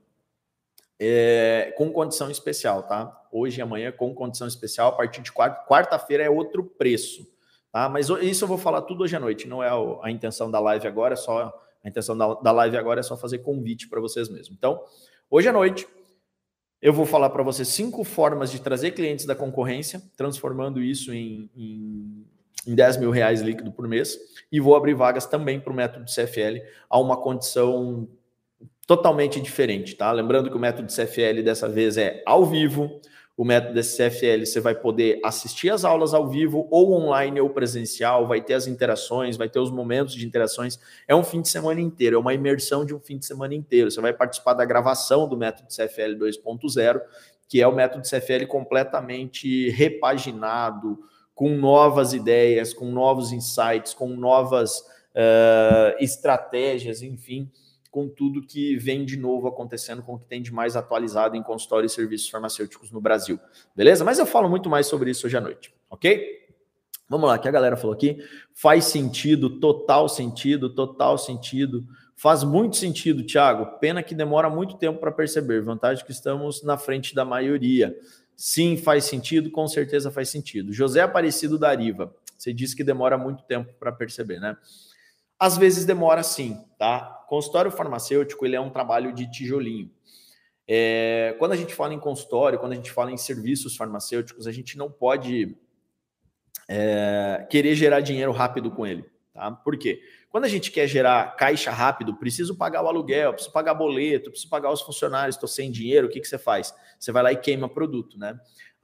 é, 0.99 1.73
com 1.75 1.91
condição 1.91 2.29
especial, 2.29 2.83
tá? 2.83 3.25
Hoje 3.31 3.59
e 3.59 3.61
amanhã 3.61 3.91
com 3.91 4.13
condição 4.13 4.47
especial, 4.47 4.89
a 4.89 4.91
partir 4.91 5.21
de 5.21 5.31
quarta-feira 5.31 6.23
é 6.23 6.29
outro 6.29 6.63
preço, 6.63 7.27
tá? 7.71 7.89
Mas 7.89 8.09
isso 8.21 8.43
eu 8.43 8.47
vou 8.47 8.57
falar 8.57 8.83
tudo 8.83 9.03
hoje 9.03 9.15
à 9.15 9.19
noite, 9.19 9.47
não 9.47 9.63
é 9.63 9.69
a 10.03 10.11
intenção 10.11 10.49
da 10.49 10.59
live 10.59 10.87
agora, 10.87 11.13
é 11.13 11.17
só 11.17 11.53
a 11.83 11.89
intenção 11.89 12.17
da, 12.17 12.51
live 12.51 12.77
agora 12.77 12.99
é 12.99 13.03
só 13.03 13.15
fazer 13.15 13.39
convite 13.39 13.87
para 13.87 14.01
vocês 14.01 14.29
mesmos. 14.29 14.55
Então, 14.57 14.83
hoje 15.29 15.47
à 15.47 15.53
noite 15.53 15.87
eu 16.81 16.93
vou 16.93 17.05
falar 17.05 17.29
para 17.31 17.41
vocês 17.41 17.67
cinco 17.69 18.03
formas 18.03 18.51
de 18.51 18.61
trazer 18.61 18.91
clientes 18.91 19.25
da 19.25 19.35
concorrência, 19.35 20.01
transformando 20.15 20.81
isso 20.81 21.11
em, 21.13 21.49
em 21.55 22.27
em 22.65 22.75
10 22.75 22.97
mil 22.97 23.11
reais 23.11 23.41
líquido 23.41 23.71
por 23.71 23.87
mês 23.87 24.17
e 24.51 24.59
vou 24.59 24.75
abrir 24.75 24.93
vagas 24.93 25.25
também 25.25 25.59
para 25.59 25.71
o 25.71 25.75
método 25.75 26.05
CFL 26.05 26.61
a 26.89 26.99
uma 26.99 27.17
condição 27.17 28.07
totalmente 28.87 29.41
diferente, 29.41 29.95
tá? 29.95 30.11
Lembrando 30.11 30.49
que 30.49 30.55
o 30.55 30.59
método 30.59 30.87
CFL 30.87 31.43
dessa 31.43 31.67
vez 31.67 31.97
é 31.97 32.23
ao 32.25 32.45
vivo. 32.45 33.01
O 33.35 33.45
método 33.45 33.79
CFL 33.79 34.45
você 34.45 34.59
vai 34.59 34.73
poder 34.73 35.19
assistir 35.23 35.69
as 35.69 35.85
aulas 35.85 36.13
ao 36.13 36.27
vivo, 36.27 36.67
ou 36.71 36.93
online 36.93 37.39
ou 37.39 37.49
presencial, 37.51 38.25
vai 38.25 38.41
ter 38.41 38.55
as 38.55 38.65
interações, 38.65 39.37
vai 39.37 39.47
ter 39.47 39.59
os 39.59 39.69
momentos 39.69 40.15
de 40.15 40.25
interações. 40.25 40.79
É 41.07 41.13
um 41.13 41.23
fim 41.23 41.41
de 41.41 41.49
semana 41.49 41.79
inteiro, 41.79 42.15
é 42.15 42.19
uma 42.19 42.33
imersão 42.33 42.83
de 42.83 42.95
um 42.95 42.99
fim 42.99 43.17
de 43.17 43.27
semana 43.27 43.53
inteiro. 43.53 43.91
Você 43.91 44.01
vai 44.01 44.11
participar 44.11 44.53
da 44.53 44.65
gravação 44.65 45.29
do 45.29 45.37
método 45.37 45.67
CFL 45.67 46.15
2.0, 46.17 47.01
que 47.47 47.61
é 47.61 47.67
o 47.67 47.75
método 47.75 48.09
CFL 48.09 48.47
completamente 48.47 49.69
repaginado, 49.69 50.97
com 51.37 51.51
novas 51.51 52.13
ideias, 52.13 52.73
com 52.73 52.91
novos 52.91 53.31
insights, 53.31 53.93
com 53.93 54.07
novas 54.07 54.79
uh, 54.79 55.95
estratégias, 55.99 57.03
enfim 57.03 57.51
com 57.89 58.07
tudo 58.07 58.45
que 58.45 58.75
vem 58.77 59.03
de 59.03 59.17
novo 59.17 59.47
acontecendo, 59.47 60.03
com 60.03 60.13
o 60.13 60.19
que 60.19 60.27
tem 60.27 60.39
de 60.39 60.53
mais 60.53 60.75
atualizado 60.75 61.35
em 61.35 61.41
consultório 61.41 61.87
e 61.87 61.89
serviços 61.89 62.29
farmacêuticos 62.29 62.91
no 62.91 63.01
Brasil. 63.01 63.39
Beleza? 63.75 64.05
Mas 64.05 64.19
eu 64.19 64.25
falo 64.27 64.47
muito 64.47 64.69
mais 64.69 64.85
sobre 64.85 65.09
isso 65.09 65.25
hoje 65.25 65.35
à 65.35 65.41
noite, 65.41 65.73
ok? 65.89 66.45
Vamos 67.09 67.27
lá, 67.27 67.39
que 67.39 67.47
a 67.47 67.51
galera 67.51 67.75
falou 67.77 67.95
aqui. 67.95 68.17
Faz 68.53 68.85
sentido, 68.85 69.59
total 69.59 70.07
sentido, 70.09 70.69
total 70.69 71.17
sentido. 71.17 71.87
Faz 72.15 72.43
muito 72.43 72.75
sentido, 72.75 73.23
Thiago. 73.23 73.79
Pena 73.79 74.03
que 74.03 74.13
demora 74.13 74.49
muito 74.49 74.75
tempo 74.77 74.99
para 74.99 75.11
perceber. 75.11 75.61
Vantagem 75.61 76.05
que 76.05 76.11
estamos 76.11 76.63
na 76.63 76.77
frente 76.77 77.15
da 77.15 77.23
maioria. 77.23 77.97
Sim, 78.37 78.77
faz 78.77 79.05
sentido, 79.05 79.49
com 79.49 79.67
certeza 79.67 80.11
faz 80.11 80.29
sentido. 80.29 80.71
José 80.71 81.01
Aparecido 81.01 81.57
da 81.57 81.69
Ariva. 81.69 82.15
Você 82.37 82.53
disse 82.53 82.75
que 82.75 82.83
demora 82.83 83.17
muito 83.17 83.43
tempo 83.43 83.73
para 83.79 83.91
perceber, 83.91 84.39
né? 84.39 84.55
Às 85.39 85.57
vezes 85.57 85.85
demora 85.85 86.21
sim, 86.21 86.63
tá? 86.77 87.25
Consultório 87.27 87.71
farmacêutico 87.71 88.45
ele 88.45 88.55
é 88.55 88.61
um 88.61 88.69
trabalho 88.69 89.11
de 89.11 89.29
tijolinho. 89.29 89.89
É, 90.67 91.35
quando 91.39 91.53
a 91.53 91.55
gente 91.55 91.73
fala 91.73 91.95
em 91.95 91.99
consultório, 91.99 92.59
quando 92.59 92.73
a 92.73 92.75
gente 92.75 92.91
fala 92.91 93.11
em 93.11 93.17
serviços 93.17 93.75
farmacêuticos, 93.75 94.45
a 94.45 94.51
gente 94.51 94.77
não 94.77 94.91
pode 94.91 95.57
é, 96.69 97.47
querer 97.49 97.73
gerar 97.73 98.01
dinheiro 98.01 98.31
rápido 98.31 98.69
com 98.69 98.85
ele, 98.85 99.03
tá? 99.33 99.49
Por 99.51 99.77
quê? 99.79 99.99
Quando 100.29 100.43
a 100.43 100.49
gente 100.49 100.71
quer 100.71 100.87
gerar 100.87 101.35
caixa 101.35 101.71
rápido, 101.71 102.15
preciso 102.15 102.55
pagar 102.55 102.83
o 102.83 102.87
aluguel, 102.87 103.33
preciso 103.33 103.53
pagar 103.53 103.73
boleto, 103.73 104.29
preciso 104.29 104.49
pagar 104.49 104.71
os 104.71 104.81
funcionários, 104.81 105.35
estou 105.35 105.47
sem 105.47 105.71
dinheiro, 105.71 106.07
o 106.07 106.09
que, 106.09 106.19
que 106.19 106.27
você 106.27 106.37
faz? 106.37 106.73
Você 106.99 107.11
vai 107.11 107.23
lá 107.23 107.31
e 107.31 107.37
queima 107.37 107.69
produto, 107.69 108.19
né? 108.19 108.37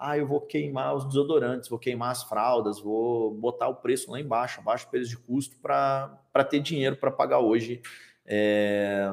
ah, 0.05 0.17
eu 0.17 0.27
vou 0.27 0.41
queimar 0.41 0.93
os 0.93 1.05
desodorantes, 1.05 1.69
vou 1.69 1.79
queimar 1.79 2.11
as 2.11 2.23
fraldas, 2.23 2.77
vou 2.77 3.33
botar 3.33 3.69
o 3.69 3.75
preço 3.75 4.11
lá 4.11 4.19
embaixo, 4.19 4.59
abaixo 4.59 4.85
do 4.85 4.89
preço 4.89 5.09
de 5.09 5.17
custo, 5.17 5.55
para 5.61 6.43
ter 6.49 6.59
dinheiro 6.59 6.97
para 6.97 7.09
pagar 7.09 7.39
hoje 7.39 7.81
é, 8.25 9.09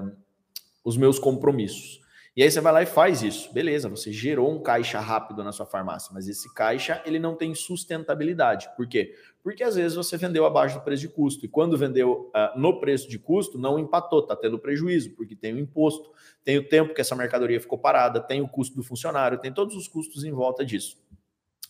os 0.85 0.97
meus 0.97 1.17
compromissos. 1.17 2.01
E 2.37 2.45
aí 2.45 2.51
você 2.51 2.61
vai 2.61 2.73
lá 2.73 2.83
e 2.83 2.87
faz 2.87 3.23
isso. 3.23 3.53
Beleza, 3.53 3.89
você 3.89 4.13
gerou 4.13 4.51
um 4.51 4.63
caixa 4.63 5.01
rápido 5.01 5.43
na 5.43 5.51
sua 5.51 5.67
farmácia, 5.67 6.13
mas 6.15 6.29
esse 6.29 6.53
caixa 6.55 7.03
ele 7.05 7.19
não 7.19 7.35
tem 7.35 7.55
sustentabilidade. 7.57 8.71
Por 8.77 8.87
quê? 8.87 9.15
Porque 9.43 9.65
às 9.65 9.75
vezes 9.75 9.97
você 9.97 10.17
vendeu 10.17 10.47
abaixo 10.47 10.79
do 10.79 10.85
preço 10.85 11.03
de 11.03 11.09
custo. 11.09 11.45
E 11.45 11.49
quando 11.49 11.77
vendeu 11.77 12.31
uh, 12.35 12.59
no 12.59 12.79
preço 12.79 13.09
de 13.09 13.19
custo, 13.19 13.59
não 13.59 13.79
empatou, 13.79 14.21
está 14.21 14.37
tendo 14.37 14.61
prejuízo, 14.61 15.11
porque 15.17 15.35
tem 15.35 15.55
o 15.55 15.59
imposto, 15.59 16.11
tem 16.45 16.57
o 16.57 16.69
tempo 16.69 16.95
que 16.95 17.01
essa 17.01 17.17
mercadoria 17.17 17.61
ficou 17.61 17.79
parada, 17.79 18.21
tem 18.21 18.41
o 18.41 18.49
custo 18.49 18.77
do 18.77 18.83
funcionário, 18.85 19.39
tem 19.39 19.53
todos 19.53 19.75
os 19.75 19.89
custos 19.89 20.23
em 20.23 20.31
volta 20.31 20.65
disso. 20.65 20.99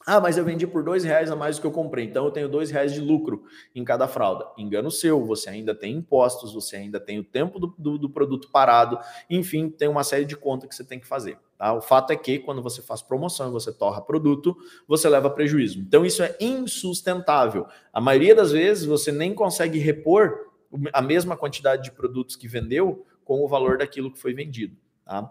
Ah, 0.06 0.18
mas 0.18 0.38
eu 0.38 0.44
vendi 0.44 0.66
por 0.66 0.82
dois 0.82 1.04
reais 1.04 1.30
a 1.30 1.36
mais 1.36 1.56
do 1.56 1.60
que 1.60 1.66
eu 1.66 1.70
comprei, 1.70 2.06
então 2.06 2.24
eu 2.24 2.30
tenho 2.30 2.48
dois 2.48 2.70
reais 2.70 2.92
de 2.92 3.00
lucro 3.00 3.44
em 3.74 3.84
cada 3.84 4.08
fralda. 4.08 4.46
Engano 4.56 4.90
seu, 4.90 5.24
você 5.26 5.50
ainda 5.50 5.74
tem 5.74 5.94
impostos, 5.94 6.54
você 6.54 6.76
ainda 6.76 6.98
tem 6.98 7.18
o 7.18 7.24
tempo 7.24 7.58
do, 7.58 7.74
do, 7.78 7.98
do 7.98 8.10
produto 8.10 8.48
parado, 8.50 8.98
enfim, 9.28 9.68
tem 9.68 9.88
uma 9.88 10.02
série 10.02 10.24
de 10.24 10.36
contas 10.36 10.70
que 10.70 10.74
você 10.74 10.84
tem 10.84 10.98
que 10.98 11.06
fazer. 11.06 11.38
Tá? 11.58 11.74
O 11.74 11.82
fato 11.82 12.12
é 12.12 12.16
que 12.16 12.38
quando 12.38 12.62
você 12.62 12.80
faz 12.80 13.02
promoção 13.02 13.50
e 13.50 13.52
você 13.52 13.70
torra 13.70 14.00
produto, 14.00 14.56
você 14.88 15.06
leva 15.06 15.28
prejuízo. 15.28 15.78
Então 15.78 16.06
isso 16.06 16.22
é 16.22 16.34
insustentável. 16.40 17.66
A 17.92 18.00
maioria 18.00 18.34
das 18.34 18.52
vezes 18.52 18.86
você 18.86 19.12
nem 19.12 19.34
consegue 19.34 19.78
repor 19.78 20.50
a 20.92 21.02
mesma 21.02 21.36
quantidade 21.36 21.82
de 21.82 21.92
produtos 21.92 22.36
que 22.36 22.48
vendeu 22.48 23.04
com 23.22 23.44
o 23.44 23.48
valor 23.48 23.76
daquilo 23.76 24.10
que 24.10 24.18
foi 24.18 24.32
vendido. 24.32 24.74
Tá? 25.04 25.30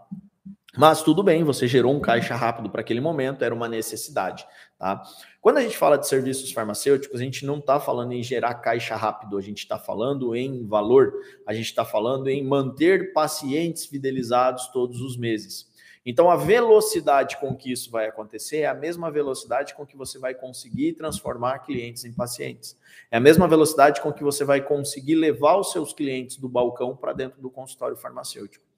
Mas 0.77 1.01
tudo 1.01 1.23
bem, 1.23 1.43
você 1.43 1.67
gerou 1.67 1.93
um 1.93 1.99
caixa 1.99 2.35
rápido 2.35 2.69
para 2.69 2.81
aquele 2.81 3.01
momento, 3.01 3.43
era 3.43 3.53
uma 3.53 3.67
necessidade. 3.67 4.45
Tá? 4.77 5.01
Quando 5.41 5.57
a 5.57 5.61
gente 5.61 5.75
fala 5.75 5.97
de 5.97 6.07
serviços 6.07 6.51
farmacêuticos, 6.51 7.19
a 7.19 7.23
gente 7.23 7.45
não 7.45 7.57
está 7.57 7.79
falando 7.79 8.11
em 8.11 8.21
gerar 8.21 8.53
caixa 8.55 8.95
rápido, 8.95 9.37
a 9.37 9.41
gente 9.41 9.59
está 9.59 9.79
falando 9.79 10.35
em 10.35 10.67
valor, 10.67 11.13
a 11.47 11.53
gente 11.53 11.65
está 11.65 11.83
falando 11.83 12.27
em 12.27 12.45
manter 12.45 13.13
pacientes 13.13 13.85
fidelizados 13.85 14.67
todos 14.67 15.01
os 15.01 15.17
meses. 15.17 15.67
Então, 16.05 16.29
a 16.29 16.35
velocidade 16.35 17.37
com 17.37 17.55
que 17.55 17.71
isso 17.71 17.91
vai 17.91 18.07
acontecer 18.07 18.59
é 18.59 18.67
a 18.67 18.73
mesma 18.73 19.11
velocidade 19.11 19.75
com 19.75 19.85
que 19.85 19.97
você 19.97 20.17
vai 20.17 20.33
conseguir 20.33 20.93
transformar 20.93 21.59
clientes 21.59 22.05
em 22.05 22.13
pacientes. 22.13 22.77
É 23.11 23.17
a 23.17 23.19
mesma 23.19 23.47
velocidade 23.47 24.01
com 24.01 24.13
que 24.13 24.23
você 24.23 24.45
vai 24.45 24.61
conseguir 24.61 25.15
levar 25.15 25.57
os 25.57 25.71
seus 25.71 25.93
clientes 25.93 26.37
do 26.37 26.47
balcão 26.47 26.95
para 26.95 27.11
dentro 27.11 27.41
do 27.41 27.49
consultório 27.49 27.97
farmacêutico. 27.97 28.68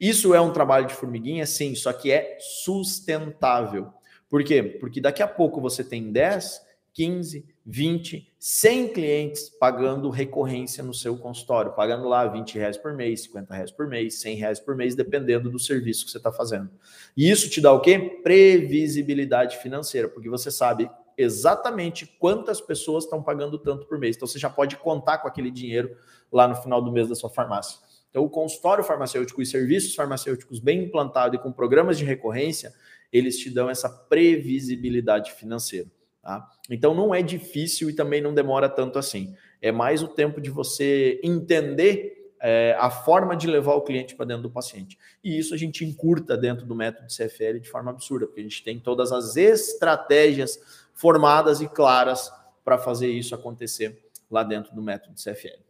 Isso 0.00 0.34
é 0.34 0.40
um 0.40 0.52
trabalho 0.52 0.86
de 0.86 0.94
formiguinha, 0.94 1.46
sim, 1.46 1.74
só 1.74 1.92
que 1.92 2.10
é 2.10 2.36
sustentável. 2.40 3.92
Por 4.28 4.42
quê? 4.44 4.62
Porque 4.62 5.00
daqui 5.00 5.22
a 5.22 5.28
pouco 5.28 5.60
você 5.60 5.84
tem 5.84 6.10
10, 6.10 6.60
15, 6.94 7.46
20, 7.64 8.34
100 8.38 8.88
clientes 8.88 9.48
pagando 9.48 10.10
recorrência 10.10 10.82
no 10.82 10.92
seu 10.92 11.16
consultório, 11.16 11.72
pagando 11.72 12.08
lá 12.08 12.26
20 12.26 12.58
reais 12.58 12.76
por 12.76 12.92
mês, 12.92 13.22
50 13.22 13.54
reais 13.54 13.70
por 13.70 13.86
mês, 13.86 14.20
100 14.20 14.36
reais 14.36 14.60
por 14.60 14.76
mês, 14.76 14.94
dependendo 14.94 15.50
do 15.50 15.58
serviço 15.58 16.04
que 16.04 16.10
você 16.10 16.18
está 16.18 16.32
fazendo. 16.32 16.70
E 17.16 17.30
isso 17.30 17.48
te 17.48 17.60
dá 17.60 17.72
o 17.72 17.80
quê? 17.80 18.20
Previsibilidade 18.22 19.58
financeira, 19.58 20.08
porque 20.08 20.28
você 20.28 20.50
sabe 20.50 20.90
exatamente 21.16 22.06
quantas 22.18 22.60
pessoas 22.60 23.04
estão 23.04 23.22
pagando 23.22 23.58
tanto 23.58 23.86
por 23.86 23.98
mês. 23.98 24.16
Então 24.16 24.26
você 24.26 24.38
já 24.38 24.50
pode 24.50 24.76
contar 24.76 25.18
com 25.18 25.28
aquele 25.28 25.50
dinheiro 25.50 25.96
lá 26.30 26.48
no 26.48 26.56
final 26.56 26.82
do 26.82 26.92
mês 26.92 27.08
da 27.08 27.14
sua 27.14 27.30
farmácia. 27.30 27.78
Então, 28.12 28.22
o 28.22 28.28
consultório 28.28 28.84
farmacêutico 28.84 29.40
e 29.40 29.46
serviços 29.46 29.94
farmacêuticos 29.94 30.60
bem 30.60 30.84
implantado 30.84 31.34
e 31.34 31.38
com 31.38 31.50
programas 31.50 31.96
de 31.96 32.04
recorrência, 32.04 32.70
eles 33.10 33.38
te 33.38 33.48
dão 33.48 33.70
essa 33.70 33.88
previsibilidade 33.88 35.32
financeira. 35.32 35.90
Tá? 36.20 36.46
Então, 36.68 36.94
não 36.94 37.14
é 37.14 37.22
difícil 37.22 37.88
e 37.88 37.94
também 37.94 38.20
não 38.20 38.34
demora 38.34 38.68
tanto 38.68 38.98
assim. 38.98 39.34
É 39.62 39.72
mais 39.72 40.02
o 40.02 40.08
tempo 40.08 40.42
de 40.42 40.50
você 40.50 41.18
entender 41.24 42.34
é, 42.38 42.76
a 42.78 42.90
forma 42.90 43.34
de 43.34 43.46
levar 43.46 43.76
o 43.76 43.80
cliente 43.80 44.14
para 44.14 44.26
dentro 44.26 44.42
do 44.42 44.50
paciente. 44.50 44.98
E 45.24 45.38
isso 45.38 45.54
a 45.54 45.56
gente 45.56 45.82
encurta 45.82 46.36
dentro 46.36 46.66
do 46.66 46.74
método 46.74 47.06
CFL 47.06 47.60
de 47.60 47.70
forma 47.70 47.90
absurda, 47.90 48.26
porque 48.26 48.40
a 48.40 48.44
gente 48.44 48.62
tem 48.62 48.78
todas 48.78 49.10
as 49.10 49.36
estratégias 49.36 50.60
formadas 50.92 51.62
e 51.62 51.68
claras 51.68 52.30
para 52.62 52.76
fazer 52.76 53.08
isso 53.08 53.34
acontecer 53.34 54.04
lá 54.30 54.42
dentro 54.42 54.74
do 54.74 54.82
método 54.82 55.14
CFL. 55.14 55.62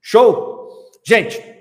Show? 0.00 0.90
Gente, 1.04 1.59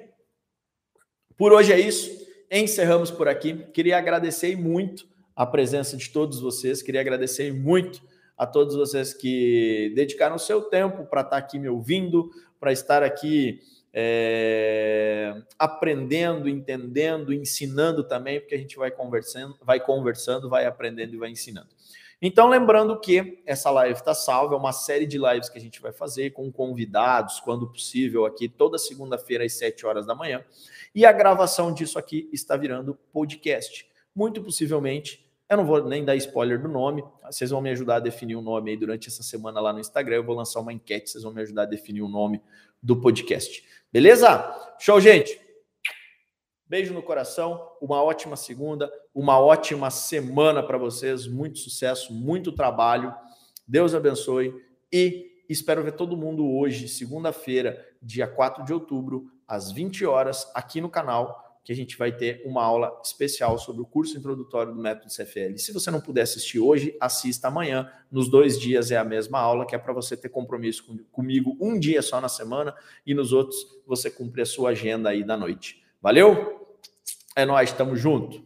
por 1.40 1.54
hoje 1.54 1.72
é 1.72 1.80
isso. 1.80 2.28
Encerramos 2.52 3.10
por 3.10 3.30
aqui. 3.30 3.54
Queria 3.74 3.98
agradecer 3.98 4.58
muito 4.58 5.08
a 5.34 5.46
presença 5.46 5.96
de 5.96 6.10
todos 6.10 6.42
vocês. 6.42 6.82
Queria 6.82 7.00
agradecer 7.00 7.54
muito 7.54 8.02
a 8.38 8.46
todos 8.46 8.76
vocês 8.76 9.14
que 9.14 9.94
dedicaram 9.96 10.36
o 10.36 10.40
seu 10.40 10.64
tempo 10.64 11.06
para 11.06 11.22
estar 11.22 11.38
aqui 11.38 11.58
me 11.58 11.70
ouvindo, 11.70 12.30
para 12.60 12.74
estar 12.74 13.04
aqui 13.04 13.62
é, 13.94 15.42
aprendendo, 15.58 16.50
entendendo, 16.50 17.34
ensinando 17.34 18.04
também, 18.04 18.42
porque 18.42 18.56
a 18.56 18.58
gente 18.58 18.76
vai 18.76 18.92
conversando, 18.92 19.56
vai 19.64 19.80
conversando, 19.80 20.50
vai 20.50 20.66
aprendendo 20.66 21.14
e 21.14 21.18
vai 21.18 21.30
ensinando. 21.30 21.70
Então, 22.22 22.49
lembrando 22.49 22.99
que 22.99 23.41
essa 23.45 23.72
live 23.72 23.97
está 23.97 24.13
salva, 24.13 24.53
é 24.53 24.57
uma 24.57 24.74
série 24.74 25.05
de 25.05 25.17
lives 25.17 25.47
que 25.47 25.57
a 25.57 25.61
gente 25.61 25.82
vai 25.82 25.93
fazer 25.93 26.32
com 26.32 26.51
convidados, 26.51 27.39
quando 27.39 27.72
possível, 27.72 28.26
aqui 28.26 28.49
toda 28.49 28.78
segunda-feira 28.78 29.45
às 29.45 29.53
7 29.53 29.86
horas 29.86 30.05
da 30.05 30.13
manhã. 30.13 30.43
E 30.93 31.05
a 31.05 31.11
gravação 31.13 31.74
disso 31.74 31.97
aqui 31.97 32.30
está 32.34 32.57
virando 32.57 32.97
podcast. 33.13 33.88
Muito 34.13 34.43
possivelmente, 34.43 35.26
eu 35.49 35.57
não 35.57 35.65
vou 35.65 35.84
nem 35.84 36.05
dar 36.05 36.15
spoiler 36.17 36.61
do 36.61 36.67
nome, 36.67 37.03
vocês 37.26 37.49
vão 37.49 37.61
me 37.61 37.72
ajudar 37.72 37.95
a 37.95 37.99
definir 37.99 38.36
o 38.36 38.39
um 38.39 38.43
nome 38.43 38.72
aí 38.72 38.78
durante 38.78 39.07
essa 39.07 39.24
semana 39.24 39.59
lá 39.59 39.74
no 39.74 39.80
Instagram. 39.80 40.17
Eu 40.17 40.24
vou 40.24 40.36
lançar 40.36 40.59
uma 40.59 40.74
enquete, 40.74 41.09
vocês 41.09 41.24
vão 41.24 41.34
me 41.34 41.41
ajudar 41.41 41.63
a 41.63 41.65
definir 41.65 42.01
o 42.01 42.07
nome 42.07 42.41
do 42.84 42.99
podcast. 42.99 43.63
Beleza? 43.91 44.76
Show, 44.78 44.99
gente! 45.01 45.49
Beijo 46.70 46.93
no 46.93 47.01
coração, 47.01 47.67
uma 47.82 48.03
ótima 48.03 48.36
segunda, 48.36 48.93
uma 49.11 49.39
ótima 49.39 49.89
semana 49.89 50.61
para 50.61 50.78
vocês, 50.78 51.26
muito 51.26 51.57
sucesso, 51.57 52.13
muito 52.13 52.51
trabalho. 52.51 53.11
Deus 53.67 53.95
abençoe 53.95 54.53
e 54.93 55.32
espero 55.49 55.84
ver 55.84 55.93
todo 55.93 56.15
mundo 56.15 56.47
hoje, 56.47 56.88
segunda-feira, 56.88 57.84
dia 57.99 58.28
4 58.28 58.63
de 58.63 58.72
outubro, 58.72 59.32
às 59.47 59.72
20 59.72 60.05
horas, 60.05 60.47
aqui 60.53 60.80
no 60.80 60.91
canal, 60.91 61.59
que 61.63 61.72
a 61.72 61.76
gente 61.76 61.97
vai 61.97 62.11
ter 62.11 62.43
uma 62.45 62.63
aula 62.63 63.01
especial 63.03 63.57
sobre 63.57 63.82
o 63.82 63.86
curso 63.86 64.15
introdutório 64.15 64.72
do 64.72 64.80
método 64.80 65.11
CFL. 65.11 65.57
Se 65.57 65.74
você 65.74 65.89
não 65.89 65.99
puder 65.99 66.22
assistir 66.22 66.59
hoje, 66.59 66.95
assista 67.01 67.47
amanhã. 67.47 67.91
Nos 68.11 68.30
dois 68.30 68.59
dias 68.59 68.91
é 68.91 68.97
a 68.97 69.03
mesma 69.03 69.39
aula, 69.39 69.65
que 69.65 69.74
é 69.74 69.80
para 69.80 69.91
você 69.91 70.15
ter 70.15 70.30
compromisso 70.30 70.86
com, 70.86 70.99
comigo 71.11 71.57
um 71.59 71.80
dia 71.80 72.03
só 72.03 72.22
na 72.22 72.30
semana 72.30 72.76
e 73.07 73.15
nos 73.15 73.34
outros 73.34 73.57
você 73.88 74.11
cumpre 74.11 74.43
a 74.43 74.45
sua 74.45 74.70
agenda 74.70 75.09
aí 75.09 75.24
da 75.24 75.36
noite. 75.36 75.84
Valeu? 75.99 76.59
É 77.40 77.46
nós, 77.46 77.72
tamo 77.72 77.96
junto. 77.96 78.44